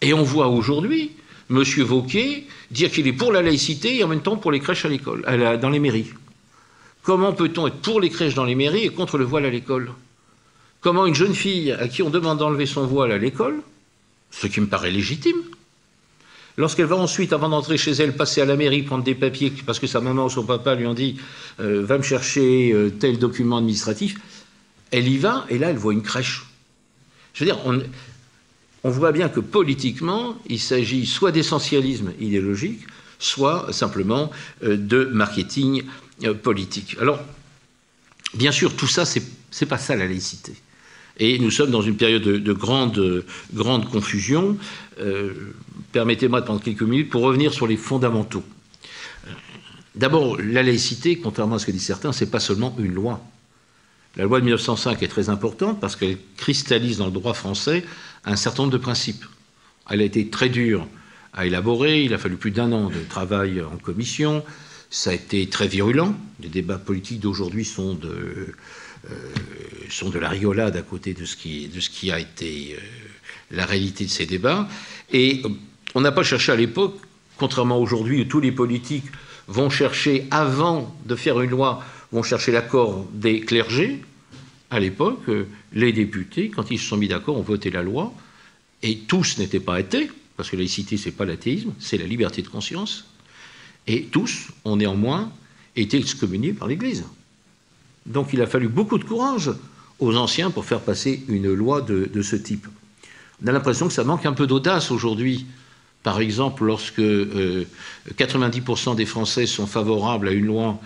Et 0.00 0.12
on 0.12 0.22
voit 0.22 0.48
aujourd'hui 0.48 1.12
M. 1.50 1.62
Vauquier 1.62 2.46
dire 2.70 2.90
qu'il 2.90 3.06
est 3.06 3.12
pour 3.12 3.32
la 3.32 3.42
laïcité 3.42 3.98
et 3.98 4.04
en 4.04 4.08
même 4.08 4.22
temps 4.22 4.36
pour 4.36 4.50
les 4.50 4.60
crèches 4.60 4.84
à 4.84 4.88
l'école, 4.88 5.22
dans 5.60 5.70
les 5.70 5.78
mairies. 5.78 6.10
Comment 7.02 7.32
peut-on 7.32 7.66
être 7.66 7.80
pour 7.80 8.00
les 8.00 8.10
crèches 8.10 8.34
dans 8.34 8.44
les 8.44 8.54
mairies 8.54 8.84
et 8.84 8.90
contre 8.90 9.18
le 9.18 9.24
voile 9.24 9.46
à 9.46 9.50
l'école? 9.50 9.90
Comment 10.80 11.06
une 11.06 11.14
jeune 11.14 11.34
fille 11.34 11.72
à 11.72 11.88
qui 11.88 12.02
on 12.02 12.10
demande 12.10 12.38
d'enlever 12.38 12.66
son 12.66 12.86
voile 12.86 13.12
à 13.12 13.18
l'école, 13.18 13.60
ce 14.30 14.46
qui 14.46 14.60
me 14.60 14.66
paraît 14.66 14.90
légitime, 14.90 15.42
Lorsqu'elle 16.58 16.86
va 16.86 16.96
ensuite, 16.96 17.32
avant 17.32 17.48
d'entrer 17.48 17.78
chez 17.78 17.92
elle, 17.92 18.14
passer 18.14 18.42
à 18.42 18.44
la 18.44 18.56
mairie, 18.56 18.82
prendre 18.82 19.04
des 19.04 19.14
papiers, 19.14 19.52
parce 19.64 19.78
que 19.78 19.86
sa 19.86 20.00
maman 20.00 20.26
ou 20.26 20.30
son 20.30 20.44
papa 20.44 20.74
lui 20.74 20.86
ont 20.86 20.94
dit 20.94 21.16
euh, 21.60 21.82
va 21.82 21.96
me 21.96 22.02
chercher 22.02 22.72
euh, 22.72 22.90
tel 22.90 23.18
document 23.18 23.56
administratif, 23.56 24.16
elle 24.90 25.08
y 25.08 25.16
va, 25.16 25.46
et 25.48 25.56
là, 25.56 25.70
elle 25.70 25.78
voit 25.78 25.94
une 25.94 26.02
crèche. 26.02 26.44
Je 27.32 27.44
veux 27.44 27.50
dire, 27.50 27.58
on, 28.84 28.90
voit 28.90 29.12
bien 29.12 29.30
que 29.30 29.40
politiquement, 29.40 30.36
il 30.46 30.60
s'agit 30.60 31.06
soit 31.06 31.32
d'essentialisme 31.32 32.12
idéologique, 32.20 32.80
soit 33.18 33.72
simplement 33.72 34.30
euh, 34.62 34.76
de 34.76 35.04
marketing 35.04 35.84
politique. 36.42 36.96
Alors, 37.00 37.20
bien 38.34 38.52
sûr, 38.52 38.74
tout 38.76 38.86
ça, 38.86 39.04
c'est 39.04 39.66
pas 39.66 39.78
ça 39.78 39.96
la 39.96 40.06
laïcité. 40.06 40.54
Et 41.18 41.38
nous 41.38 41.50
sommes 41.50 41.70
dans 41.70 41.82
une 41.82 41.96
période 41.96 42.22
de, 42.22 42.52
grande, 42.52 43.24
grande, 43.52 43.88
confusion. 43.90 44.56
Euh, 45.00 45.32
permettez-moi 45.92 46.40
de 46.40 46.46
prendre 46.46 46.62
quelques 46.62 46.82
minutes 46.82 47.10
pour 47.10 47.22
revenir 47.22 47.52
sur 47.52 47.66
les 47.66 47.76
fondamentaux. 47.76 48.44
D'abord, 49.94 50.38
la 50.40 50.62
laïcité, 50.62 51.18
contrairement 51.18 51.56
à 51.56 51.58
ce 51.58 51.66
que 51.66 51.72
disent 51.72 51.84
certains, 51.84 52.12
c'est 52.12 52.30
pas 52.30 52.40
seulement 52.40 52.74
une 52.78 52.94
loi. 52.94 53.20
La 54.16 54.24
loi 54.24 54.40
de 54.40 54.44
1905 54.44 55.02
est 55.02 55.08
très 55.08 55.28
importante 55.28 55.80
parce 55.80 55.96
qu'elle 55.96 56.18
cristallise 56.36 56.98
dans 56.98 57.06
le 57.06 57.12
droit 57.12 57.34
français 57.34 57.84
un 58.24 58.36
certain 58.36 58.62
nombre 58.62 58.72
de 58.72 58.78
principes. 58.78 59.24
Elle 59.90 60.00
a 60.00 60.04
été 60.04 60.28
très 60.28 60.48
dure 60.48 60.86
à 61.34 61.46
élaborer, 61.46 62.02
il 62.04 62.12
a 62.14 62.18
fallu 62.18 62.36
plus 62.36 62.50
d'un 62.50 62.72
an 62.72 62.88
de 62.88 63.00
travail 63.08 63.62
en 63.62 63.76
commission, 63.78 64.44
ça 64.92 65.10
a 65.10 65.14
été 65.14 65.48
très 65.48 65.66
virulent, 65.66 66.14
les 66.38 66.50
débats 66.50 66.78
politiques 66.78 67.18
d'aujourd'hui 67.18 67.64
sont 67.64 67.94
de, 67.94 68.54
euh, 69.10 69.14
sont 69.88 70.10
de 70.10 70.18
la 70.18 70.28
rigolade 70.28 70.76
à 70.76 70.82
côté 70.82 71.14
de 71.14 71.24
ce 71.24 71.34
qui, 71.34 71.66
de 71.68 71.80
ce 71.80 71.88
qui 71.88 72.12
a 72.12 72.20
été 72.20 72.76
euh, 72.76 72.80
la 73.50 73.64
réalité 73.64 74.04
de 74.04 74.10
ces 74.10 74.26
débats. 74.26 74.68
Et 75.10 75.42
on 75.94 76.02
n'a 76.02 76.12
pas 76.12 76.22
cherché 76.22 76.52
à 76.52 76.56
l'époque, 76.56 76.94
contrairement 77.38 77.78
aujourd'hui 77.78 78.20
où 78.20 78.24
tous 78.26 78.40
les 78.40 78.52
politiques 78.52 79.06
vont 79.48 79.70
chercher, 79.70 80.26
avant 80.30 80.94
de 81.06 81.16
faire 81.16 81.40
une 81.40 81.50
loi, 81.50 81.82
vont 82.12 82.22
chercher 82.22 82.52
l'accord 82.52 83.08
des 83.14 83.40
clergés. 83.40 84.02
À 84.68 84.78
l'époque, 84.78 85.22
euh, 85.30 85.46
les 85.72 85.94
députés, 85.94 86.50
quand 86.50 86.70
ils 86.70 86.78
se 86.78 86.86
sont 86.86 86.98
mis 86.98 87.08
d'accord, 87.08 87.38
ont 87.38 87.42
voté 87.42 87.70
la 87.70 87.82
loi, 87.82 88.12
et 88.82 88.98
tous 88.98 89.38
n'étaient 89.38 89.58
pas 89.58 89.76
athées, 89.76 90.10
parce 90.36 90.50
que 90.50 90.56
la 90.56 90.60
laïcité, 90.60 90.98
ce 90.98 91.06
n'est 91.06 91.14
pas 91.14 91.24
l'athéisme, 91.24 91.72
c'est 91.78 91.96
la 91.96 92.06
liberté 92.06 92.42
de 92.42 92.48
conscience, 92.48 93.06
et 93.86 94.04
tous 94.04 94.48
ont 94.64 94.76
néanmoins 94.76 95.32
été 95.76 95.98
excommuniés 95.98 96.52
par 96.52 96.68
l'Église. 96.68 97.04
Donc 98.06 98.28
il 98.32 98.40
a 98.42 98.46
fallu 98.46 98.68
beaucoup 98.68 98.98
de 98.98 99.04
courage 99.04 99.50
aux 100.00 100.16
anciens 100.16 100.50
pour 100.50 100.64
faire 100.64 100.80
passer 100.80 101.22
une 101.28 101.52
loi 101.52 101.80
de, 101.80 102.22
ce 102.22 102.36
type. 102.36 102.66
On 103.42 103.46
a 103.46 103.52
l'impression 103.52 103.86
que 103.88 103.92
ça 103.92 104.04
manque 104.04 104.26
un 104.26 104.32
peu 104.32 104.46
d'audace 104.46 104.90
aujourd'hui. 104.90 105.46
Par 106.02 106.20
exemple, 106.20 106.64
lorsque 106.64 106.98
90% 106.98 107.62
euh, 108.90 108.94
des 108.94 109.06
Français 109.06 109.46
sont 109.46 109.66
favorables 109.66 110.28
à 110.28 110.32
une 110.32 110.46
loi 110.46 110.80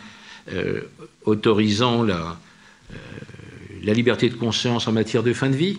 euh, 0.52 0.82
autorisant 1.24 2.02
la, 2.02 2.38
euh, 2.92 2.96
la 3.82 3.94
liberté 3.94 4.28
de 4.28 4.34
conscience 4.34 4.86
en 4.88 4.92
matière 4.92 5.22
de 5.22 5.32
fin 5.32 5.48
de 5.48 5.56
vie, 5.56 5.78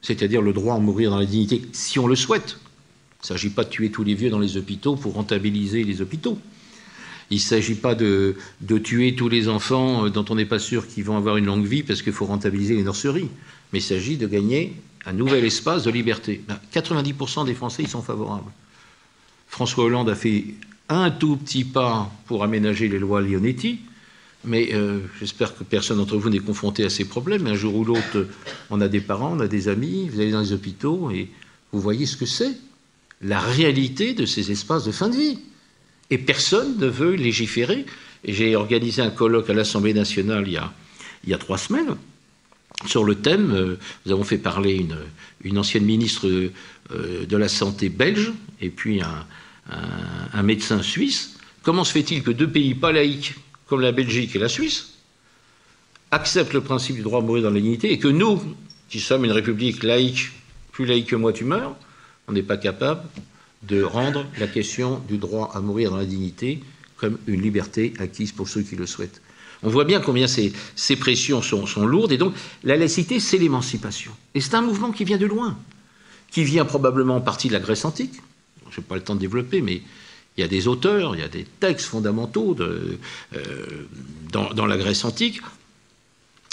c'est-à-dire 0.00 0.40
le 0.40 0.54
droit 0.54 0.76
à 0.76 0.78
mourir 0.78 1.10
dans 1.10 1.18
la 1.18 1.26
dignité 1.26 1.62
si 1.72 1.98
on 1.98 2.06
le 2.06 2.16
souhaite. 2.16 2.58
Il 3.18 3.24
ne 3.24 3.26
s'agit 3.26 3.50
pas 3.50 3.64
de 3.64 3.68
tuer 3.68 3.90
tous 3.90 4.04
les 4.04 4.14
vieux 4.14 4.30
dans 4.30 4.38
les 4.38 4.56
hôpitaux 4.56 4.96
pour 4.96 5.14
rentabiliser 5.14 5.84
les 5.84 6.00
hôpitaux. 6.00 6.38
Il 7.30 7.36
ne 7.36 7.40
s'agit 7.40 7.74
pas 7.74 7.94
de, 7.94 8.36
tuer 8.82 9.14
tous 9.14 9.28
les 9.28 9.48
enfants 9.48 10.06
euh, 10.06 10.10
dont 10.10 10.24
on 10.30 10.34
n'est 10.34 10.46
pas 10.46 10.58
sûr 10.58 10.86
qu'ils 10.86 11.04
vont 11.04 11.16
avoir 11.16 11.36
une 11.36 11.46
longue 11.46 11.66
vie 11.66 11.82
parce 11.82 12.02
qu'il 12.02 12.12
faut 12.12 12.26
rentabiliser 12.26 12.74
les 12.74 12.82
nurseries. 12.82 13.28
Mais 13.72 13.80
il 13.80 13.82
s'agit 13.82 14.16
de 14.16 14.26
gagner 14.26 14.74
un 15.04 15.12
nouvel 15.12 15.44
espace 15.44 15.84
de 15.84 15.90
liberté. 15.90 16.42
90% 16.74 17.36
ben, 17.36 17.44
des 17.44 17.54
Français 17.54 17.82
y 17.82 17.86
sont 17.86 18.02
favorables. 18.02 18.50
François 19.48 19.84
Hollande 19.84 20.10
a 20.10 20.14
fait 20.14 20.44
un 20.88 21.10
tout 21.10 21.36
petit 21.36 21.64
pas 21.64 22.10
pour 22.26 22.44
aménager 22.44 22.88
les 22.88 22.98
lois 22.98 23.20
Leonetti, 23.20 23.80
mais 24.44 24.70
euh, 24.72 25.00
j'espère 25.18 25.56
que 25.56 25.64
personne 25.64 25.98
d'entre 25.98 26.16
vous 26.16 26.30
n'est 26.30 26.38
confronté 26.38 26.84
à 26.84 26.90
ces 26.90 27.04
problèmes. 27.04 27.46
Un 27.46 27.54
jour 27.54 27.74
ou 27.74 27.84
l'autre, 27.84 28.26
on 28.70 28.80
a 28.80 28.88
des 28.88 29.00
parents, 29.00 29.34
on 29.36 29.40
a 29.40 29.48
des 29.48 29.68
amis, 29.68 30.08
vous 30.08 30.20
allez 30.20 30.32
dans 30.32 30.40
les 30.40 30.52
hôpitaux 30.52 31.10
et 31.10 31.28
vous 31.72 31.80
voyez 31.80 32.06
ce 32.06 32.16
que 32.16 32.26
c'est, 32.26 32.52
la 33.20 33.40
réalité 33.40 34.14
de 34.14 34.24
ces 34.24 34.50
espaces 34.50 34.84
de 34.84 34.92
fin 34.92 35.08
de 35.08 35.16
vie. 35.16 35.38
Et 36.10 36.18
personne 36.18 36.78
ne 36.78 36.86
veut 36.86 37.14
légiférer. 37.14 37.84
J'ai 38.24 38.56
organisé 38.56 39.02
un 39.02 39.10
colloque 39.10 39.50
à 39.50 39.54
l'Assemblée 39.54 39.94
nationale 39.94 40.44
il 40.46 40.60
y, 41.30 41.34
a, 41.34 41.38
trois 41.38 41.58
semaines 41.58 41.96
sur 42.86 43.04
le 43.04 43.14
thème. 43.14 43.52
Euh, 43.52 43.78
nous 44.06 44.12
avons 44.12 44.24
fait 44.24 44.38
parler 44.38 44.86
une, 45.44 45.58
ancienne 45.58 45.84
ministre 45.84 46.28
euh, 46.28 47.26
de 47.26 47.36
la 47.36 47.48
Santé 47.48 47.88
belge 47.88 48.32
et 48.60 48.70
puis 48.70 49.02
un, 49.02 49.26
un, 50.32 50.42
médecin 50.42 50.82
suisse. 50.82 51.38
Comment 51.62 51.84
se 51.84 51.92
fait-il 51.92 52.22
que 52.22 52.30
deux 52.30 52.48
pays 52.48 52.74
pas 52.74 52.92
laïques, 52.92 53.34
comme 53.66 53.80
la 53.80 53.92
Belgique 53.92 54.34
et 54.34 54.38
la 54.38 54.48
Suisse, 54.48 54.94
acceptent 56.10 56.54
le 56.54 56.62
principe 56.62 56.96
du 56.96 57.02
droit 57.02 57.20
à 57.20 57.22
mourir 57.22 57.44
dans 57.44 57.50
la 57.50 57.60
dignité 57.60 57.92
et 57.92 57.98
que 57.98 58.08
nous, 58.08 58.40
qui 58.88 59.00
sommes 59.00 59.24
une 59.24 59.32
république 59.32 59.82
laïque, 59.82 60.30
plus 60.72 60.86
laïque 60.86 61.08
que 61.08 61.16
moi 61.16 61.32
tu 61.32 61.44
meurs, 61.44 61.76
on 62.26 62.32
n'est 62.32 62.42
pas 62.42 62.56
capable 62.56 63.02
de 63.62 63.82
rendre 63.82 64.24
la 64.38 64.46
question 64.46 65.00
du 65.08 65.18
droit 65.18 65.50
à 65.54 65.60
mourir 65.60 65.90
dans 65.90 65.96
la 65.96 66.06
dignité 66.06 66.62
comme 66.96 67.18
une 67.26 67.40
liberté 67.40 67.94
acquise 67.98 68.32
pour 68.32 68.48
ceux 68.48 68.62
qui 68.62 68.76
le 68.76 68.86
souhaitent. 68.86 69.20
On 69.62 69.68
voit 69.68 69.84
bien 69.84 70.00
combien 70.00 70.26
ces, 70.28 70.52
pressions 70.96 71.42
sont, 71.42 71.86
lourdes, 71.86 72.12
et 72.12 72.18
donc 72.18 72.34
la 72.62 72.76
laïcité, 72.76 73.18
c'est 73.18 73.38
l'émancipation. 73.38 74.12
Et 74.34 74.40
c'est 74.40 74.54
un 74.54 74.62
mouvement 74.62 74.92
qui 74.92 75.04
vient 75.04 75.16
de 75.16 75.26
loin, 75.26 75.56
qui 76.30 76.44
vient 76.44 76.64
probablement 76.64 77.16
en 77.16 77.20
partie 77.20 77.48
de 77.48 77.54
la 77.54 77.60
Grèce 77.60 77.84
antique. 77.84 78.20
Je 78.70 78.80
n'ai 78.80 78.86
pas 78.86 78.94
le 78.94 79.02
temps 79.02 79.14
de 79.14 79.20
développer, 79.20 79.60
mais 79.60 79.82
il 80.36 80.40
y 80.40 80.44
a 80.44 80.48
des 80.48 80.68
auteurs, 80.68 81.16
il 81.16 81.20
y 81.20 81.24
a 81.24 81.28
des 81.28 81.44
textes 81.44 81.86
fondamentaux 81.86 82.56
euh, 82.60 82.98
dans, 84.30 84.52
dans, 84.54 84.66
la 84.66 84.76
Grèce 84.76 85.04
antique. 85.04 85.40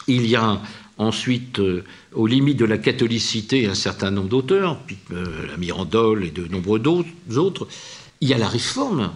Il 0.07 0.25
y 0.25 0.35
a 0.35 0.59
Ensuite, 0.97 1.59
euh, 1.59 1.83
aux 2.13 2.25
limites 2.25 2.57
de 2.57 2.65
la 2.65 2.77
catholicité, 2.77 3.67
un 3.67 3.75
certain 3.75 4.11
nombre 4.11 4.29
d'auteurs, 4.29 4.79
euh, 5.11 5.47
la 5.47 5.57
Mirandole 5.57 6.23
et 6.23 6.31
de 6.31 6.45
nombreux 6.47 6.79
autres. 6.87 7.67
Il 8.21 8.29
y 8.29 8.33
a 8.33 8.37
la 8.37 8.47
réforme, 8.47 9.11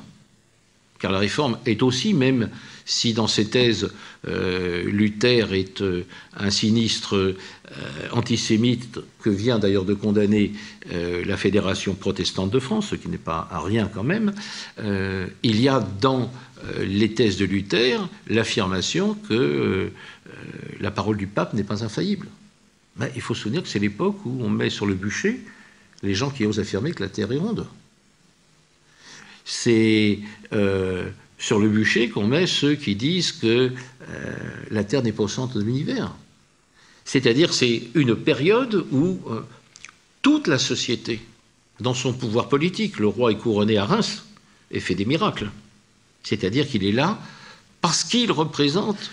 car 1.00 1.14
la 1.14 1.20
réforme 1.20 1.58
est 1.66 1.82
aussi, 1.82 2.14
même 2.14 2.50
si 2.84 3.14
dans 3.14 3.28
ses 3.28 3.50
thèses, 3.50 3.94
euh, 4.28 4.84
Luther 4.84 5.54
est 5.54 5.82
un 6.36 6.50
sinistre 6.50 7.36
antisémite 8.12 9.00
que 9.22 9.30
vient 9.30 9.60
d'ailleurs 9.60 9.86
de 9.86 9.94
condamner 9.94 10.54
la 10.92 11.38
Fédération 11.38 11.94
protestante 11.94 12.50
de 12.50 12.60
France, 12.60 12.88
ce 12.90 12.96
qui 12.96 13.08
n'est 13.10 13.20
pas 13.20 13.48
à 13.52 13.62
rien 13.62 13.88
quand 13.94 14.04
même, 14.04 14.34
il 15.44 15.62
y 15.62 15.70
a 15.70 15.88
dans 16.02 16.32
les 16.82 17.14
thèses 17.14 17.38
de 17.38 17.46
Luther 17.46 18.10
l'affirmation 18.28 19.16
que 19.30 19.92
la 20.80 20.92
parole 20.92 21.18
du 21.18 21.28
pape 21.28 21.54
n'est 21.54 21.64
pas 21.64 21.84
infaillible. 21.84 22.28
Mais 22.98 23.12
il 23.16 23.22
faut 23.22 23.34
se 23.34 23.44
souvenir 23.44 23.64
que 23.64 23.70
c'est 23.70 23.80
l'époque 23.80 24.26
où 24.26 24.38
on 24.42 24.50
met 24.50 24.70
sur 24.70 24.86
le 24.86 24.94
bûcher 24.94 25.40
les 26.04 26.16
gens 26.16 26.30
qui 26.30 26.46
osent 26.46 26.60
affirmer 26.60 26.92
que 26.92 27.04
la 27.04 27.10
Terre 27.10 27.32
est 27.32 27.38
ronde. 27.38 27.68
C'est 29.46 30.20
euh, 30.54 31.10
sur 31.38 31.60
le 31.60 31.70
bûcher 31.70 32.10
qu'on 32.10 32.28
met 32.28 32.48
ceux 32.48 32.76
qui 32.76 32.96
disent 32.96 33.32
que 33.32 33.72
euh, 34.10 34.36
la 34.72 34.84
Terre 34.84 35.04
n'est 35.04 35.12
pas 35.12 35.24
au 35.24 35.28
centre 35.28 35.58
de 35.58 35.64
l'univers. 35.64 36.14
C'est-à-dire 37.06 37.54
c'est 37.54 37.84
une 37.96 38.16
période 38.16 38.86
où 38.92 39.20
euh, 39.30 39.42
toute 40.22 40.48
la 40.48 40.60
société, 40.60 41.22
dans 41.80 41.94
son 41.94 42.14
pouvoir 42.14 42.50
politique, 42.50 43.00
le 43.00 43.08
roi 43.08 43.32
est 43.32 43.38
couronné 43.38 43.78
à 43.78 43.86
Reims 43.86 44.26
et 44.72 44.80
fait 44.80 44.96
des 44.96 45.06
miracles. 45.06 45.50
C'est-à-dire 46.24 46.68
qu'il 46.68 46.84
est 46.84 46.92
là 46.92 47.20
parce 47.82 48.04
qu'il 48.04 48.32
représente 48.32 49.10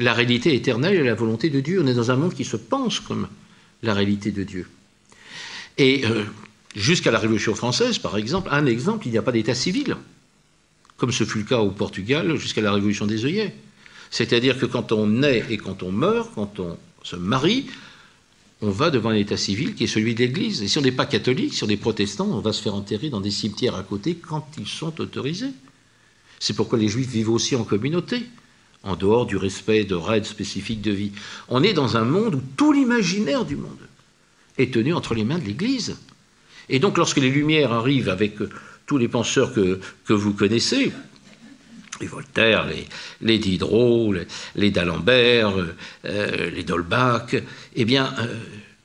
la 0.00 0.14
réalité 0.14 0.54
éternelle 0.54 0.94
et 0.94 1.02
la 1.04 1.14
volonté 1.14 1.50
de 1.50 1.60
Dieu. 1.60 1.80
On 1.82 1.86
est 1.86 1.94
dans 1.94 2.10
un 2.10 2.16
monde 2.16 2.34
qui 2.34 2.44
se 2.44 2.56
pense 2.56 3.00
comme 3.00 3.28
la 3.82 3.94
réalité 3.94 4.30
de 4.32 4.42
Dieu. 4.42 4.66
Et 5.78 6.04
euh, 6.04 6.24
jusqu'à 6.74 7.10
la 7.10 7.18
Révolution 7.18 7.54
française, 7.54 7.98
par 7.98 8.16
exemple, 8.16 8.48
un 8.50 8.66
exemple, 8.66 9.06
il 9.06 9.12
n'y 9.12 9.18
a 9.18 9.22
pas 9.22 9.32
d'état 9.32 9.54
civil, 9.54 9.96
comme 10.96 11.12
ce 11.12 11.24
fut 11.24 11.38
le 11.38 11.44
cas 11.44 11.58
au 11.58 11.70
Portugal 11.70 12.36
jusqu'à 12.36 12.62
la 12.62 12.72
Révolution 12.72 13.06
des 13.06 13.24
œillets. 13.24 13.54
C'est-à-dire 14.10 14.58
que 14.58 14.66
quand 14.66 14.90
on 14.92 15.06
naît 15.06 15.44
et 15.50 15.56
quand 15.56 15.82
on 15.82 15.92
meurt, 15.92 16.30
quand 16.34 16.58
on 16.58 16.76
se 17.02 17.16
marie, 17.16 17.66
on 18.62 18.70
va 18.70 18.90
devant 18.90 19.10
un 19.10 19.14
état 19.14 19.36
civil 19.36 19.74
qui 19.74 19.84
est 19.84 19.86
celui 19.86 20.14
de 20.14 20.20
l'Église. 20.20 20.62
Et 20.62 20.68
si 20.68 20.78
on 20.78 20.82
n'est 20.82 20.92
pas 20.92 21.06
catholique, 21.06 21.54
si 21.54 21.64
on 21.64 21.68
est 21.68 21.76
protestant, 21.76 22.26
on 22.26 22.40
va 22.40 22.52
se 22.52 22.60
faire 22.60 22.74
enterrer 22.74 23.08
dans 23.08 23.20
des 23.20 23.30
cimetières 23.30 23.76
à 23.76 23.82
côté 23.82 24.16
quand 24.16 24.46
ils 24.58 24.66
sont 24.66 25.00
autorisés. 25.00 25.52
C'est 26.38 26.54
pourquoi 26.54 26.78
les 26.78 26.88
Juifs 26.88 27.08
vivent 27.08 27.30
aussi 27.30 27.54
en 27.54 27.64
communauté, 27.64 28.26
en 28.82 28.96
dehors 28.96 29.26
du 29.26 29.36
respect 29.36 29.84
de 29.84 29.94
règles 29.94 30.26
spécifiques 30.26 30.80
de 30.80 30.90
vie. 30.90 31.12
On 31.48 31.62
est 31.62 31.74
dans 31.74 31.96
un 31.96 32.04
monde 32.04 32.36
où 32.36 32.42
tout 32.56 32.72
l'imaginaire 32.72 33.44
du 33.44 33.56
monde 33.56 33.88
est 34.58 34.72
tenu 34.72 34.94
entre 34.94 35.14
les 35.14 35.24
mains 35.24 35.38
de 35.38 35.44
l'Église. 35.44 35.96
Et 36.68 36.78
donc 36.78 36.96
lorsque 36.96 37.18
les 37.18 37.30
Lumières 37.30 37.72
arrivent 37.72 38.08
avec 38.08 38.40
euh, 38.40 38.48
tous 38.86 38.96
les 38.96 39.08
penseurs 39.08 39.52
que, 39.52 39.80
vous 40.08 40.32
connaissez, 40.32 40.92
les 42.00 42.06
Voltaire, 42.06 42.66
les, 43.20 43.38
Diderot, 43.38 44.14
les, 44.54 44.70
d'Alembert, 44.70 45.52
euh, 46.04 46.50
les 46.50 46.62
Dolbach, 46.62 47.34
eh 47.76 47.84
bien, 47.84 48.14
euh, 48.18 48.38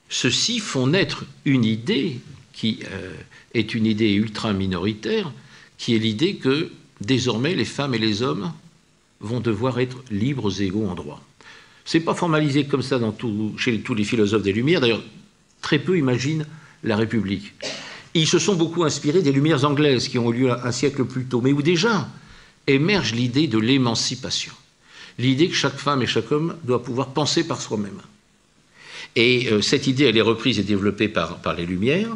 ceux-ci 0.10 0.60
font 0.60 0.88
naître 0.88 1.24
une 1.46 1.64
idée 1.64 2.20
qui 2.54 2.80
est 3.54 3.74
une 3.74 3.86
idée 3.86 4.14
ultra 4.14 4.54
minoritaire, 4.54 5.32
qui 5.78 5.93
est 5.93 6.00
l'idée 6.00 6.36
que 6.36 6.72
désormais 7.02 7.54
les 7.54 7.66
femmes 7.66 7.93
et 7.93 7.98
les 7.98 8.22
hommes 8.22 8.54
vont 9.20 9.39
devoir 9.39 9.80
être 9.80 10.03
libres 10.11 10.61
et 10.61 10.66
égaux 10.66 10.88
en 10.88 10.95
droit. 10.95 11.22
C'est 11.86 11.99
pas 11.99 12.16
formalisé 12.16 12.66
comme 12.66 12.82
ça 12.82 12.99
chez 13.57 13.80
tous 13.82 13.93
les 13.93 14.03
philosophes 14.03 14.41
des 14.41 14.53
Lumières. 14.53 14.82
D'ailleurs, 14.82 15.03
très 15.61 15.80
peu 15.80 15.97
imaginent 15.97 16.45
la 16.84 16.97
République. 16.97 17.53
Ils 18.13 18.28
se 18.28 18.39
sont 18.39 18.55
beaucoup 18.55 18.84
inspirés 18.84 19.22
des 19.22 19.32
Lumières 19.32 19.66
anglaises 19.66 20.07
qui 20.07 20.18
ont 20.18 20.32
eu 20.32 20.41
lieu 20.41 20.51
un 20.51 20.72
siècle 20.72 21.05
plus 21.05 21.26
tôt, 21.26 21.41
mais 21.41 21.51
où 21.51 21.61
déjà 21.61 22.07
émerge 22.68 23.13
l'idée 23.13 23.47
de 23.47 23.57
l'émancipation? 23.57 24.53
L'idée 25.18 25.49
que 25.49 25.55
chaque 25.55 25.78
femme 25.78 26.01
et 26.01 26.07
chaque 26.07 26.32
homme 26.32 26.55
doit 26.63 26.84
pouvoir 26.84 27.09
penser 27.09 27.47
par 27.47 27.61
soi-même. 27.61 27.99
Et 29.16 29.49
euh, 29.51 29.61
cette 29.61 29.88
idée, 29.88 30.05
elle 30.05 30.18
est 30.18 30.22
reprise 30.22 30.59
et 30.59 30.63
développée 30.63 31.07
par 31.07 31.53
les 31.55 31.66
Lumières, 31.66 32.16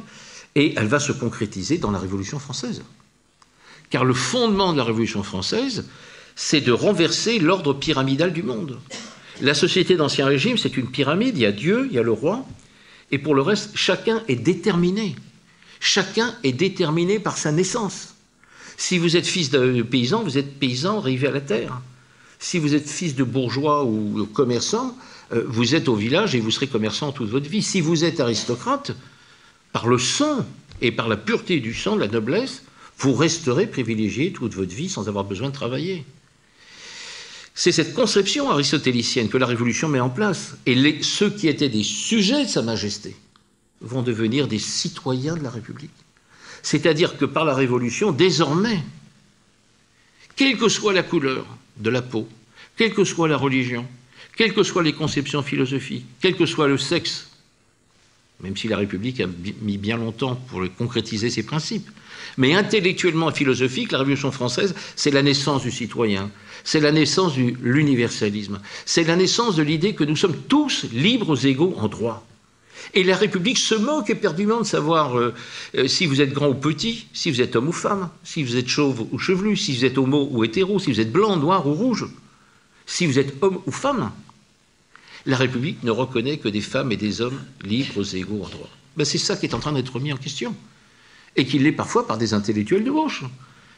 et 0.55 0.73
elle 0.75 0.87
va 0.87 0.99
se 0.99 1.11
concrétiser 1.11 1.77
dans 1.77 1.91
la 1.91 1.99
Révolution 1.99 2.39
française. 2.39 2.81
Car 3.89 4.05
le 4.05 4.13
fondement 4.13 4.73
de 4.73 4.77
la 4.77 4.83
Révolution 4.83 5.23
française, 5.23 5.85
c'est 6.41 6.61
de 6.61 6.71
renverser 6.71 7.37
l'ordre 7.37 7.73
pyramidal 7.73 8.31
du 8.31 8.43
monde. 8.43 8.79
La 9.41 9.53
société 9.53 9.97
d'Ancien 9.97 10.25
Régime, 10.25 10.57
c'est 10.57 10.77
une 10.77 10.89
pyramide, 10.89 11.35
il 11.35 11.41
y 11.41 11.45
a 11.45 11.51
Dieu, 11.51 11.87
il 11.89 11.93
y 11.93 11.99
a 11.99 12.01
le 12.01 12.13
roi, 12.13 12.47
et 13.11 13.17
pour 13.17 13.35
le 13.35 13.41
reste, 13.41 13.71
chacun 13.75 14.23
est 14.29 14.37
déterminé. 14.37 15.17
Chacun 15.81 16.33
est 16.45 16.53
déterminé 16.53 17.19
par 17.19 17.37
sa 17.37 17.51
naissance. 17.51 18.15
Si 18.77 18.97
vous 18.97 19.17
êtes 19.17 19.27
fils 19.27 19.49
de 19.49 19.81
paysan, 19.81 20.23
vous 20.23 20.37
êtes 20.37 20.57
paysan 20.57 20.99
arrivé 20.99 21.27
à 21.27 21.31
la 21.31 21.41
terre. 21.41 21.81
Si 22.39 22.57
vous 22.57 22.73
êtes 22.73 22.89
fils 22.89 23.15
de 23.15 23.25
bourgeois 23.25 23.83
ou 23.83 24.25
commerçant, 24.33 24.97
euh, 25.33 25.43
vous 25.45 25.75
êtes 25.75 25.89
au 25.89 25.95
village 25.95 26.35
et 26.35 26.39
vous 26.39 26.51
serez 26.51 26.67
commerçant 26.67 27.11
toute 27.11 27.29
votre 27.29 27.49
vie. 27.49 27.63
Si 27.63 27.81
vous 27.81 28.05
êtes 28.05 28.21
aristocrate, 28.21 28.93
par 29.73 29.87
le 29.87 29.97
sang 29.97 30.45
et 30.79 30.93
par 30.93 31.09
la 31.09 31.17
pureté 31.17 31.59
du 31.59 31.73
sang, 31.73 31.97
la 31.97 32.07
noblesse, 32.07 32.63
vous 32.97 33.13
resterez 33.13 33.67
privilégié 33.67 34.31
toute 34.31 34.53
votre 34.53 34.73
vie 34.73 34.87
sans 34.87 35.09
avoir 35.09 35.25
besoin 35.25 35.49
de 35.49 35.53
travailler. 35.53 36.05
C'est 37.59 37.73
cette 37.73 37.93
conception 37.93 38.49
aristotélicienne 38.49 39.27
que 39.27 39.37
la 39.37 39.45
Révolution 39.45 39.89
met 39.89 39.99
en 39.99 40.09
place. 40.09 40.55
Et 40.65 41.03
ceux 41.03 41.29
qui 41.29 41.49
étaient 41.49 41.67
des 41.67 41.83
sujets 41.83 42.45
de 42.45 42.49
Sa 42.49 42.61
Majesté 42.61 43.17
vont 43.81 44.01
devenir 44.01 44.47
des 44.47 44.59
citoyens 44.59 45.35
de 45.35 45.43
la 45.43 45.49
République. 45.49 45.91
C'est-à-dire 46.63 47.17
que 47.17 47.25
par 47.25 47.43
la 47.43 47.53
Révolution, 47.53 48.13
désormais, 48.13 48.81
quelle 50.37 50.57
que 50.57 50.69
soit 50.69 50.93
la 50.93 51.03
couleur 51.03 51.45
de 51.75 51.89
la 51.89 52.01
peau, 52.01 52.29
quelle 52.77 52.93
que 52.93 53.03
soit 53.03 53.27
la 53.27 53.35
religion, 53.35 53.85
quelles 54.37 54.53
que 54.53 54.63
soient 54.63 54.81
les 54.81 54.93
conceptions 54.93 55.43
philosophiques, 55.43 56.05
quel 56.21 56.37
que 56.37 56.45
soit 56.45 56.69
le 56.69 56.77
sexe, 56.77 57.29
même 58.41 58.55
si 58.55 58.67
la 58.67 58.77
République 58.77 59.19
a 59.19 59.27
mis 59.61 59.77
bien 59.77 59.97
longtemps 59.97 60.35
pour 60.35 60.61
concrétiser 60.77 61.29
ses 61.29 61.43
principes, 61.43 61.89
mais 62.37 62.53
intellectuellement 62.53 63.31
et 63.31 63.33
philosophique, 63.33 63.91
la 63.91 63.99
Révolution 63.99 64.31
française, 64.31 64.75
c'est 64.95 65.11
la 65.11 65.21
naissance 65.21 65.63
du 65.63 65.71
citoyen, 65.71 66.31
c'est 66.63 66.79
la 66.79 66.91
naissance 66.91 67.35
de 67.35 67.53
l'universalisme, 67.61 68.59
c'est 68.85 69.03
la 69.03 69.15
naissance 69.15 69.55
de 69.55 69.63
l'idée 69.63 69.93
que 69.93 70.03
nous 70.03 70.15
sommes 70.15 70.35
tous 70.47 70.85
libres, 70.93 71.45
égaux 71.45 71.75
en 71.77 71.87
droit. 71.87 72.25
Et 72.93 73.03
la 73.03 73.17
République 73.17 73.57
se 73.57 73.75
moque 73.75 74.09
éperdument 74.09 74.61
de 74.61 74.65
savoir 74.65 75.17
euh, 75.17 75.33
euh, 75.75 75.87
si 75.87 76.05
vous 76.05 76.21
êtes 76.21 76.31
grand 76.31 76.49
ou 76.49 76.53
petit, 76.53 77.07
si 77.13 77.29
vous 77.29 77.41
êtes 77.41 77.55
homme 77.55 77.67
ou 77.67 77.73
femme, 77.73 78.09
si 78.23 78.41
vous 78.41 78.55
êtes 78.55 78.67
chauve 78.67 79.05
ou 79.11 79.19
chevelu, 79.19 79.57
si 79.57 79.75
vous 79.75 79.85
êtes 79.85 79.97
homo 79.97 80.27
ou 80.31 80.43
hétéro, 80.43 80.79
si 80.79 80.91
vous 80.91 80.99
êtes 80.99 81.11
blanc, 81.11 81.35
noir 81.35 81.67
ou 81.67 81.73
rouge, 81.73 82.07
si 82.85 83.05
vous 83.05 83.19
êtes 83.19 83.33
homme 83.41 83.59
ou 83.65 83.71
femme. 83.71 84.11
La 85.25 85.37
République 85.37 85.83
ne 85.83 85.91
reconnaît 85.91 86.37
que 86.37 86.49
des 86.49 86.61
femmes 86.61 86.91
et 86.91 86.97
des 86.97 87.21
hommes 87.21 87.39
libres 87.63 88.15
et 88.15 88.19
égaux 88.19 88.43
en 88.43 88.49
droit. 88.49 88.69
Ben, 88.97 89.05
c'est 89.05 89.17
ça 89.17 89.35
qui 89.35 89.45
est 89.45 89.53
en 89.53 89.59
train 89.59 89.73
d'être 89.73 89.99
mis 89.99 90.13
en 90.13 90.17
question. 90.17 90.55
Et 91.35 91.45
qu'il 91.45 91.63
l'est 91.63 91.71
parfois 91.71 92.07
par 92.07 92.17
des 92.17 92.33
intellectuels 92.33 92.83
de 92.83 92.91
gauche, 92.91 93.23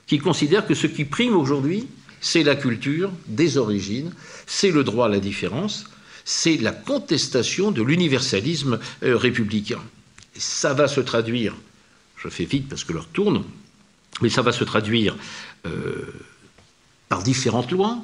qui 0.07 0.19
considèrent 0.19 0.65
que 0.65 0.73
ce 0.73 0.87
qui 0.87 1.05
prime 1.05 1.35
aujourd'hui, 1.35 1.87
c'est 2.21 2.43
la 2.43 2.55
culture 2.55 3.11
des 3.27 3.57
origines, 3.57 4.13
c'est 4.45 4.71
le 4.71 4.83
droit 4.83 5.07
à 5.07 5.09
la 5.09 5.19
différence, 5.19 5.85
c'est 6.23 6.57
la 6.57 6.71
contestation 6.71 7.71
de 7.71 7.81
l'universalisme 7.81 8.79
euh, 9.03 9.17
républicain. 9.17 9.81
Ça 10.35 10.73
va 10.73 10.87
se 10.87 11.01
traduire, 11.01 11.55
je 12.17 12.29
fais 12.29 12.45
vite 12.45 12.69
parce 12.69 12.83
que 12.83 12.93
l'heure 12.93 13.07
tourne, 13.07 13.43
mais 14.21 14.29
ça 14.29 14.41
va 14.41 14.51
se 14.51 14.63
traduire 14.63 15.15
euh, 15.65 16.05
par 17.09 17.23
différentes 17.23 17.71
lois, 17.71 17.97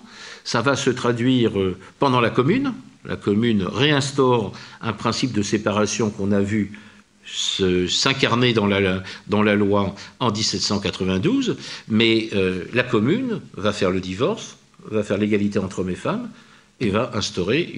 ça 0.44 0.62
va 0.62 0.76
se 0.76 0.90
traduire 0.90 1.58
euh, 1.60 1.78
pendant 2.00 2.20
la 2.20 2.30
commune. 2.30 2.74
La 3.08 3.16
commune 3.16 3.64
réinstaure 3.64 4.52
un 4.82 4.94
principe 4.94 5.32
de 5.32 5.42
séparation 5.42 6.12
qu'on 6.12 6.32
a 6.32 6.42
vu 6.42 6.80
s'incarner 7.26 8.54
dans 8.54 8.68
la, 8.68 9.02
dans 9.28 9.42
loi 9.44 9.96
en 10.20 10.32
1792, 10.32 11.58
mais 11.88 12.30
la 12.74 12.84
commune 12.84 13.42
va 13.56 13.74
faire 13.74 13.92
le 13.92 14.00
divorce, 14.00 14.58
va 14.86 15.04
faire 15.04 15.18
l'égalité 15.18 15.60
entre 15.60 15.80
hommes 15.80 15.90
et 15.90 15.96
femmes, 15.96 16.30
et 16.80 16.90
va 16.90 17.12
instaurer 17.14 17.74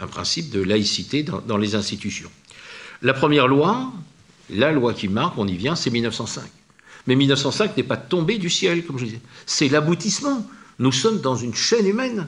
un 0.00 0.06
principe 0.06 0.50
de 0.50 0.60
laïcité 0.62 1.22
dans, 1.22 1.56
les 1.56 1.74
institutions. 1.74 2.30
La 3.02 3.14
première 3.14 3.48
loi, 3.48 3.92
la 4.50 4.72
loi 4.72 4.92
qui 4.94 5.08
marque, 5.08 5.38
on 5.38 5.46
y 5.46 5.56
vient, 5.56 5.76
c'est 5.76 5.90
1905. 5.90 6.42
Mais 7.06 7.16
1905 7.16 7.76
n'est 7.76 7.82
pas 7.82 7.96
tombé 7.96 8.38
du 8.38 8.50
ciel, 8.50 8.84
comme 8.84 8.98
je 8.98 9.04
disais. 9.04 9.20
C'est 9.46 9.68
l'aboutissement. 9.68 10.46
Nous 10.78 10.92
sommes 10.92 11.20
dans 11.20 11.36
une 11.36 11.54
chaîne 11.54 11.86
humaine. 11.86 12.26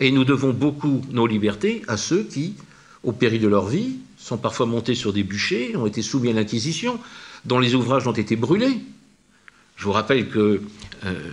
Et 0.00 0.10
nous 0.10 0.24
devons 0.24 0.52
beaucoup 0.52 1.02
nos 1.10 1.26
libertés 1.26 1.82
à 1.88 1.96
ceux 1.96 2.22
qui, 2.22 2.54
au 3.02 3.12
péril 3.12 3.40
de 3.40 3.48
leur 3.48 3.66
vie, 3.66 3.96
sont 4.16 4.38
parfois 4.38 4.66
montés 4.66 4.94
sur 4.94 5.12
des 5.12 5.22
bûchers, 5.22 5.76
ont 5.76 5.86
été 5.86 6.02
soumis 6.02 6.30
à 6.30 6.32
l'Inquisition, 6.32 6.98
dont 7.44 7.58
les 7.58 7.74
ouvrages 7.74 8.06
ont 8.06 8.12
été 8.12 8.36
brûlés. 8.36 8.78
Je 9.76 9.84
vous 9.84 9.92
rappelle 9.92 10.28
que 10.28 10.60
euh, 11.04 11.30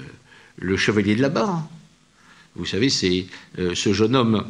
le 0.58 0.78
chevalier 0.78 1.16
de 1.16 1.22
la 1.22 1.30
Barre, 1.30 1.68
vous 2.56 2.66
savez, 2.66 2.90
c'est 2.90 3.26
euh, 3.60 3.76
ce 3.76 3.92
jeune 3.92 4.16
homme 4.16 4.46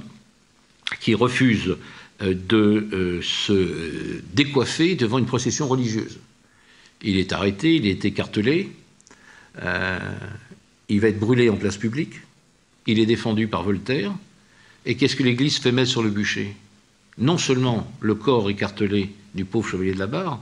qui 0.99 1.15
refuse 1.15 1.77
euh, 2.21 2.35
de 2.35 3.19
se 3.23 4.21
décoiffer 4.33 4.95
devant 4.95 5.17
une 5.17 5.25
procession 5.25 5.67
religieuse. 5.67 6.19
Il 7.01 7.17
est 7.17 7.33
arrêté, 7.33 7.75
il 7.75 7.87
est 7.87 8.05
écartelé, 8.05 8.71
il 9.57 10.99
va 10.99 11.07
être 11.07 11.19
brûlé 11.19 11.49
en 11.49 11.55
place 11.55 11.77
publique, 11.77 12.15
il 12.87 12.99
est 12.99 13.05
défendu 13.05 13.47
par 13.47 13.63
Voltaire, 13.63 14.13
et 14.85 14.95
qu'est-ce 14.95 15.15
que 15.15 15.23
l'Église 15.23 15.57
fait 15.57 15.71
mettre 15.71 15.89
sur 15.89 16.03
le 16.03 16.09
bûcher? 16.09 16.55
Non 17.17 17.37
seulement 17.37 17.91
le 18.01 18.15
corps 18.15 18.49
écartelé 18.49 19.11
du 19.33 19.45
pauvre 19.45 19.67
chevalier 19.67 19.93
de 19.93 19.99
la 19.99 20.07
barre, 20.07 20.39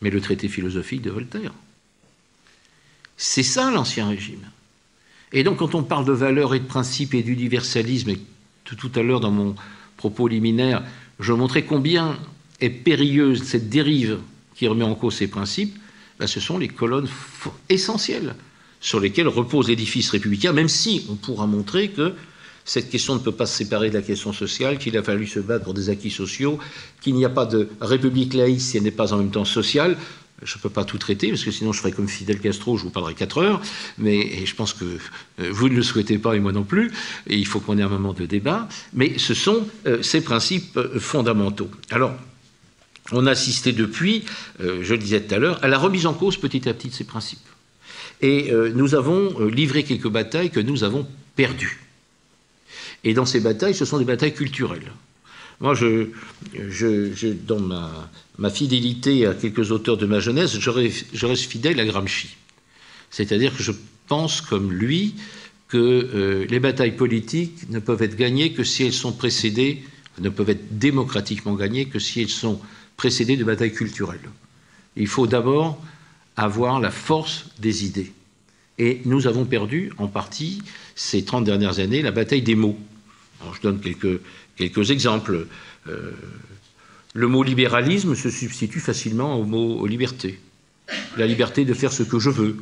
mais 0.00 0.10
le 0.10 0.20
traité 0.20 0.48
philosophique 0.48 1.02
de 1.02 1.10
Voltaire. 1.10 1.52
C'est 3.16 3.42
ça 3.42 3.70
l'Ancien 3.70 4.08
Régime. 4.08 4.46
Et 5.32 5.44
donc, 5.44 5.58
quand 5.58 5.74
on 5.74 5.82
parle 5.82 6.04
de 6.04 6.12
valeurs 6.12 6.54
et 6.54 6.60
de 6.60 6.66
principes 6.66 7.14
et 7.14 7.22
d'universalisme, 7.22 8.10
et 8.10 8.20
tout, 8.64 8.92
à 8.94 9.02
l'heure 9.02 9.20
dans 9.20 9.30
mon 9.30 9.54
propos 9.96 10.28
liminaire, 10.28 10.82
je 11.20 11.32
montrais 11.32 11.64
combien 11.64 12.18
est 12.60 12.70
périlleuse 12.70 13.42
cette 13.42 13.68
dérive 13.68 14.18
qui 14.54 14.66
remet 14.66 14.84
en 14.84 14.94
cause 14.94 15.14
ces 15.14 15.28
principes, 15.28 15.76
ben, 16.18 16.26
ce 16.26 16.40
sont 16.40 16.58
les 16.58 16.68
colonnes 16.68 17.08
essentielles 17.68 18.34
sur 18.82 19.00
lesquelles 19.00 19.28
repose 19.28 19.68
l'édifice 19.68 20.10
républicain, 20.10 20.52
même 20.52 20.68
si 20.68 21.06
on 21.08 21.14
pourra 21.14 21.46
montrer 21.46 21.88
que 21.88 22.12
cette 22.64 22.90
question 22.90 23.14
ne 23.14 23.20
peut 23.20 23.32
pas 23.32 23.46
se 23.46 23.56
séparer 23.56 23.88
de 23.88 23.94
la 23.94 24.02
question 24.02 24.32
sociale, 24.32 24.78
qu'il 24.78 24.96
a 24.96 25.02
fallu 25.02 25.26
se 25.26 25.40
battre 25.40 25.64
pour 25.64 25.74
des 25.74 25.88
acquis 25.88 26.10
sociaux, 26.10 26.58
qu'il 27.00 27.14
n'y 27.14 27.24
a 27.24 27.30
pas 27.30 27.46
de 27.46 27.68
république 27.80 28.34
laïque 28.34 28.60
si 28.60 28.76
elle 28.76 28.82
n'est 28.82 28.90
pas 28.90 29.12
en 29.12 29.18
même 29.18 29.30
temps 29.30 29.44
sociale. 29.44 29.96
Je 30.44 30.56
ne 30.56 30.62
peux 30.62 30.70
pas 30.70 30.84
tout 30.84 30.98
traiter, 30.98 31.28
parce 31.28 31.44
que 31.44 31.52
sinon 31.52 31.72
je 31.72 31.78
ferais 31.78 31.92
comme 31.92 32.08
Fidel 32.08 32.40
Castro, 32.40 32.76
je 32.76 32.82
vous 32.82 32.90
parlerai 32.90 33.14
4 33.14 33.38
heures, 33.38 33.62
mais 33.98 34.44
je 34.44 34.54
pense 34.56 34.72
que 34.72 34.84
euh, 34.84 35.50
vous 35.52 35.68
ne 35.68 35.76
le 35.76 35.84
souhaitez 35.84 36.18
pas 36.18 36.34
et 36.34 36.40
moi 36.40 36.50
non 36.50 36.64
plus, 36.64 36.90
et 37.28 37.36
il 37.36 37.46
faut 37.46 37.60
qu'on 37.60 37.78
ait 37.78 37.82
un 37.82 37.88
moment 37.88 38.12
de 38.12 38.26
débat, 38.26 38.68
mais 38.92 39.18
ce 39.18 39.34
sont 39.34 39.64
euh, 39.86 40.02
ces 40.02 40.20
principes 40.20 40.76
euh, 40.76 40.98
fondamentaux. 40.98 41.70
Alors, 41.90 42.12
on 43.12 43.26
a 43.26 43.32
assisté 43.32 43.72
depuis, 43.72 44.24
je 44.60 44.92
le 44.92 44.98
disais 44.98 45.20
tout 45.20 45.34
à 45.34 45.38
l'heure, 45.38 45.58
à 45.64 45.68
la 45.68 45.76
remise 45.76 46.06
en 46.06 46.14
cause 46.14 46.36
petit 46.36 46.68
à 46.68 46.72
petit 46.72 46.88
de 46.88 46.94
ces 46.94 47.02
principes. 47.02 47.51
Et 48.22 48.52
nous 48.74 48.94
avons 48.94 49.46
livré 49.48 49.82
quelques 49.82 50.08
batailles 50.08 50.50
que 50.50 50.60
nous 50.60 50.84
avons 50.84 51.06
perdues. 51.34 51.80
Et 53.02 53.14
dans 53.14 53.26
ces 53.26 53.40
batailles, 53.40 53.74
ce 53.74 53.84
sont 53.84 53.98
des 53.98 54.04
batailles 54.04 54.34
culturelles. 54.34 54.92
Moi, 55.60 55.74
je, 55.74 56.06
je, 56.54 57.32
dans 57.32 57.60
ma, 57.60 58.10
ma, 58.38 58.50
fidélité 58.50 59.26
à 59.26 59.34
quelques 59.34 59.72
auteurs 59.72 59.96
de 59.96 60.06
ma 60.06 60.20
jeunesse, 60.20 60.58
je 60.58 61.26
reste 61.26 61.50
fidèle 61.50 61.78
à 61.80 61.84
Gramsci. 61.84 62.36
C'est-à-dire 63.10 63.56
que 63.56 63.62
je 63.62 63.72
pense, 64.08 64.40
comme 64.40 64.72
lui, 64.72 65.14
que 65.68 65.78
euh, 65.78 66.46
les 66.50 66.60
batailles 66.60 66.96
politiques 66.96 67.70
ne 67.70 67.78
peuvent 67.78 68.02
être 68.02 68.16
gagnées 68.16 68.52
que 68.52 68.64
si 68.64 68.84
elles 68.84 68.92
sont 68.92 69.12
précédées, 69.12 69.82
ne 70.20 70.28
peuvent 70.28 70.50
être 70.50 70.78
démocratiquement 70.78 71.54
gagnées 71.54 71.86
que 71.86 71.98
si 71.98 72.20
elles 72.20 72.28
sont 72.28 72.60
précédées 72.96 73.36
de 73.36 73.44
batailles 73.44 73.72
culturelles. 73.72 74.28
Il 74.96 75.06
faut 75.06 75.26
d'abord 75.26 75.82
avoir 76.36 76.80
la 76.80 76.90
force 76.90 77.46
des 77.58 77.84
idées. 77.84 78.12
Et 78.78 79.00
nous 79.04 79.26
avons 79.26 79.44
perdu 79.44 79.92
en 79.98 80.08
partie 80.08 80.62
ces 80.94 81.24
30 81.24 81.44
dernières 81.44 81.78
années 81.78 82.02
la 82.02 82.10
bataille 82.10 82.42
des 82.42 82.54
mots. 82.54 82.78
je 83.54 83.60
donne 83.60 83.80
quelques, 83.80 84.90
exemples. 84.90 85.46
Euh, 85.88 86.12
le 87.14 87.28
mot 87.28 87.42
libéralisme 87.42 88.14
se 88.14 88.30
substitue 88.30 88.80
facilement 88.80 89.38
au 89.38 89.44
mot 89.44 89.86
liberté. 89.86 90.40
La 91.16 91.26
liberté 91.26 91.64
de 91.64 91.74
faire 91.74 91.92
ce 91.92 92.02
que 92.02 92.18
je 92.18 92.30
veux, 92.30 92.56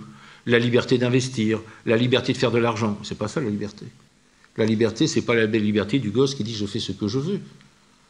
la 0.46 0.58
liberté 0.58 0.98
d'investir, 0.98 1.60
la 1.86 1.96
liberté 1.96 2.32
de 2.32 2.38
faire 2.38 2.50
de 2.50 2.58
l'argent. 2.58 2.98
C'est 3.02 3.18
pas 3.18 3.28
ça 3.28 3.40
la 3.40 3.50
liberté. 3.50 3.86
La 4.56 4.64
liberté, 4.64 5.06
c'est 5.06 5.22
pas 5.22 5.34
la 5.34 5.46
belle 5.46 5.62
liberté 5.62 5.98
du 5.98 6.10
gosse 6.10 6.34
qui 6.34 6.44
dit 6.44 6.54
je 6.54 6.66
fais 6.66 6.80
ce 6.80 6.92
que 6.92 7.06
je 7.06 7.18
veux. 7.18 7.40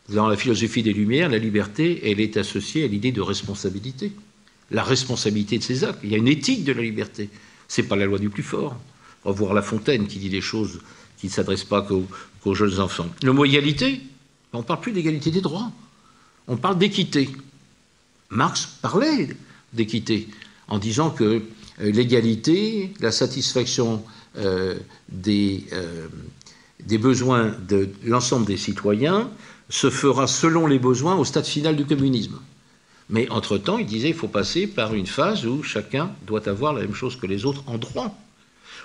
Dans 0.08 0.26
la 0.26 0.36
philosophie 0.36 0.82
des 0.82 0.92
Lumières, 0.92 1.28
la 1.28 1.38
liberté, 1.38 2.00
elle 2.10 2.20
est 2.20 2.36
associée 2.36 2.84
à 2.84 2.88
l'idée 2.88 3.12
de 3.12 3.20
responsabilité. 3.20 4.12
La 4.70 4.82
responsabilité 4.82 5.58
de 5.58 5.62
ses 5.62 5.84
actes. 5.84 6.00
Il 6.04 6.10
y 6.10 6.14
a 6.14 6.18
une 6.18 6.28
éthique 6.28 6.64
de 6.64 6.72
la 6.72 6.82
liberté. 6.82 7.28
C'est 7.68 7.84
pas 7.84 7.96
la 7.96 8.06
loi 8.06 8.18
du 8.18 8.30
plus 8.30 8.42
fort. 8.42 8.76
Revoir 9.24 9.54
La 9.54 9.62
Fontaine 9.62 10.06
qui 10.06 10.18
dit 10.18 10.30
des 10.30 10.40
choses 10.40 10.80
qui 11.18 11.26
ne 11.26 11.32
s'adressent 11.32 11.64
pas 11.64 11.82
qu'aux, 11.82 12.54
jeunes 12.54 12.80
enfants. 12.80 13.08
Le 13.22 13.32
mot 13.32 13.44
égalité, 13.44 14.00
on 14.52 14.58
ne 14.58 14.62
parle 14.62 14.80
plus 14.80 14.92
d'égalité 14.92 15.30
des 15.30 15.40
droits. 15.40 15.70
On 16.48 16.56
parle 16.56 16.78
d'équité. 16.78 17.30
Marx 18.30 18.66
parlait 18.80 19.28
d'équité 19.72 20.28
en 20.68 20.78
disant 20.78 21.10
que 21.10 21.24
euh, 21.24 21.40
l'égalité, 21.78 22.92
la 23.00 23.12
satisfaction 23.12 24.02
euh, 24.38 24.78
euh, 25.26 26.08
des 26.86 26.98
besoins 26.98 27.54
de 27.68 27.88
l'ensemble 28.04 28.46
des 28.46 28.56
citoyens 28.56 29.30
se 29.68 29.90
fera 29.90 30.26
selon 30.26 30.66
les 30.66 30.78
besoins 30.78 31.16
au 31.16 31.24
stade 31.24 31.46
final 31.46 31.76
du 31.76 31.84
communisme. 31.84 32.38
Mais 33.10 33.28
entre-temps, 33.28 33.78
il 33.78 33.86
disait 33.86 34.08
qu'il 34.08 34.16
faut 34.16 34.28
passer 34.28 34.66
par 34.68 34.94
une 34.94 35.06
phase 35.06 35.44
où 35.44 35.62
chacun 35.62 36.12
doit 36.26 36.48
avoir 36.48 36.72
la 36.72 36.82
même 36.82 36.94
chose 36.94 37.16
que 37.16 37.26
les 37.26 37.44
autres 37.44 37.64
en 37.66 37.76
droit. 37.76 38.16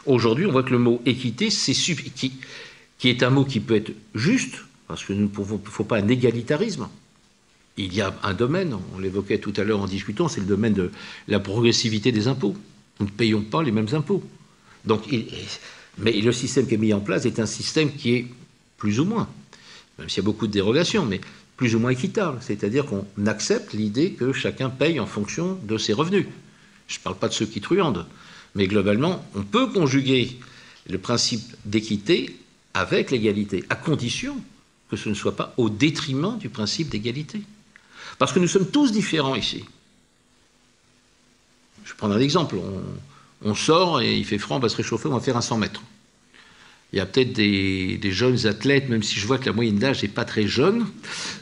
Aujourd'hui, 0.08 0.48
on 0.48 0.52
voit 0.52 0.64
que 0.64 0.72
le 0.72 0.80
mot 0.80 1.02
équité, 1.06 1.50
c'est 1.50 1.74
qui, 1.74 3.10
est 3.10 3.24
un 3.24 3.30
mot 3.30 3.46
qui 3.46 3.60
peut 3.60 3.76
être 3.76 3.92
juste, 4.16 4.64
parce 4.88 5.04
que 5.04 5.14
ne 5.14 5.28
faut 5.28 5.84
pas 5.84 5.98
un 5.98 6.08
égalitarisme. 6.08 6.88
Il 7.78 7.94
y 7.94 8.02
a 8.02 8.16
un 8.24 8.34
domaine, 8.34 8.76
on 8.96 9.00
l'évoquait 9.00 9.38
tout 9.38 9.54
à 9.58 9.64
l'heure 9.64 9.82
en 9.82 9.88
discutant, 9.88 10.28
c'est 10.28 10.40
le 10.40 10.48
domaine 10.48 10.74
de 10.74 10.92
la 11.28 11.40
progressivité 11.40 12.12
des 12.12 12.28
impôts. 12.28 12.56
Nous 13.00 13.06
ne 13.06 13.12
payons 13.12 13.42
pas 13.42 13.62
les 13.62 13.72
mêmes 13.72 13.94
impôts. 13.94 14.24
Donc, 14.86 15.04
mais 15.98 16.14
le 16.14 16.32
système 16.32 16.68
qui 16.68 16.74
est 16.74 16.78
mis 16.78 16.94
en 16.94 17.00
place 17.00 17.26
est 17.26 17.40
un 17.40 17.46
système 17.46 17.92
qui 17.92 18.16
est 18.16 18.28
plus 18.78 19.00
ou 19.00 19.06
moins, 19.06 19.30
même 20.00 20.10
s'il 20.10 20.18
y 20.18 20.20
a 20.22 20.24
beaucoup 20.24 20.48
de 20.48 20.52
dérogations, 20.52 21.06
mais 21.06 21.22
plus 21.58 21.76
ou 21.76 21.80
moins 21.80 21.92
équitable. 21.92 22.40
C'est-à-dire 22.42 22.86
qu'on 22.86 23.06
accepte 23.26 23.74
l'idée 23.74 24.12
que 24.12 24.34
chacun 24.34 24.70
paye 24.70 25.00
en 25.00 25.06
fonction 25.06 25.58
de 25.64 25.78
ses 25.78 25.94
revenus. 25.94 26.28
Je 26.88 27.00
ne 27.00 27.04
parle 27.04 27.18
pas 27.18 27.28
de 27.28 27.34
ceux 27.34 27.46
qui 27.46 27.62
truandent, 27.62 28.06
mais 28.54 28.68
globalement, 28.68 29.26
on 29.36 29.44
peut 29.44 29.68
conjuguer 29.68 30.40
le 30.88 30.98
principe 30.98 31.56
d'équité 31.66 32.38
avec 32.74 33.10
l'égalité, 33.10 33.64
à 33.70 33.76
condition 33.76 34.38
que 34.90 34.98
ce 34.98 35.10
ne 35.10 35.14
soit 35.16 35.36
pas 35.36 35.54
au 35.58 35.70
détriment 35.70 36.38
du 36.38 36.50
principe 36.50 36.90
d'égalité. 36.90 37.42
Parce 38.20 38.32
que 38.32 38.40
nous 38.40 38.48
sommes 38.48 38.70
tous 38.70 38.92
différents 38.92 39.36
ici. 39.36 39.66
Je 41.84 41.92
vais 41.92 41.98
prendre 41.98 42.16
un 42.16 42.20
exemple. 42.20 42.58
On, 43.44 43.56
sort 43.56 44.02
et 44.02 44.18
il 44.18 44.26
fait 44.26 44.38
froid, 44.38 44.58
on 44.58 44.60
va 44.60 44.70
se 44.70 44.78
réchauffer, 44.78 45.08
on 45.08 45.14
va 45.14 45.20
faire 45.20 45.38
un 45.38 45.42
100 45.42 45.58
mètres. 45.58 45.82
Il 46.96 47.00
y 47.00 47.02
a 47.02 47.06
peut-être 47.06 47.34
des, 47.34 48.12
jeunes 48.12 48.48
athlètes, 48.48 48.88
même 48.88 49.04
si 49.04 49.20
je 49.20 49.28
vois 49.28 49.38
que 49.38 49.48
la 49.48 49.52
moyenne 49.52 49.78
d'âge 49.78 50.02
n'est 50.02 50.08
pas 50.08 50.24
très 50.24 50.48
jeune, 50.48 50.86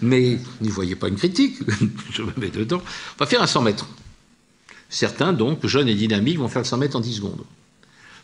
mais 0.01 0.39
n'y 0.62 0.70
voyez 0.70 0.95
pas 0.95 1.10
une 1.10 1.16
critique, 1.16 1.60
je 2.12 2.24
me 2.24 2.32
mets 2.38 2.49
dedans. 2.49 2.82
On 2.82 3.24
va 3.24 3.28
faire 3.28 3.39
un 3.43 3.45
100 3.45 3.62
mètres. 3.62 3.88
Certains, 4.89 5.32
donc, 5.32 5.64
jeunes 5.68 5.88
et 5.88 5.93
dynamiques, 5.93 6.39
vont 6.39 6.47
faire 6.47 6.64
le 6.64 6.68
100 6.68 6.78
mètres 6.80 6.95
en 6.95 7.01
10 7.01 7.18
secondes. 7.18 7.43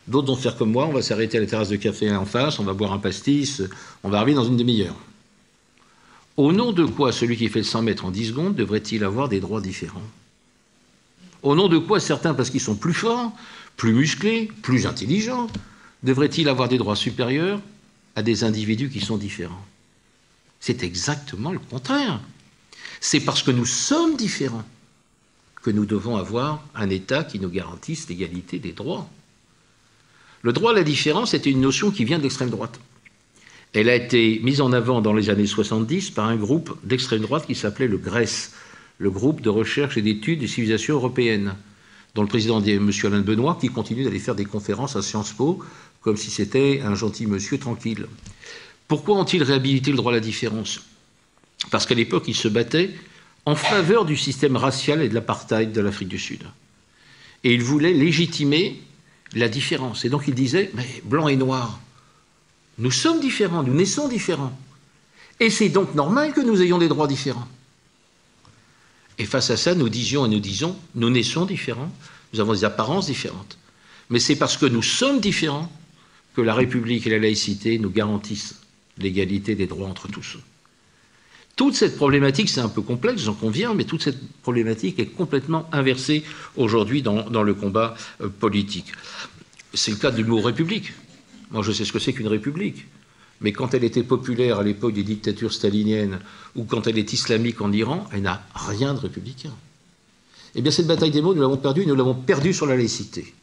D'autres 0.08 0.28
vont 0.30 0.36
faire 0.36 0.58
comme 0.58 0.72
moi, 0.72 0.88
on 0.88 0.92
va 0.92 1.04
s'arrêter 1.04 1.38
à 1.38 1.42
la 1.42 1.46
terrasse 1.46 1.70
de 1.70 1.76
café 1.76 2.10
en 2.10 2.26
face, 2.26 2.58
on 2.58 2.64
va 2.64 2.74
boire 2.74 2.94
un 2.94 2.98
pastis, 2.98 3.62
on 4.02 4.10
va 4.10 4.18
arriver 4.18 4.34
dans 4.34 4.46
une 4.46 4.58
demi-heure. 4.58 4.96
Au 6.36 6.52
nom 6.52 6.72
de 6.72 6.86
quoi 6.86 7.12
celui 7.12 7.38
qui 7.38 7.48
fait 7.48 7.60
le 7.60 7.66
100 7.66 7.84
mètres 7.84 8.06
en 8.06 8.12
10 8.12 8.30
secondes 8.30 8.56
devrait-il 8.56 9.04
avoir 9.04 9.30
des 9.30 9.40
droits 9.40 9.62
différents? 9.62 10.02
Au 11.44 11.54
nom 11.54 11.68
de 11.68 11.78
quoi 11.78 12.00
certains, 12.00 12.34
parce 12.34 12.50
qu'ils 12.50 12.60
sont 12.60 12.76
plus 12.76 12.96
forts, 12.96 13.32
plus 13.78 13.94
musclés, 13.94 14.52
plus 14.64 14.88
intelligents, 14.88 15.48
devraient-ils 16.04 16.50
avoir 16.50 16.70
des 16.70 16.78
droits 16.78 16.96
supérieurs 16.96 17.60
à 18.16 18.22
des 18.22 18.44
individus 18.44 18.90
qui 18.90 19.00
sont 19.00 19.18
différents? 19.18 19.66
C'est 20.60 20.84
exactement 20.84 21.52
le 21.52 21.60
contraire. 21.60 22.20
C'est 23.00 23.22
parce 23.22 23.44
que 23.44 23.52
nous 23.52 23.66
sommes 23.66 24.18
différents 24.18 24.66
que 25.62 25.72
nous 25.72 25.86
devons 25.86 26.18
avoir 26.18 26.64
un 26.76 26.90
État 26.90 27.24
qui 27.24 27.40
nous 27.40 27.50
garantisse 27.50 28.08
l'égalité 28.10 28.60
des 28.60 28.72
droits. 28.72 29.10
Le 30.42 30.54
droit 30.54 30.72
à 30.72 30.76
la 30.76 30.84
différence 30.84 31.34
était 31.34 31.52
une 31.52 31.62
notion 31.62 31.92
qui 31.92 32.06
vient 32.06 32.18
de 32.18 32.24
l'extrême 32.24 32.50
droite. 32.50 32.80
Elle 33.74 33.90
a 33.90 33.96
été 33.96 34.40
mise 34.42 34.62
en 34.62 34.72
avant 34.72 35.02
dans 35.02 35.14
les 35.14 35.30
années 35.30 35.46
70 35.46 36.12
par 36.12 36.26
un 36.26 36.38
groupe 36.38 36.78
d'extrême 36.84 37.22
droite 37.22 37.46
qui 37.46 37.56
s'appelait 37.56 37.88
le 37.88 37.98
GRES, 37.98 38.52
le 38.98 39.12
groupe 39.12 39.42
de 39.42 39.50
recherche 39.50 39.98
et 39.98 40.02
d'études 40.02 40.40
des 40.40 40.48
civilisations 40.48 40.96
européennes, 40.96 41.56
dont 42.16 42.22
le 42.22 42.28
président 42.28 42.62
est 42.64 42.76
M. 42.76 42.92
Alain 43.04 43.22
Benoît, 43.22 43.58
qui 43.60 43.70
continue 43.70 44.04
d'aller 44.04 44.20
faire 44.20 44.36
des 44.36 44.46
conférences 44.46 44.96
à 44.96 45.02
Sciences 45.02 45.34
Po, 45.34 45.64
comme 46.02 46.18
si 46.18 46.32
c'était 46.32 46.82
un 46.84 46.96
gentil 46.96 47.28
monsieur 47.28 47.58
tranquille. 47.58 48.08
Pourquoi 48.88 49.18
ont-ils 49.18 49.44
réhabilité 49.44 49.92
le 49.92 49.98
droit 49.98 50.12
à 50.12 50.16
la 50.16 50.22
différence? 50.22 50.82
Parce 51.72 51.86
qu'à 51.86 51.96
l'époque, 51.96 52.24
ils 52.28 52.36
se 52.36 52.48
battaient 52.48 52.92
en 53.46 53.56
faveur 53.56 54.06
du 54.06 54.18
système 54.18 54.56
racial 54.56 55.02
et 55.02 55.10
de 55.10 55.14
l'apartheid 55.14 55.72
de 55.72 55.82
l'Afrique 55.82 56.10
du 56.10 56.20
Sud. 56.20 56.44
Et 57.44 57.54
ils 57.54 57.64
voulaient 57.64 57.94
légitimer 57.94 58.82
la 59.34 59.48
différence. 59.48 60.06
Et 60.06 60.10
donc 60.10 60.28
ils 60.28 60.34
disaient, 60.34 60.72
mais 60.74 61.02
blanc 61.04 61.28
et 61.28 61.36
noir, 61.36 61.80
nous 62.78 62.92
sommes 62.92 63.20
différents, 63.20 63.64
nous 63.64 63.74
naissons 63.74 64.08
différents. 64.08 64.58
Et 65.40 65.50
c'est 65.50 65.70
donc 65.70 65.96
normal 65.96 66.34
que 66.34 66.42
nous 66.42 66.62
ayons 66.62 66.78
des 66.78 66.88
droits 66.88 67.08
différents. 67.08 67.48
Et 69.20 69.26
face 69.26 69.52
à 69.52 69.58
ça, 69.58 69.76
nous 69.76 69.90
disions 69.90 70.26
et 70.26 70.30
nous 70.30 70.40
disons, 70.40 70.78
nous 70.96 71.10
naissons 71.10 71.46
différents, 71.46 71.92
nous 72.34 72.40
avons 72.40 72.54
des 72.54 72.64
apparences 72.64 73.08
différentes. 73.08 73.58
Mais 74.10 74.20
c'est 74.20 74.38
parce 74.38 74.58
que 74.58 74.66
nous 74.66 74.82
sommes 74.82 75.20
différents 75.20 75.72
que 76.36 76.42
la 76.42 76.54
République 76.54 77.06
et 77.06 77.10
la 77.10 77.20
laïcité 77.20 77.78
nous 77.80 77.90
garantissent 77.90 78.62
l'égalité 78.98 79.56
des 79.56 79.68
droits 79.68 79.90
entre 79.90 80.08
tous. 80.08 80.38
Toute 81.58 81.76
cette 81.76 81.98
problématique, 81.98 82.48
c'est 82.48 82.62
un 82.62 82.70
peu 82.70 82.82
complexe, 82.82 83.24
j'en 83.24 83.34
conviens, 83.34 83.74
mais 83.74 83.84
toute 83.84 84.02
cette 84.02 84.26
problématique 84.42 84.98
est 85.00 85.08
complètement 85.08 85.68
inversée 85.74 86.24
aujourd'hui 86.56 87.02
dans, 87.02 87.44
le 87.44 87.54
combat 87.54 87.96
euh, 88.22 88.30
politique. 88.30 88.94
C'est 89.74 89.92
le 89.92 89.98
cas 89.98 90.12
du 90.12 90.24
mot 90.24 90.40
république. 90.40 90.94
Moi, 91.52 91.62
je 91.62 91.74
sais 91.74 91.84
ce 91.84 91.92
que 91.92 92.00
c'est 92.00 92.14
qu'une 92.14 92.30
république 92.30 92.86
mais 93.42 93.52
quand 93.52 93.74
elle 93.74 93.84
était 93.84 94.04
populaire 94.04 94.60
à 94.60 94.64
l'époque 94.64 94.94
des 94.94 95.04
dictatures 95.04 95.54
staliniennes 95.54 96.20
ou 96.56 96.64
quand 96.64 96.88
elle 96.88 96.98
est 96.98 97.14
islamique 97.14 97.62
en 97.62 97.72
Iran, 97.72 98.08
elle 98.12 98.24
n'a 98.24 98.44
rien 98.54 98.94
de 98.94 99.00
républicain. 99.00 99.54
Eh 100.56 100.62
bien, 100.62 100.72
cette 100.72 100.88
bataille 100.88 101.12
des 101.12 101.22
mots, 101.22 101.34
nous 101.34 101.42
l'avons 101.42 101.58
perdue, 101.58 101.86
nous 101.86 101.96
l'avons 101.96 102.16
perdue 102.16 102.54
sur 102.54 102.66
la 102.66 102.76
laïcité. 102.76 103.34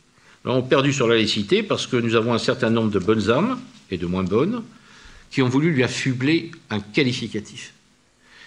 Nous 0.44 0.51
l'avons 0.51 0.66
perdue 0.66 0.92
sur 0.92 1.07
la 1.07 1.14
laïcité 1.14 1.62
parce 1.62 1.86
que 1.86 1.97
nous 1.97 2.14
avons 2.14 2.34
un 2.34 2.38
certain 2.38 2.70
nombre 2.70 2.90
de 2.90 2.99
bonnes 2.99 3.30
âmes 3.30 3.59
et 3.90 3.97
de 3.97 4.07
moins 4.07 4.24
bonnes 4.24 4.62
qui 5.30 5.42
ont 5.42 5.49
voulu 5.49 5.70
lui 5.70 5.82
affubler 5.82 6.51
un 6.70 6.80
qualificatif. 6.80 7.72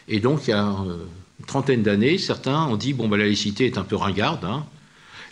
Et 0.07 0.19
donc, 0.19 0.47
il 0.47 0.51
y 0.51 0.53
a 0.53 0.65
euh, 0.65 1.05
une 1.39 1.45
trentaine 1.45 1.83
d'années, 1.83 2.17
certains 2.17 2.65
ont 2.65 2.75
dit 2.75 2.93
bon, 2.93 3.07
ben, 3.07 3.17
la 3.17 3.25
laïcité 3.25 3.65
est 3.65 3.77
un 3.77 3.83
peu 3.83 3.95
ringarde. 3.95 4.43
Hein. 4.45 4.65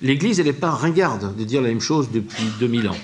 L'Église, 0.01 0.39
elle 0.39 0.45
n'est 0.45 0.53
pas 0.53 0.71
ringarde 0.71 1.35
de 1.35 1.43
dire 1.43 1.61
la 1.61 1.69
même 1.69 1.81
chose 1.81 2.11
depuis 2.11 2.43
2000 2.59 2.89
ans. 2.89 2.97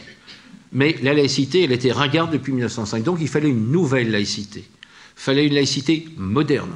Mais 0.74 0.98
la 1.04 1.14
laïcité, 1.14 1.64
elle 1.64 1.72
était 1.72 1.92
ringarde 1.92 2.32
depuis 2.32 2.52
1905. 2.52 3.04
Donc 3.04 3.20
il 3.22 3.28
fallait 3.28 3.50
une 3.50 3.72
nouvelle 3.72 4.12
laïcité. 4.12 4.66
Il 4.68 5.22
fallait 5.22 5.46
une 5.46 5.54
laïcité 5.54 6.08
moderne. 6.18 6.74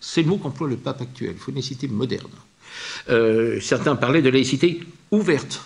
C'est 0.00 0.22
le 0.22 0.28
mot 0.28 0.36
qu'emploie 0.36 0.68
le 0.68 0.76
pape 0.76 1.00
actuel. 1.00 1.32
Il 1.32 1.38
faut 1.38 1.50
une 1.50 1.56
laïcité 1.56 1.88
moderne. 1.88 2.30
Euh, 3.08 3.60
certains 3.60 3.96
parlaient 3.96 4.22
de 4.22 4.28
laïcité 4.28 4.80
ouverte. 5.10 5.62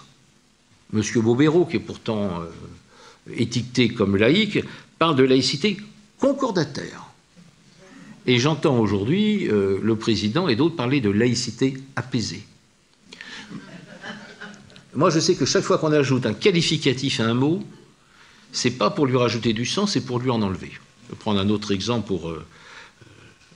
Monsieur 0.93 1.21
Bobéro, 1.21 1.67
qui 1.67 1.77
est 1.77 1.81
pourtant 1.81 2.43
euh, 2.43 2.47
étiqueté 3.35 3.89
comme 3.89 4.17
laïque, 4.17 4.61
parle 4.99 5.17
de 5.17 5.25
laïcité 5.25 5.77
concordataire. 6.21 7.07
Et 8.27 8.39
j'entends 8.39 8.79
aujourd'hui 8.79 9.49
euh, 9.49 9.81
le 9.83 9.97
président 9.97 10.49
et 10.49 10.55
d'autres 10.55 10.77
parler 10.77 11.01
de 11.01 11.11
laïcité 11.11 11.75
apaisée. 11.97 12.43
Moi, 14.95 15.11
je 15.11 15.21
sais 15.21 15.35
que 15.35 15.47
chaque 15.47 15.65
fois 15.65 15.79
qu'on 15.79 15.93
ajoute 15.93 16.27
un 16.27 16.35
qualificatif 16.35 17.21
à 17.21 17.25
un 17.25 17.35
mot, 17.35 17.63
c'est 18.53 18.73
pas 18.73 18.91
pour 18.91 19.07
lui 19.07 19.17
rajouter 19.17 19.53
du 19.53 19.65
sens, 19.65 19.93
c'est 19.93 20.05
pour 20.05 20.19
lui 20.19 20.31
en 20.31 20.43
enlever. 20.43 20.73
prendre 21.19 21.41
un 21.41 21.49
autre 21.49 21.73
exemple 21.73 22.07
pour 22.07 22.29
euh, 22.29 22.45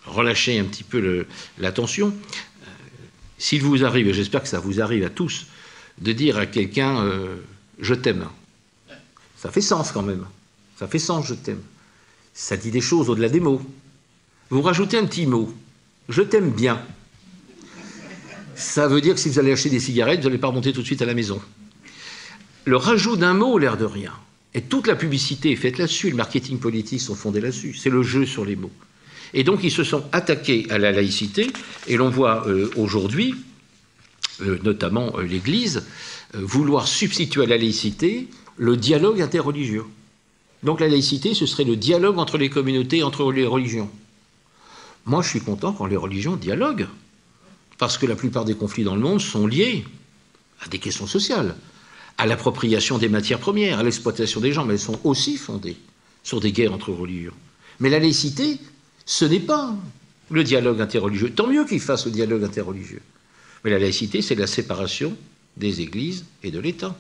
relâcher 0.06 0.58
un 0.58 0.64
petit 0.64 0.84
peu 0.84 1.26
la 1.58 1.72
tension. 1.72 2.14
S'il 3.38 3.62
vous 3.62 3.84
arrive, 3.84 4.08
et 4.08 4.14
j'espère 4.14 4.42
que 4.42 4.48
ça 4.48 4.60
vous 4.60 4.80
arrive 4.80 5.04
à 5.04 5.10
tous, 5.10 5.46
de 5.98 6.12
dire 6.12 6.38
à 6.38 6.46
quelqu'un 6.46 7.04
je 7.78 7.94
t'aime, 7.94 8.26
ça 9.36 9.50
fait 9.50 9.60
sens 9.60 9.92
quand 9.92 10.02
même. 10.02 10.26
Ça 10.78 10.86
fait 10.86 10.98
sens, 10.98 11.26
je 11.26 11.34
t'aime. 11.34 11.62
Ça 12.34 12.56
dit 12.56 12.70
des 12.70 12.80
choses 12.80 13.08
au-delà 13.08 13.28
des 13.28 13.40
mots. 13.40 13.62
Vous 14.50 14.62
rajoutez 14.62 14.98
un 14.98 15.06
petit 15.06 15.26
mot, 15.26 15.52
je 16.08 16.22
t'aime 16.22 16.50
bien. 16.50 16.80
Ça 18.56 18.88
veut 18.88 19.02
dire 19.02 19.14
que 19.14 19.20
si 19.20 19.28
vous 19.28 19.38
allez 19.38 19.52
acheter 19.52 19.68
des 19.68 19.80
cigarettes, 19.80 20.20
vous 20.20 20.28
n'allez 20.28 20.38
pas 20.38 20.48
remonter 20.48 20.72
tout 20.72 20.80
de 20.80 20.86
suite 20.86 21.02
à 21.02 21.06
la 21.06 21.14
maison. 21.14 21.40
Le 22.64 22.76
rajout 22.76 23.16
d'un 23.16 23.34
mot, 23.34 23.58
l'air 23.58 23.76
de 23.76 23.84
rien, 23.84 24.12
et 24.54 24.62
toute 24.62 24.86
la 24.86 24.96
publicité 24.96 25.52
est 25.52 25.56
faite 25.56 25.76
là-dessus, 25.76 26.08
le 26.08 26.16
marketing 26.16 26.58
politique 26.58 27.02
sont 27.02 27.14
fondés 27.14 27.42
là-dessus, 27.42 27.74
c'est 27.74 27.90
le 27.90 28.02
jeu 28.02 28.24
sur 28.24 28.46
les 28.46 28.56
mots. 28.56 28.72
Et 29.34 29.44
donc 29.44 29.62
ils 29.62 29.70
se 29.70 29.84
sont 29.84 30.04
attaqués 30.12 30.66
à 30.70 30.78
la 30.78 30.90
laïcité, 30.90 31.50
et 31.86 31.96
l'on 31.96 32.08
voit 32.08 32.48
euh, 32.48 32.70
aujourd'hui, 32.76 33.34
euh, 34.40 34.58
notamment 34.64 35.12
euh, 35.18 35.22
l'Église, 35.22 35.84
vouloir 36.32 36.88
substituer 36.88 37.42
à 37.42 37.46
la 37.46 37.58
laïcité 37.58 38.28
le 38.56 38.76
dialogue 38.78 39.20
interreligieux. 39.20 39.84
Donc 40.62 40.80
la 40.80 40.88
laïcité, 40.88 41.34
ce 41.34 41.44
serait 41.44 41.64
le 41.64 41.76
dialogue 41.76 42.18
entre 42.18 42.38
les 42.38 42.48
communautés, 42.48 43.02
entre 43.02 43.30
les 43.30 43.46
religions. 43.46 43.90
Moi, 45.04 45.22
je 45.22 45.28
suis 45.28 45.40
content 45.40 45.72
quand 45.72 45.86
les 45.86 45.96
religions 45.96 46.34
dialoguent, 46.36 46.88
parce 47.78 47.98
que 47.98 48.06
la 48.06 48.16
plupart 48.16 48.44
des 48.44 48.54
conflits 48.54 48.84
dans 48.84 48.94
le 48.94 49.00
monde 49.00 49.20
sont 49.20 49.46
liés 49.46 49.84
à 50.64 50.68
des 50.68 50.78
questions 50.78 51.06
sociales, 51.06 51.54
à 52.18 52.26
l'appropriation 52.26 52.98
des 52.98 53.08
matières 53.08 53.38
premières, 53.38 53.78
à 53.78 53.82
l'exploitation 53.82 54.40
des 54.40 54.52
gens, 54.52 54.64
mais 54.64 54.74
elles 54.74 54.80
sont 54.80 55.00
aussi 55.04 55.36
fondées 55.36 55.76
sur 56.22 56.40
des 56.40 56.52
guerres 56.52 56.72
entre 56.72 56.92
religions. 56.92 57.34
Mais 57.80 57.90
la 57.90 57.98
laïcité, 57.98 58.58
ce 59.04 59.24
n'est 59.24 59.40
pas 59.40 59.74
le 60.30 60.42
dialogue 60.42 60.80
interreligieux. 60.80 61.30
Tant 61.30 61.46
mieux 61.46 61.64
qu'il 61.64 61.80
fasse 61.80 62.06
le 62.06 62.12
dialogue 62.12 62.42
interreligieux. 62.42 63.02
Mais 63.64 63.70
la 63.70 63.78
laïcité, 63.78 64.22
c'est 64.22 64.34
la 64.34 64.46
séparation 64.46 65.16
des 65.56 65.80
églises 65.80 66.24
et 66.42 66.50
de 66.50 66.58
l'État. 66.58 66.98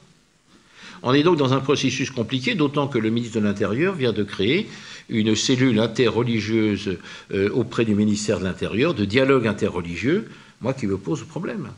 On 1.02 1.12
est 1.12 1.22
donc 1.22 1.36
dans 1.36 1.52
un 1.52 1.60
processus 1.60 2.10
compliqué, 2.10 2.54
d'autant 2.54 2.88
que 2.88 2.98
le 2.98 3.10
ministre 3.10 3.38
de 3.38 3.44
l'Intérieur 3.44 3.94
vient 3.94 4.12
de 4.12 4.22
créer 4.22 4.68
une 5.08 5.36
cellule 5.36 5.78
interreligieuse 5.78 6.98
euh, 7.32 7.50
auprès 7.50 7.84
du 7.84 7.94
ministère 7.94 8.38
de 8.38 8.44
l'Intérieur, 8.44 8.94
de 8.94 9.04
dialogue 9.04 9.46
interreligieux, 9.46 10.28
moi 10.60 10.74
qui 10.74 10.86
me 10.86 10.98
pose 10.98 11.24
problème. 11.24 11.70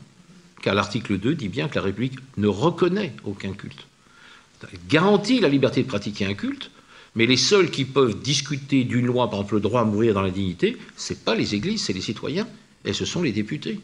Car 0.61 0.75
l'article 0.75 1.17
2 1.17 1.35
dit 1.35 1.49
bien 1.49 1.67
que 1.67 1.75
la 1.75 1.83
République 1.83 2.17
ne 2.37 2.47
reconnaît 2.47 3.13
aucun 3.23 3.53
culte. 3.53 3.85
Elle 4.63 4.79
garantit 4.89 5.39
la 5.39 5.47
liberté 5.47 5.83
de 5.83 5.87
pratiquer 5.87 6.25
un 6.25 6.33
culte, 6.33 6.69
mais 7.15 7.25
les 7.25 7.37
seuls 7.37 7.71
qui 7.71 7.85
peuvent 7.85 8.19
discuter 8.21 8.83
d'une 8.83 9.05
loi, 9.05 9.29
par 9.29 9.39
exemple 9.39 9.55
le 9.55 9.61
droit 9.61 9.81
à 9.81 9.85
mourir 9.85 10.13
dans 10.13 10.21
la 10.21 10.31
dignité, 10.31 10.77
ce 10.97 11.13
pas 11.13 11.35
les 11.35 11.55
églises, 11.55 11.83
c'est 11.83 11.93
les 11.93 12.01
citoyens, 12.01 12.47
et 12.85 12.93
ce 12.93 13.05
sont 13.05 13.21
les 13.21 13.31
députés. 13.31 13.79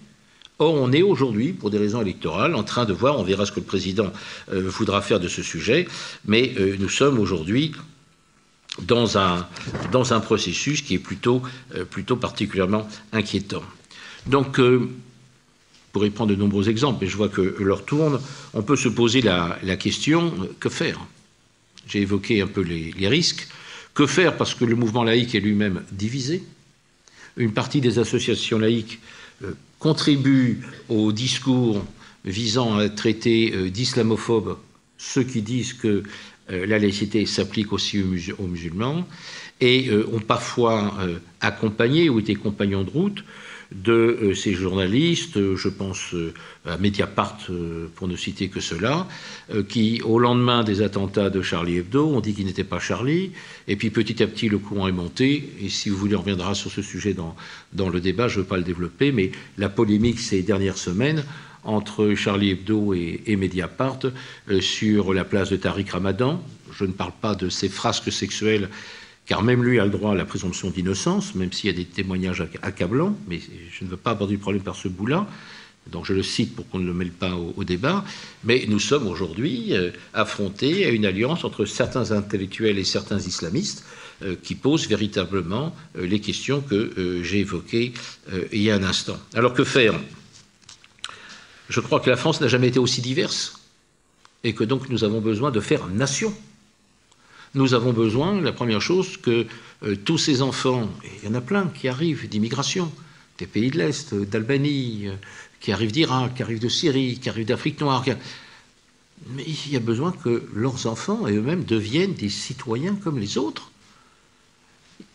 Or, 0.59 0.73
on 0.73 0.91
est 0.93 1.01
aujourd'hui, 1.01 1.51
pour 1.51 1.69
des 1.69 1.77
raisons 1.77 2.01
électorales, 2.01 2.55
en 2.55 2.63
train 2.63 2.85
de 2.85 2.93
voir, 2.93 3.19
on 3.19 3.23
verra 3.23 3.45
ce 3.45 3.51
que 3.51 3.59
le 3.59 3.65
président 3.65 4.11
euh, 4.53 4.69
voudra 4.69 5.01
faire 5.01 5.19
de 5.19 5.27
ce 5.27 5.43
sujet, 5.43 5.85
mais 6.25 6.53
euh, 6.57 6.77
nous 6.79 6.89
sommes 6.89 7.19
aujourd'hui 7.19 7.73
dans 8.81 9.17
un, 9.17 10.19
processus 10.19 10.81
qui 10.81 10.95
est 10.95 10.99
plutôt, 10.99 11.41
euh, 11.75 11.85
plutôt 11.85 12.15
particulièrement 12.15 12.87
inquiétant. 13.11 13.63
Donc, 14.27 14.59
pour 15.91 16.05
y 16.05 16.09
prendre 16.09 16.31
de 16.31 16.35
nombreux 16.35 16.69
exemples, 16.69 16.99
mais 17.01 17.07
je 17.07 17.15
vois 17.15 17.29
que 17.29 17.55
l'heure 17.59 17.85
tourne, 17.85 18.19
on 18.53 18.63
peut 18.63 18.75
se 18.75 18.89
poser 18.89 19.21
la, 19.21 19.57
question 19.77 20.33
que 20.59 20.69
faire? 20.69 20.99
J'ai 21.87 22.01
évoqué 22.01 22.41
un 22.41 22.47
peu 22.47 22.61
les, 22.61 23.07
risques. 23.07 23.47
Que 23.93 24.07
faire? 24.07 24.35
Parce 24.35 24.55
que 24.55 24.65
le 24.65 24.75
mouvement 24.75 25.03
laïque 25.03 25.35
est 25.35 25.39
lui-même 25.39 25.83
divisé. 25.91 26.43
Une 27.37 27.53
partie 27.53 27.81
des 27.81 27.99
associations 27.99 28.59
laïques 28.59 28.99
contribue 29.79 30.61
au 30.89 31.11
discours 31.11 31.85
visant 32.25 32.77
à 32.77 32.89
traiter 32.89 33.53
euh, 33.53 33.69
d'islamophobes 33.69 34.57
ceux 34.97 35.23
qui 35.23 35.41
disent 35.41 35.73
que 35.73 36.03
euh, 36.49 36.65
la 36.65 36.79
laïcité 36.79 37.25
s'applique 37.25 37.71
aussi 37.71 38.01
aux 38.01 38.47
musulmans 38.47 39.07
et 39.61 39.89
euh, 39.89 40.09
ont 40.11 40.19
parfois 40.19 40.97
accompagné 41.39 42.09
ou 42.09 42.19
été 42.19 42.35
compagnons 42.35 42.83
de 42.83 42.89
route 42.89 43.23
de 43.73 44.33
ces 44.35 44.53
journalistes, 44.53 45.55
je 45.55 45.69
pense 45.69 46.15
à 46.65 46.77
Mediapart 46.77 47.37
pour 47.95 48.07
ne 48.07 48.15
citer 48.15 48.49
que 48.49 48.59
cela, 48.59 49.07
qui 49.69 50.01
au 50.03 50.19
lendemain 50.19 50.63
des 50.63 50.81
attentats 50.81 51.29
de 51.29 51.41
Charlie 51.41 51.77
Hebdo 51.77 52.07
ont 52.07 52.21
dit 52.21 52.33
qu'il 52.33 52.45
n'était 52.45 52.63
pas 52.63 52.79
Charlie, 52.79 53.31
et 53.67 53.75
puis 53.75 53.89
petit 53.89 54.21
à 54.21 54.27
petit 54.27 54.49
le 54.49 54.57
courant 54.57 54.87
est 54.87 54.91
monté, 54.91 55.49
et 55.61 55.69
si 55.69 55.89
vous 55.89 55.97
voulez 55.97 56.15
on 56.15 56.21
reviendra 56.21 56.53
sur 56.53 56.71
ce 56.71 56.81
sujet 56.81 57.13
dans, 57.13 57.35
dans 57.73 57.89
le 57.89 57.99
débat, 57.99 58.27
je 58.27 58.37
ne 58.37 58.43
veux 58.43 58.47
pas 58.47 58.57
le 58.57 58.63
développer, 58.63 59.11
mais 59.11 59.31
la 59.57 59.69
polémique 59.69 60.19
ces 60.19 60.41
dernières 60.41 60.77
semaines 60.77 61.23
entre 61.65 62.13
Charlie 62.13 62.51
Hebdo 62.51 62.93
et, 62.93 63.35
Mediapart 63.35 63.99
sur 64.59 65.13
la 65.13 65.25
place 65.25 65.49
de 65.49 65.57
Tariq 65.57 65.91
Ramadan. 65.91 66.41
Je 66.71 66.85
ne 66.85 66.91
parle 66.91 67.13
pas 67.19 67.35
de 67.35 67.49
ces 67.49 67.69
frasques 67.69 68.11
sexuelles 68.11 68.69
car 69.25 69.43
même 69.43 69.63
lui 69.63 69.79
a 69.79 69.85
le 69.85 69.91
droit 69.91 70.11
à 70.11 70.15
la 70.15 70.25
présomption 70.25 70.69
d'innocence, 70.69 71.35
même 71.35 71.51
s'il 71.51 71.69
y 71.69 71.73
a 71.73 71.75
des 71.75 71.85
témoignages 71.85 72.47
accablants, 72.61 73.17
mais 73.27 73.39
je 73.39 73.83
ne 73.83 73.89
veux 73.89 73.97
pas 73.97 74.11
aborder 74.11 74.33
le 74.33 74.39
problème 74.39 74.63
par 74.63 74.75
ce 74.75 74.87
bout-là, 74.87 75.27
donc 75.91 76.05
je 76.05 76.13
le 76.13 76.23
cite 76.23 76.55
pour 76.55 76.67
qu'on 76.69 76.79
ne 76.79 76.85
le 76.85 76.93
mêle 76.93 77.11
pas 77.11 77.35
au, 77.35 77.63
débat, 77.63 78.03
mais 78.43 78.65
nous 78.67 78.79
sommes 78.79 79.07
aujourd'hui 79.07 79.73
euh, 79.73 79.91
affrontés 80.13 80.85
à 80.85 80.89
une 80.89 81.05
alliance 81.05 81.43
entre 81.43 81.65
certains 81.65 82.11
intellectuels 82.11 82.79
et 82.79 82.83
certains 82.83 83.19
islamistes 83.19 83.85
euh, 84.23 84.35
qui 84.41 84.55
posent 84.55 84.87
véritablement 84.87 85.75
euh, 85.97 86.07
les 86.07 86.19
questions 86.19 86.61
que 86.61 87.21
j'ai 87.23 87.39
évoquées 87.39 87.93
il 88.51 88.61
y 88.61 88.71
a 88.71 88.75
un 88.75 88.83
instant. 88.83 89.17
Alors 89.35 89.53
que 89.53 89.63
faire? 89.63 89.93
Je 91.69 91.79
crois 91.79 91.99
que 91.99 92.09
la 92.09 92.17
France 92.17 92.41
n'a 92.41 92.47
jamais 92.47 92.67
été 92.67 92.79
aussi 92.79 93.01
diverse 93.01 93.59
et 94.43 94.53
que 94.53 94.63
donc 94.63 94.89
nous 94.89 95.03
avons 95.03 95.21
besoin 95.21 95.51
de 95.51 95.59
faire 95.59 95.87
nation 95.87 96.33
nous 97.55 97.73
avons 97.73 97.93
besoin, 97.93 98.39
la 98.41 98.51
première 98.51 98.81
chose, 98.81 99.17
que 99.17 99.45
euh, 99.83 99.95
tous 99.95 100.17
ces 100.17 100.41
enfants, 100.41 100.89
et 101.03 101.09
il 101.23 101.29
y 101.29 101.31
en 101.31 101.35
a 101.35 101.41
plein 101.41 101.67
qui 101.67 101.87
arrivent 101.87 102.27
d'immigration, 102.29 102.91
des 103.37 103.47
pays 103.47 103.71
de 103.71 103.77
l'Est, 103.77 104.13
d'Albanie, 104.13 105.07
euh, 105.07 105.15
qui 105.59 105.71
arrivent 105.71 105.91
d'Irak, 105.91 106.35
qui 106.35 106.43
arrivent 106.43 106.59
de 106.59 106.69
Syrie, 106.69 107.19
qui 107.19 107.29
arrivent 107.29 107.47
d'Afrique 107.47 107.79
noire, 107.81 108.05
mais 109.29 109.43
il 109.47 109.73
y 109.73 109.75
a 109.75 109.79
besoin 109.79 110.11
que 110.11 110.47
leurs 110.53 110.85
enfants 110.85 111.27
et 111.27 111.33
eux-mêmes 111.33 111.63
deviennent 111.63 112.13
des 112.13 112.29
citoyens 112.29 112.95
comme 112.95 113.17
les 113.17 113.37
autres. 113.37 113.71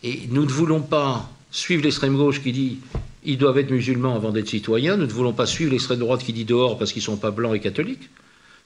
Et 0.03 0.27
nous 0.29 0.43
ne 0.43 0.49
voulons 0.49 0.81
pas 0.81 1.31
suivre 1.51 1.83
l'extrême 1.83 2.17
gauche 2.17 2.41
qui 2.41 2.51
dit 2.51 2.79
ils 3.23 3.37
doivent 3.37 3.59
être 3.59 3.71
musulmans 3.71 4.15
avant 4.15 4.31
d'être 4.31 4.49
citoyens, 4.49 4.97
nous 4.97 5.05
ne 5.05 5.11
voulons 5.11 5.33
pas 5.33 5.45
suivre 5.45 5.71
l'extrême 5.71 5.99
droite 5.99 6.23
qui 6.23 6.33
dit 6.33 6.45
dehors 6.45 6.77
parce 6.77 6.91
qu'ils 6.91 7.01
ne 7.01 7.05
sont 7.05 7.17
pas 7.17 7.31
blancs 7.31 7.55
et 7.55 7.59
catholiques. 7.59 8.09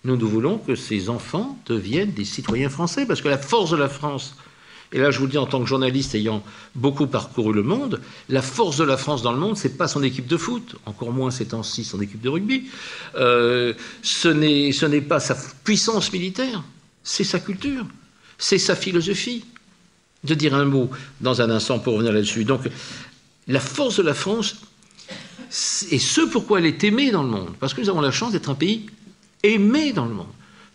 Nous, 0.06 0.18
nous 0.18 0.30
voulons 0.30 0.60
que 0.60 0.76
ces 0.76 1.10
enfants 1.10 1.58
deviennent 1.66 2.12
des 2.12 2.26
citoyens 2.26 2.70
français, 2.70 3.08
parce 3.08 3.22
que 3.22 3.28
la 3.28 3.39
force 3.39 3.72
de 3.72 3.76
la 3.76 3.89
France, 3.89 4.36
et 4.93 4.99
là 4.99 5.10
je 5.10 5.18
vous 5.18 5.26
le 5.26 5.32
dis 5.32 5.39
en 5.39 5.47
tant 5.47 5.60
que 5.60 5.66
journaliste 5.66 6.14
ayant 6.14 6.43
beaucoup 6.76 7.08
parcouru 7.08 7.53
le 7.53 7.64
monde, 7.64 7.99
la 8.30 8.43
force 8.43 8.78
de 8.78 8.84
la 8.84 8.97
France 8.97 9.24
dans 9.24 9.32
le 9.32 9.39
monde, 9.39 9.58
c'est 9.58 9.78
pas 9.78 9.88
son 9.88 10.03
équipe 10.03 10.28
de 10.28 10.38
foot, 10.38 10.76
encore 10.86 11.12
moins 11.12 11.32
ces 11.32 11.47
temps-ci 11.47 11.84
son 11.84 11.99
équipe 12.01 12.22
de 12.22 12.30
rugby, 12.30 12.68
euh, 13.16 13.74
ce 14.03 14.28
n'est 14.30 15.01
pas 15.01 15.20
sa 15.20 15.36
puissance 15.64 16.14
militaire, 16.14 16.64
c'est 17.03 17.24
sa 17.24 17.39
culture, 17.39 17.86
c'est 18.38 18.60
sa 18.60 18.76
philosophie. 18.76 19.43
De 20.24 20.34
dire 20.34 20.56
un 20.56 20.66
mot 20.66 20.89
dans 21.22 21.39
un 21.41 21.51
instant 21.51 21.78
pour 21.78 21.93
revenir 21.93 22.12
là-dessus. 22.12 22.45
Donc, 22.45 22.62
la 23.47 23.60
force 23.60 23.97
de 23.97 24.01
la 24.01 24.16
France, 24.16 24.56
et 25.91 25.99
ce 25.99 26.22
pourquoi 26.22 26.58
elle 26.58 26.66
est 26.66 26.84
aimée 26.84 27.12
dans 27.12 27.22
le 27.22 27.30
monde, 27.30 27.53
parce 27.60 27.76
que 27.76 27.82
nous 27.82 27.89
avons 27.89 28.01
la 28.01 28.10
chance 28.10 28.32
d'être 28.32 28.49
un 28.49 28.56
pays 28.56 28.88
aimé 29.54 29.93
dans 29.93 30.06
le 30.06 30.14
monde. 30.14 30.28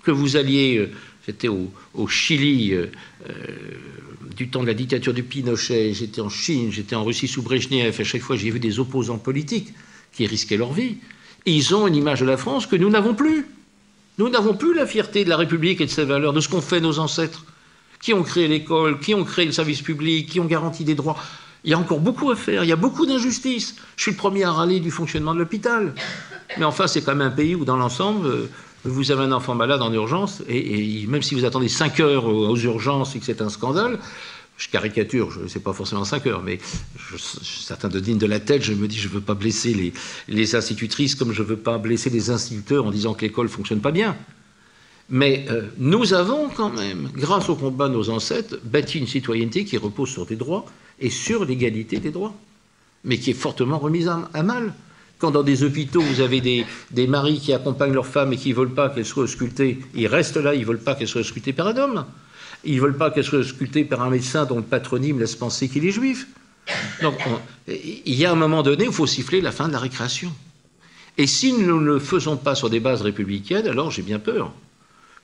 Que 0.03 0.11
vous 0.11 0.37
alliez, 0.37 0.79
euh, 0.79 0.91
j'étais 1.27 1.49
au, 1.49 1.71
Chili 2.09 2.73
euh, 2.73 2.87
euh, 3.29 3.33
du 4.37 4.49
temps 4.49 4.63
de 4.63 4.67
la 4.67 4.75
dictature 4.75 5.13
du 5.13 5.23
Pinochet, 5.23 5.93
j'étais 5.93 6.21
en 6.21 6.31
Chine, 6.31 6.71
j'étais 6.73 6.97
en 6.97 7.05
Russie 7.05 7.29
sous 7.29 7.43
Brejnev, 7.43 8.01
à 8.01 8.05
chaque 8.05 8.23
fois 8.23 8.37
j'ai 8.37 8.51
vu 8.51 8.61
des 8.61 8.79
opposants 8.79 9.19
politiques 9.19 9.69
qui 10.13 10.27
risquaient 10.27 10.57
leur 10.57 10.73
vie. 10.73 10.97
ils 11.47 11.75
ont 11.75 11.87
une 11.87 11.97
image 11.97 12.21
de 12.21 12.27
la 12.27 12.37
France 12.37 12.67
que 12.67 12.77
nous 12.77 12.91
n'avons 12.91 13.15
plus. 13.15 13.47
Nous 14.19 14.29
n'avons 14.29 14.55
plus 14.55 14.75
la 14.75 14.87
fierté 14.87 15.25
de 15.25 15.31
la 15.31 15.37
République 15.37 15.81
et 15.81 15.87
de 15.87 15.91
ses 15.91 16.05
valeurs, 16.05 16.33
de 16.33 16.41
ce 16.41 16.49
qu'ont 16.49 16.61
fait 16.61 16.81
nos 16.81 16.99
ancêtres, 16.99 17.45
qui 18.03 18.13
ont 18.13 18.23
créé 18.23 18.49
l'école, 18.49 19.01
qui 19.01 19.15
ont 19.15 19.25
créé 19.25 19.47
le 19.47 19.53
service 19.53 19.83
public, 19.83 20.29
qui 20.29 20.41
ont 20.41 20.47
garanti 20.47 20.85
des 20.85 20.95
droits. 20.95 21.17
Il 21.65 21.71
y 21.71 21.75
a 21.75 21.79
encore 21.79 22.01
beaucoup 22.01 22.31
à 22.31 22.37
faire, 22.37 22.65
il 22.65 22.69
y 22.69 22.73
a 22.73 22.77
beaucoup 22.77 23.07
d'injustices. 23.07 23.77
Je 23.97 24.03
suis 24.03 24.13
le 24.13 24.17
premier 24.17 24.45
à 24.45 24.53
râler 24.53 24.81
du 24.81 24.91
fonctionnement 24.91 25.35
de 25.35 25.39
l'hôpital. 25.39 25.95
Mais 26.59 26.65
enfin, 26.65 26.87
c'est 26.87 27.03
quand 27.03 27.15
même 27.15 27.27
un 27.27 27.31
pays 27.31 27.55
où, 27.55 27.65
dans 27.65 27.77
l'ensemble, 27.77 28.27
euh, 28.27 28.51
vous 28.85 29.11
avez 29.11 29.25
un 29.25 29.33
enfant 29.33 29.55
malade 29.55 29.83
en 29.83 29.93
urgence, 29.93 30.43
et, 30.49 31.05
même 31.07 31.23
si 31.23 31.35
vous 31.35 31.45
attendez 31.45 31.69
5 31.69 32.01
heures 32.01 32.27
aux, 32.27 32.57
urgences 32.57 33.15
et 33.15 33.19
que 33.19 33.27
c'est 33.27 33.43
un 33.43 33.51
scandale, 33.51 33.99
je 34.57 34.69
caricature, 34.69 35.31
je 35.31 35.47
sais 35.49 35.61
pas 35.61 35.73
forcément 35.73 36.05
5 36.05 36.27
heures, 36.27 36.43
mais 36.43 36.59
certains 37.43 37.89
de 37.89 38.01
dignes 38.01 38.19
de 38.19 38.27
la 38.27 38.41
tête, 38.41 38.63
je 38.63 38.73
me 38.73 38.89
dis, 38.89 38.99
je 38.99 39.09
ne 39.09 39.15
veux 39.15 39.21
pas 39.21 39.35
blesser 39.35 39.75
les, 39.75 39.93
les, 40.29 40.55
institutrices 40.55 41.15
comme 41.15 41.33
je 41.33 41.43
ne 41.43 41.49
veux 41.49 41.57
pas 41.57 41.79
blesser 41.79 42.11
les 42.11 42.31
instituteurs 42.31 42.87
en 42.87 42.91
disant 42.91 43.15
que 43.15 43.23
l'école 43.23 43.47
ne 43.47 43.51
fonctionne 43.51 43.81
pas 43.81 43.91
bien. 43.91 44.17
Mais 45.11 45.47
euh, 45.51 45.63
nous 45.79 46.15
avons 46.15 46.49
quand 46.49 46.71
même, 46.71 47.11
grâce 47.15 47.49
au 47.49 47.57
combat 47.57 47.89
de 47.89 47.95
nos 47.95 48.11
ancêtres, 48.11 48.59
bâti 48.63 48.99
une 48.99 49.09
citoyenneté 49.09 49.65
qui 49.65 49.77
repose 49.77 50.09
sur 50.09 50.25
des 50.25 50.37
droits 50.37 50.67
et 51.01 51.11
sur 51.11 51.45
l'égalité 51.45 51.99
des 51.99 52.11
droits, 52.11 52.35
mais 53.05 53.19
qui 53.19 53.31
est 53.31 53.35
fortement 53.35 53.79
remise 53.79 54.09
à, 54.09 54.43
mal. 54.43 54.75
Quand 55.19 55.31
dans 55.31 55.43
des 55.43 55.65
hôpitaux, 55.65 56.01
vous 56.01 56.21
avez 56.21 56.41
des, 56.41 57.07
maris 57.07 57.41
qui 57.41 57.53
accompagnent 57.53 57.93
leurs 57.93 58.07
femmes 58.07 58.33
et 58.33 58.37
qui 58.37 58.51
ne 58.51 58.55
veulent 58.55 58.75
pas 58.75 58.89
qu'elles 58.91 59.07
soient 59.07 59.29
sculptées, 59.29 59.79
ils 59.95 60.07
restent 60.07 60.37
là, 60.37 60.55
ils 60.55 60.61
ne 60.61 60.67
veulent 60.67 60.79
pas 60.79 60.95
qu'elles 60.95 61.09
soient 61.09 61.25
sculptées 61.25 61.53
par 61.53 61.69
un 61.69 61.77
homme. 61.77 62.07
Ils 62.65 62.77
ne 62.77 62.81
veulent 62.81 62.97
pas 62.97 63.11
qu'elles 63.11 63.25
soient 63.25 63.45
sculptées 63.45 63.85
par 63.85 64.03
un 64.03 64.11
médecin 64.11 64.45
dont 64.45 64.57
le 64.57 64.63
patronyme 64.63 65.19
laisse 65.19 65.37
penser 65.37 65.69
qu'il 65.69 65.87
est 65.87 65.91
juif. 65.91 66.27
Donc, 67.03 67.19
il 67.69 68.15
y 68.15 68.25
a 68.25 68.33
un 68.33 68.37
moment 68.37 68.63
donné 68.63 68.87
où 68.87 68.91
il 68.91 68.95
faut 68.95 69.07
siffler 69.07 69.41
la 69.41 69.53
fin 69.53 69.69
de 69.69 69.73
la 69.73 69.79
récréation. 69.79 70.33
Et 71.19 71.27
si 71.27 71.53
nous 71.53 71.81
ne 71.81 71.87
le 71.87 71.99
faisons 71.99 72.37
pas 72.37 72.55
sur 72.55 72.71
des 72.71 72.81
bases 72.81 73.03
républicaines, 73.03 73.67
alors 73.67 73.91
j'ai 73.91 74.03
bien 74.03 74.19
peur 74.19 74.53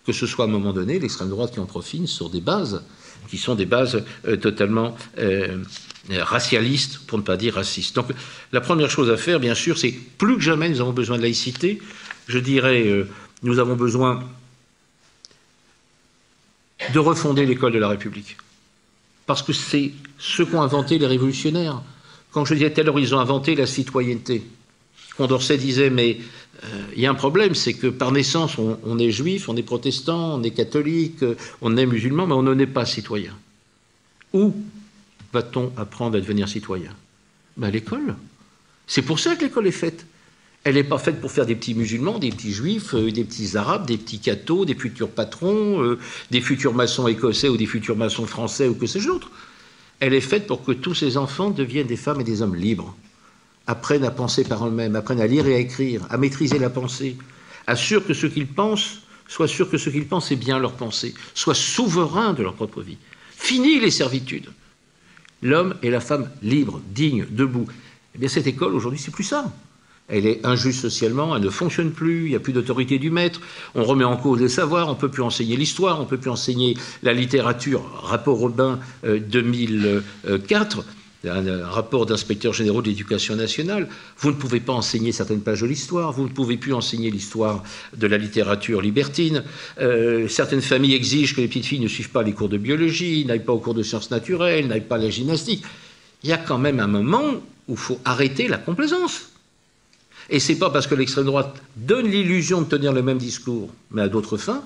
que 0.07 0.13
ce 0.13 0.27
soit 0.27 0.45
à 0.45 0.49
un 0.49 0.51
moment 0.51 0.73
donné 0.73 1.01
l'extrême 1.01 1.29
droite 1.29 1.53
qui 1.53 1.59
en 1.59 1.67
profite 1.67 2.07
sur 2.07 2.31
des 2.31 2.41
bases 2.41 2.83
qui 3.29 3.39
sont 3.39 3.55
des 3.55 3.67
bases 3.67 4.05
euh, 4.27 4.37
totalement 4.37 4.97
euh, 5.19 5.63
racialistes, 6.11 7.01
pour 7.07 7.19
ne 7.19 7.23
pas 7.23 7.37
dire 7.37 7.55
racistes. 7.55 7.97
Donc 7.97 8.09
la 8.53 8.61
première 8.61 8.91
chose 8.91 9.11
à 9.11 9.17
faire, 9.17 9.41
bien 9.41 9.55
sûr, 9.55 9.79
c'est 9.79 9.93
plus 9.93 10.37
que 10.37 10.43
jamais, 10.43 10.69
nous 10.69 10.81
avons 10.81 10.93
besoin 10.93 11.17
de 11.17 11.23
laïcité. 11.23 11.81
Je 12.29 12.39
dirais, 12.39 12.87
euh, 12.87 13.09
nous 13.43 13.59
avons 13.59 13.77
besoin 13.77 14.23
de 16.93 16.99
refonder 16.99 17.47
l'école 17.47 17.73
de 17.73 17.79
la 17.79 17.89
République. 17.89 18.37
Parce 19.27 19.43
que 19.43 19.53
c'est 19.53 19.93
ce 20.19 20.43
qu'ont 20.43 20.63
inventé 20.63 20.99
les 20.99 21.07
révolutionnaires. 21.07 21.83
Quand 22.31 22.45
je 22.45 22.55
disais 22.55 22.71
tel 22.71 22.91
ils 22.97 23.15
ont 23.15 23.19
inventé 23.19 23.55
la 23.55 23.67
citoyenneté. 23.67 24.45
Condorcet 25.17 25.57
disait, 25.57 25.91
mais 25.91 26.19
il 26.95 27.01
y 27.01 27.07
a 27.07 27.11
un 27.11 27.15
problème, 27.15 27.55
c'est 27.55 27.75
que 27.75 27.87
par 27.87 28.13
naissance, 28.13 28.57
on, 28.59 28.99
est 28.99 29.11
juif, 29.11 29.49
on 29.49 29.57
est 29.57 29.63
protestant, 29.63 30.37
on 30.37 30.43
est 30.43 30.51
catholique, 30.51 31.25
on 31.61 31.77
est 31.77 31.87
musulman, 31.87 32.27
mais 32.27 32.35
on 32.35 32.43
n'en 32.43 32.59
est 32.59 32.67
pas 32.67 32.85
citoyen. 32.85 33.33
Où 34.33 34.55
va-t-on 35.33 35.73
apprendre 35.77 36.17
à 36.17 36.21
devenir 36.21 36.49
citoyen? 36.49 36.91
Ben, 37.57 37.69
À 37.69 37.71
l'école. 37.71 38.17
C'est 38.87 39.03
pour 39.03 39.19
ça 39.19 39.35
que 39.37 39.45
l'école 39.45 39.67
est 39.67 39.73
faite. 39.73 40.07
Elle 40.65 40.75
n'est 40.75 40.85
pas 40.85 40.99
faite 40.99 41.21
pour 41.21 41.31
faire 41.31 41.47
des 41.47 41.55
petits 41.55 41.75
musulmans, 41.75 42.19
des 42.19 42.31
petits 42.31 42.53
juifs, 42.53 42.95
euh, 42.95 43.13
des 43.13 43.23
petits 43.23 43.57
arabes, 43.57 43.87
des 43.87 43.97
petits 43.97 44.19
cathos, 44.19 44.65
des 44.65 44.75
futurs 44.75 45.11
patrons, 45.11 45.81
euh, 45.81 45.97
des 46.33 46.41
futurs 46.41 46.75
maçons 46.75 47.07
écossais 47.07 47.49
ou 47.49 47.57
des 47.57 47.67
futurs 47.67 47.97
maçons 47.97 48.27
français 48.27 48.67
ou 48.67 48.75
que 48.75 48.87
sais-je 48.87 49.07
d'autre. 49.07 49.31
Elle 50.01 50.13
est 50.13 50.21
faite 50.21 50.49
pour 50.49 50.65
que 50.65 50.73
tous 50.73 50.95
ces 50.95 51.17
enfants 51.19 51.51
deviennent 51.51 51.87
des 51.87 51.97
femmes 51.97 52.21
et 52.21 52.25
des 52.25 52.43
hommes 52.43 52.57
libres, 52.57 52.97
apprennent 53.67 54.05
à 54.05 54.11
penser 54.11 54.45
par 54.45 54.67
eux-mêmes, 54.67 54.97
apprennent 54.97 55.21
à 55.21 55.27
lire 55.27 55.47
et 55.47 55.55
à 55.55 55.59
écrire, 55.59 56.07
à 56.11 56.17
maîtriser 56.17 56.59
la 56.59 56.71
pensée, 56.71 57.17
assurent 57.67 58.07
que 58.07 58.15
ce 58.15 58.27
qu'ils 58.27 58.47
pensent, 58.47 59.03
soient 59.29 59.49
sûrs 59.49 59.71
que 59.71 59.79
ce 59.79 59.91
qu'ils 59.91 60.07
pensent 60.07 60.31
est 60.31 60.37
bien 60.37 60.59
leur 60.59 60.73
pensée, 60.73 61.15
soient 61.35 61.55
souverains 61.55 62.33
de 62.33 62.43
leur 62.43 62.55
propre 62.55 62.83
vie. 62.83 62.99
Fini 63.31 63.81
les 63.81 63.91
servitudes. 63.91 64.51
L'homme 65.43 65.75
et 65.83 65.91
la 65.91 66.01
femme 66.01 66.31
libres, 66.43 66.81
dignes, 66.89 67.27
debout. 67.31 67.67
Eh 68.15 68.19
bien, 68.19 68.29
cette 68.29 68.47
école, 68.47 68.75
aujourd'hui, 68.75 69.01
c'est 69.01 69.11
plus 69.11 69.25
ça 69.25 69.53
elle 70.09 70.27
est 70.27 70.45
injuste 70.47 70.83
socialement, 70.83 71.37
elle 71.37 71.43
ne 71.43 71.51
fonctionne 71.51 71.91
plus, 71.91 72.27
il 72.27 72.31
n'y 72.31 72.37
a 72.37 72.41
plus 72.41 72.53
d'autorité 72.53 72.99
du 72.99 73.11
maître, 73.11 73.41
on 73.75 73.83
remet 73.83 74.05
en 74.05 74.17
cause 74.17 74.41
les 74.41 74.49
savoirs, 74.49 74.89
on 74.89 74.93
ne 74.93 74.97
peut 74.97 75.09
plus 75.09 75.23
enseigner 75.23 75.57
l'histoire, 75.57 75.99
on 75.99 76.05
ne 76.05 76.09
peut 76.09 76.19
plus 76.19 76.31
enseigner 76.31 76.77
la 77.03 77.13
littérature. 77.13 77.83
Rapport 78.03 78.39
Robin 78.39 78.79
2004, 79.05 80.79
euh, 80.79 80.83
un 81.29 81.67
rapport 81.67 82.07
d'inspecteur 82.07 82.53
généraux 82.53 82.83
de 82.83 82.89
l'éducation 82.89 83.37
nationale, 83.37 83.89
vous 84.19 84.31
ne 84.31 84.37
pouvez 84.37 84.61
pas 84.61 84.73
enseigner 84.73 85.13
certaines 85.13 85.41
pages 85.41 85.61
de 85.61 85.67
l'histoire, 85.67 86.13
vous 86.13 86.25
ne 86.25 86.29
pouvez 86.29 86.57
plus 86.57 86.73
enseigner 86.73 87.11
l'histoire 87.11 87.63
de 87.97 88.07
la 88.07 88.19
littérature 88.19 88.81
libertine, 88.81 89.45
euh, 89.81 90.29
certaines 90.29 90.63
familles 90.63 90.95
exigent 90.95 91.35
que 91.35 91.41
les 91.41 91.49
petites 91.49 91.67
filles 91.67 91.81
ne 91.81 91.89
suivent 91.89 92.11
pas 92.11 92.23
les 92.23 92.33
cours 92.33 92.49
de 92.49 92.59
biologie, 92.59 93.25
n'aillent 93.25 93.45
pas 93.45 93.53
aux 93.53 93.59
cours 93.59 93.75
de 93.75 93.83
sciences 93.83 94.11
naturelles, 94.11 94.67
n'aillent 94.67 94.81
pas 94.81 94.97
à 94.97 94.99
la 94.99 95.11
gymnastique. 95.11 95.65
Il 96.23 96.31
y 96.31 96.33
a 96.33 96.39
quand 96.39 96.59
même 96.59 96.81
un 96.81 96.87
moment 96.87 97.35
où 97.69 97.73
il 97.73 97.77
faut 97.77 97.99
arrêter 98.05 98.49
la 98.49 98.59
complaisance. 98.59 99.31
Et 100.29 100.41
c'est 100.41 100.59
pas 100.59 100.71
parce 100.71 100.87
que 100.87 100.95
l'extrême 100.95 101.27
droite 101.27 101.63
donne 101.77 102.09
l'illusion 102.11 102.63
de 102.63 102.67
tenir 102.67 102.93
le 102.93 103.03
même 103.03 103.19
discours, 103.19 103.71
mais 103.91 104.03
à 104.03 104.09
d'autres 104.09 104.37
fins, 104.37 104.63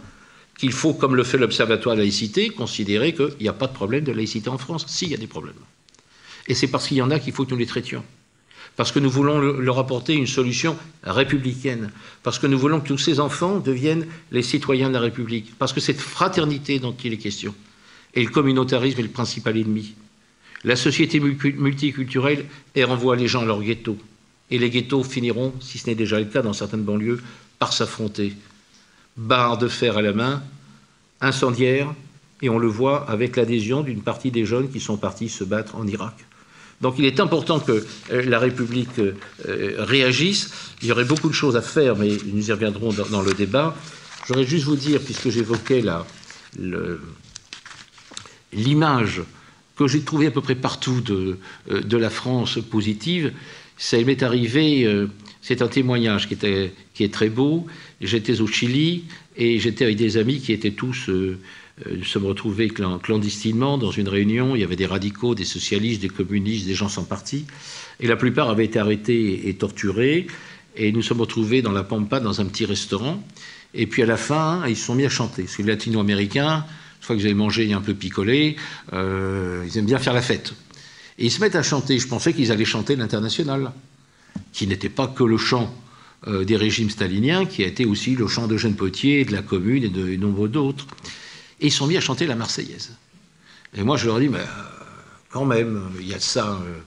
qu'il 0.59 0.73
faut, 0.73 0.93
comme 0.95 1.17
le 1.17 1.25
fait 1.25 1.39
l'Observatoire 1.39 1.97
laïcité, 1.97 2.51
considérer 2.51 3.15
qu'il 3.15 3.31
n'y 3.41 3.49
a 3.49 3.53
pas 3.53 3.67
de 3.67 3.73
problème 3.73 4.05
de 4.05 4.13
laïcité 4.13 4.49
en 4.49 4.59
France. 4.59 4.85
Si, 4.89 5.07
il 5.07 5.13
y 5.13 5.15
a 5.15 5.19
des 5.19 5.27
problèmes. 5.27 5.55
Et 6.51 6.55
c'est 6.55 6.67
parce 6.67 6.89
qu'il 6.89 6.97
y 6.97 7.03
en 7.03 7.13
a 7.13 7.21
qu'il 7.21 7.33
faut 7.33 7.45
que 7.45 7.53
nous 7.53 7.57
les 7.57 7.65
traitions. 7.65 8.03
Parce 8.75 8.91
que 8.91 8.99
nous 8.99 9.09
voulons 9.09 9.39
leur 9.39 9.79
apporter 9.79 10.15
une 10.15 10.27
solution 10.27 10.77
républicaine. 11.05 11.93
Parce 12.25 12.41
que 12.41 12.49
nous 12.49 12.59
voulons 12.59 12.81
que 12.81 12.89
tous 12.89 12.99
ces 12.99 13.21
enfants 13.21 13.61
deviennent 13.61 14.07
les 14.33 14.43
citoyens 14.43 14.89
de 14.89 14.95
la 14.95 15.01
République. 15.01 15.55
Parce 15.61 15.73
que 15.73 15.79
cette 15.79 16.01
fraternité 16.01 16.81
dont 16.81 16.97
il 17.05 17.13
est 17.13 17.19
question, 17.19 17.55
et 18.15 18.25
le 18.25 18.31
communautarisme 18.31 18.99
est 18.99 19.05
le 19.05 19.11
principal 19.11 19.57
ennemi. 19.57 19.95
La 20.65 20.75
société 20.75 21.21
multiculturelle, 21.21 22.47
elle 22.75 22.87
renvoie 22.87 23.15
les 23.15 23.29
gens 23.29 23.43
à 23.43 23.47
leur 23.47 23.63
ghetto 23.63 23.97
et 24.51 24.59
les 24.59 24.71
ghettos 24.71 25.05
finiront, 25.05 25.55
si 25.61 25.79
ce 25.79 25.89
n'est 25.89 25.95
déjà 25.95 26.19
le 26.19 26.25
cas 26.25 26.43
dans 26.43 26.53
certaines 26.53 26.83
banlieues, 26.83 27.23
par 27.61 27.73
s'affronter. 27.73 28.35
Barres 29.17 29.59
de 29.59 29.69
fer 29.69 29.97
à 29.97 30.03
la 30.03 30.13
main, 30.13 30.43
incendiaires, 31.21 31.95
et 32.43 32.49
on 32.49 32.59
le 32.59 32.67
voit 32.67 33.09
avec 33.09 33.37
l'adhésion 33.37 33.83
d'une 33.83 34.03
partie 34.03 34.33
des 34.33 34.45
jeunes 34.45 34.69
qui 34.69 34.81
sont 34.81 34.97
partis 34.97 35.29
se 35.29 35.45
battre 35.45 35.77
en 35.77 35.87
Irak. 35.87 36.15
Donc 36.81 36.95
il 36.99 37.05
est 37.05 37.21
important 37.21 37.61
que 37.61 37.85
euh, 38.11 38.23
la 38.23 38.39
République 38.39 38.99
euh, 38.99 39.15
réagisse. 39.79 40.51
Il 40.83 40.89
y 40.89 40.93
aurait 40.93 41.05
beaucoup 41.05 41.29
de 41.29 41.35
choses 41.35 41.57
à 41.57 41.63
faire, 41.63 41.97
mais 41.97 42.17
nous 42.33 42.49
y 42.49 42.53
reviendrons 42.53 42.93
dans, 42.93 43.23
le 43.23 43.35
débat. 43.35 43.77
J'aurais 44.27 44.45
juste 44.45 44.65
vous 44.65 44.77
dire, 44.77 45.01
puisque 45.01 45.29
j'évoquais 45.29 45.83
l'image 48.53 49.23
que 49.77 49.87
j'ai 49.87 50.01
trouvée 50.01 50.27
à 50.27 50.31
peu 50.31 50.41
près 50.41 50.55
partout 50.55 51.01
de, 51.01 51.39
euh, 51.71 51.99
la 51.99 52.11
France 52.11 52.59
positive, 52.71 53.33
ça 53.81 53.99
m'est 54.03 54.23
arrivé, 54.23 54.85
euh, 54.85 55.07
c'est 55.41 55.63
un 55.63 55.69
témoignage 55.69 56.29
qui, 56.29 56.37
qui 56.37 57.03
est 57.03 57.13
très 57.13 57.31
beau. 57.31 57.67
J'étais 58.03 58.43
au 58.43 58.47
Chili 58.47 59.05
et 59.39 59.59
j'étais 59.59 59.85
avec 59.85 59.97
des 59.97 60.19
amis 60.19 60.39
qui 60.39 60.53
étaient 60.53 60.73
tous, 60.73 61.09
euh, 61.09 61.13
euh, 61.13 61.37
nous 61.87 62.05
sommes 62.05 62.27
retrouvés 62.27 62.69
clandestinement 62.69 63.79
dans 63.79 63.91
une 63.91 64.09
réunion. 64.09 64.55
Il 64.55 64.61
y 64.61 64.65
avait 64.65 64.77
des 64.77 64.87
radicaux, 64.87 65.35
des 65.35 65.45
socialistes, 65.45 66.03
des 66.03 66.09
communistes, 66.09 66.67
des 66.67 66.75
gens 66.75 66.89
sans 66.89 67.05
parti. 67.05 67.47
Et 68.01 68.07
la 68.07 68.17
plupart 68.17 68.51
avaient 68.51 68.65
été 68.65 68.79
arrêtés 68.79 69.49
et 69.49 69.55
torturés. 69.55 70.27
Et 70.77 70.93
nous 70.93 71.03
sommes 71.03 71.21
retrouvés 71.21 71.63
dans 71.63 71.73
la 71.73 71.83
Pampa, 71.83 72.21
dans 72.21 72.41
un 72.41 72.47
petit 72.47 72.65
restaurant. 72.65 73.23
Et 73.75 73.87
puis 73.87 74.03
à 74.03 74.07
la 74.07 74.17
fin, 74.17 74.67
ils 74.67 74.77
se 74.77 74.87
sont 74.87 74.95
mis 74.95 75.07
à 75.07 75.09
chanter. 75.09 75.45
Parce 75.45 75.57
que 75.57 75.63
les 75.63 75.69
latino-américains, 75.69 76.65
une 76.67 77.05
fois 77.05 77.17
que 77.17 77.21
vous 77.21 77.27
avez 77.27 77.35
mangé 77.35 77.69
et 77.69 77.73
un 77.73 77.81
peu 77.81 77.95
picolé, 77.95 78.57
ils 78.93 79.79
aiment 79.79 79.87
bien 79.87 79.99
faire 79.99 80.15
la 80.15 80.23
fête. 80.23 80.55
Et 81.19 81.27
ils 81.27 81.31
se 81.31 81.41
mettent 81.41 81.55
à 81.55 81.63
chanter. 81.63 81.99
Je 81.99 82.09
pensais 82.09 82.33
qu'ils 82.33 82.51
allaient 82.51 82.65
chanter 82.65 82.97
l'international, 82.97 83.73
qui 84.53 84.67
n'était 84.67 84.89
pas 84.89 85.07
que 85.07 85.23
le 85.23 85.37
chant 85.37 85.73
euh, 86.27 86.45
des 86.45 86.57
régimes 86.57 86.91
staliniens, 86.91 87.47
qui 87.47 87.65
a 87.65 87.67
été 87.67 87.85
aussi 87.85 88.15
le 88.15 88.27
chant 88.27 88.47
de 88.47 88.57
Jeanne 88.57 88.75
Potier, 88.75 89.25
de 89.25 89.33
la 89.33 89.43
Commune 89.43 89.85
et 89.85 89.89
de 89.89 90.17
nombreux 90.17 90.49
d'autres. 90.49 90.87
Et 91.61 91.67
ils 91.67 91.73
sont 91.73 91.87
mis 91.87 91.97
à 91.97 92.01
chanter 92.01 92.27
la 92.27 92.35
Marseillaise. 92.35 92.93
Et 93.77 93.83
moi, 93.83 93.97
je 93.97 94.07
leur 94.07 94.19
dis, 94.19 94.29
mais 94.29 94.39
euh, 94.39 94.45
quand 95.31 95.45
même, 95.45 95.91
il 96.01 96.09
y 96.09 96.15
a 96.15 96.21
ça. 96.21 96.61
Euh, 96.63 96.81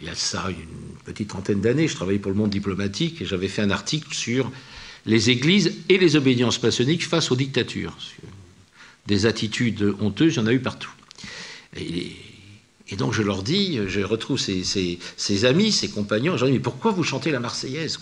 il 0.00 0.06
y 0.06 0.10
a 0.10 0.14
ça 0.14 0.46
une 0.48 0.96
petite 1.04 1.28
trentaine 1.28 1.60
d'années, 1.60 1.86
je 1.86 1.94
travaillais 1.94 2.18
pour 2.18 2.30
le 2.30 2.36
monde 2.36 2.50
diplomatique 2.50 3.20
et 3.20 3.26
j'avais 3.26 3.48
fait 3.48 3.62
un 3.62 3.70
article 3.70 4.14
sur 4.14 4.50
les 5.06 5.30
églises 5.30 5.74
et 5.88 5.98
les 5.98 6.16
obédiences 6.16 6.62
maçonniques 6.62 7.06
face 7.06 7.30
aux 7.30 7.36
dictatures. 7.36 7.96
Des 9.06 9.26
attitudes 9.26 9.94
honteuses, 10.00 10.34
il 10.34 10.38
y 10.38 10.40
en 10.40 10.46
a 10.46 10.52
eu 10.52 10.60
partout. 10.60 10.92
Et 11.76 12.96
donc 12.96 13.12
je 13.12 13.22
leur 13.22 13.42
dis, 13.42 13.78
je 13.86 14.00
retrouve 14.00 14.38
ses, 14.38 15.44
amis, 15.44 15.70
ses 15.70 15.88
compagnons, 15.88 16.36
je 16.36 16.44
leur 16.44 16.50
dis, 16.50 16.58
mais 16.58 16.62
pourquoi 16.62 16.92
vous 16.92 17.04
chantez 17.04 17.30
la 17.30 17.40
Marseillaise 17.40 17.98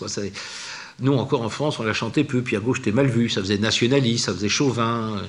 Nous, 0.99 1.13
encore 1.13 1.41
en 1.41 1.49
France, 1.49 1.79
on 1.79 1.83
la 1.83 1.93
chantait 1.93 2.23
peu, 2.23 2.41
puis 2.41 2.55
à 2.55 2.59
gauche, 2.59 2.77
c'était 2.77 2.91
mal 2.91 3.07
vu, 3.07 3.29
ça 3.29 3.41
faisait 3.41 3.57
nationaliste, 3.57 4.25
ça 4.25 4.33
faisait 4.33 4.49
chauvin. 4.49 5.21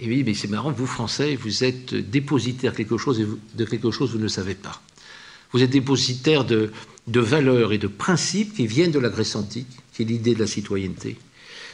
Et 0.00 0.08
oui, 0.08 0.22
mais 0.24 0.34
c'est 0.34 0.48
marrant, 0.48 0.70
vous, 0.70 0.86
Français, 0.86 1.34
vous 1.36 1.64
êtes 1.64 1.94
dépositaire 1.94 2.74
quelque 2.74 2.96
chose 2.96 3.24
de 3.54 3.64
quelque 3.64 3.90
chose 3.90 4.12
que 4.12 4.16
vous 4.16 4.22
ne 4.22 4.28
savez 4.28 4.54
pas. 4.54 4.80
Vous 5.52 5.62
êtes 5.62 5.70
dépositaire 5.70 6.44
de, 6.44 6.70
de 7.06 7.20
valeurs 7.20 7.72
et 7.72 7.78
de 7.78 7.86
principes 7.88 8.54
qui 8.54 8.66
viennent 8.66 8.92
de 8.92 8.98
la 8.98 9.08
Grèce 9.08 9.34
antique, 9.34 9.66
qui 9.92 10.02
est 10.02 10.04
l'idée 10.04 10.34
de 10.34 10.40
la 10.40 10.46
citoyenneté, 10.46 11.16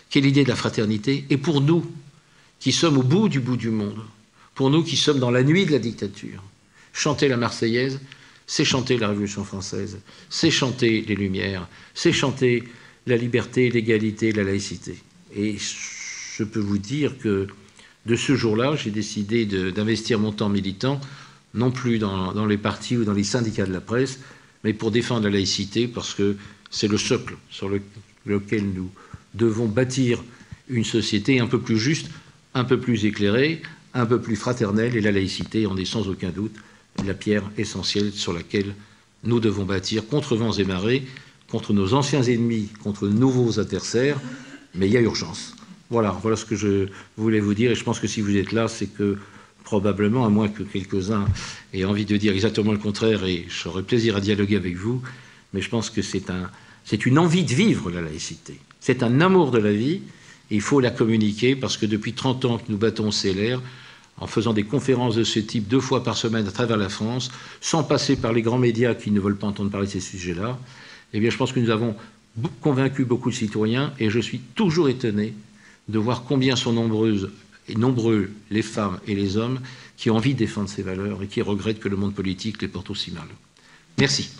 qui 0.09 0.19
est 0.19 0.23
l'idée 0.23 0.45
de 0.45 0.49
la 0.49 0.57
fraternité. 0.57 1.25
Et 1.29 1.37
pour 1.37 1.61
nous, 1.61 1.85
qui 2.61 2.73
sommes 2.73 2.97
au 2.97 3.03
bout 3.03 3.29
du 3.29 3.41
bout 3.41 3.57
du 3.57 3.71
monde, 3.71 4.03
pour 4.55 4.71
nous 4.71 4.83
qui 4.85 4.97
sommes 4.97 5.19
dans 5.19 5.31
la 5.31 5.43
nuit 5.43 5.67
de 5.67 5.73
la 5.73 5.79
dictature, 5.79 6.43
Chanter 6.95 7.27
la 7.27 7.37
Marseillaise, 7.37 8.01
c'est 8.47 8.65
chanter 8.65 8.97
la 8.99 9.09
Révolution 9.09 9.45
française, 9.45 9.99
c'est 10.31 10.53
chanter 10.53 11.05
les 11.07 11.17
Lumières, 11.17 11.69
c'est 11.93 12.13
chanter 12.13 12.63
la 13.07 13.17
liberté, 13.17 13.69
l'égalité, 13.69 14.31
la 14.31 14.45
laïcité. 14.45 14.97
Et 15.37 15.57
je 15.59 16.45
peux 16.45 16.61
vous 16.61 16.79
dire 16.79 17.19
que 17.19 17.49
de 18.07 18.17
ce 18.17 18.37
jour-là, 18.37 18.77
j'ai 18.77 18.91
décidé 18.91 19.47
d'investir 19.47 20.19
mon 20.19 20.33
temps 20.33 20.49
militant, 20.49 21.01
non 21.55 21.71
plus 21.71 21.99
dans, 21.99 22.47
les 22.47 22.59
partis 22.59 22.97
ou 22.97 23.05
dans 23.05 23.13
les 23.13 23.25
syndicats 23.25 23.67
de 23.67 23.73
la 23.73 23.81
presse, 23.81 24.21
mais 24.63 24.73
pour 24.73 24.91
défendre 24.91 25.25
la 25.25 25.31
laïcité, 25.31 25.89
parce 25.89 26.15
que 26.15 26.37
c'est 26.71 26.89
le 26.89 26.99
socle 26.99 27.37
sur 27.51 27.71
lequel 28.27 28.65
nous 28.75 28.91
devons 29.35 29.67
bâtir 29.67 30.23
une 30.69 30.85
société 30.85 31.41
un 31.41 31.47
peu 31.47 31.61
plus 31.61 31.79
juste, 31.79 32.11
un 32.55 32.65
peu 32.65 32.79
plus 32.79 33.05
éclairée, 33.05 33.63
un 33.95 34.07
peu 34.07 34.21
plus 34.21 34.37
fraternelle, 34.37 34.97
et 34.97 35.01
la 35.01 35.13
laïcité 35.13 35.67
en 35.67 35.77
est 35.77 35.85
sans 35.85 36.09
aucun 36.09 36.31
doute 36.31 36.55
la 37.05 37.15
pierre 37.15 37.43
essentielle 37.59 38.13
sur 38.13 38.33
laquelle 38.33 38.75
nous 39.25 39.41
devons 39.41 39.65
bâtir 39.65 40.07
contre 40.07 40.37
vents 40.37 40.53
et 40.53 40.65
marées, 40.65 41.05
contre 41.49 41.73
nos 41.73 41.95
anciens 41.95 42.23
ennemis, 42.23 42.69
contre 42.83 43.09
de 43.09 43.13
nouveaux 43.13 43.59
adversaires, 43.59 44.21
mais 44.75 44.87
il 44.87 44.93
y 44.93 44.97
a 44.97 45.01
urgence. 45.01 45.55
Voilà, 45.95 46.11
voilà 46.11 46.37
ce 46.37 46.45
que 46.45 46.57
je 46.57 46.89
voulais 47.17 47.39
vous 47.39 47.55
dire, 47.55 47.71
et 47.71 47.77
je 47.77 47.85
pense 47.85 48.01
que 48.01 48.09
si 48.09 48.21
vous 48.21 48.37
êtes 48.37 48.51
là, 48.51 48.67
c'est 48.67 48.89
que 48.89 49.17
probablement, 49.63 50.27
à 50.27 50.29
moins 50.29 50.49
que 50.49 50.65
quelques-uns 50.65 51.25
aient 51.73 51.85
envie 51.85 52.05
de 52.05 52.17
dire 52.17 52.33
exactement 52.33 52.73
le 52.73 52.79
contraire, 52.79 53.25
et 53.25 53.47
j'aurais 53.49 53.85
plaisir 53.85 54.17
à 54.17 54.21
dialoguer 54.21 54.57
avec 54.57 54.75
vous, 54.75 55.01
mais 55.53 55.61
je 55.61 55.71
pense 55.71 55.91
que 55.91 56.03
c'est 56.03 56.31
un, 56.31 56.51
c'est 56.85 57.07
une 57.07 57.17
envie 57.17 57.45
de 57.45 57.55
vivre 57.55 57.93
la 57.93 58.01
laïcité. 58.01 58.59
C'est 58.81 59.05
un 59.05 59.21
amour 59.21 59.53
de 59.53 59.59
la 59.59 59.73
vie, 59.73 60.01
et 60.51 60.57
il 60.57 60.61
faut 60.61 60.81
la 60.81 60.91
communiquer, 60.91 61.55
parce 61.55 61.77
que 61.77 61.87
depuis 61.87 62.13
30 62.13 62.45
ans 62.45 62.59
que 62.59 62.65
nous 62.71 62.77
battons 62.77 63.11
CLR, 63.11 63.63
en 64.17 64.27
faisant 64.27 64.53
des 64.53 64.65
conférences 64.65 65.15
de 65.15 65.23
ce 65.23 65.39
type 65.39 65.69
deux 65.69 65.79
fois 65.79 66.03
par 66.03 66.17
semaine 66.17 66.49
à 66.49 66.51
travers 66.51 66.77
la 66.77 66.89
France, 66.89 67.31
sans 67.61 67.85
passer 67.85 68.17
par 68.17 68.33
les 68.33 68.43
grands 68.43 68.59
médias 68.59 68.97
qui 68.97 69.13
ne 69.13 69.21
veulent 69.21 69.39
pas 69.39 69.47
entendre 69.47 69.71
parler 69.71 69.87
de 69.87 69.93
ces 69.93 70.01
sujets-là, 70.01 70.59
eh 71.13 71.21
bien, 71.21 71.31
je 71.31 71.37
pense 71.37 71.53
que 71.53 71.61
nous 71.61 71.71
avons 71.71 71.95
convaincu 72.61 73.05
beaucoup 73.05 73.31
de 73.31 73.37
citoyens, 73.37 73.93
et 74.01 74.11
je 74.11 74.19
suis 74.19 74.41
toujours 74.57 74.89
étonné 74.89 75.35
de 75.89 75.99
voir 75.99 76.25
combien 76.25 76.57
sont 76.57 76.73
nombreuses 76.73 77.31
et 77.69 77.75
nombreux 77.75 78.31
les 78.51 78.63
femmes 78.63 78.99
et 79.07 79.15
les 79.15 79.37
hommes 79.37 79.61
qui 79.97 80.11
ont 80.11 80.17
envie 80.17 80.35
de 80.35 80.39
défendre 80.39 80.69
ces 80.69 80.83
valeurs 80.83 81.23
et 81.23 81.27
qui 81.27 81.43
regrettent 81.43 81.81
que 81.81 81.89
le 81.89 81.97
monde 81.97 82.15
politique 82.15 82.61
les 82.63 82.69
porte 82.69 82.91
aussi 82.91 83.11
mal. 83.11 83.29
Merci. 83.99 84.31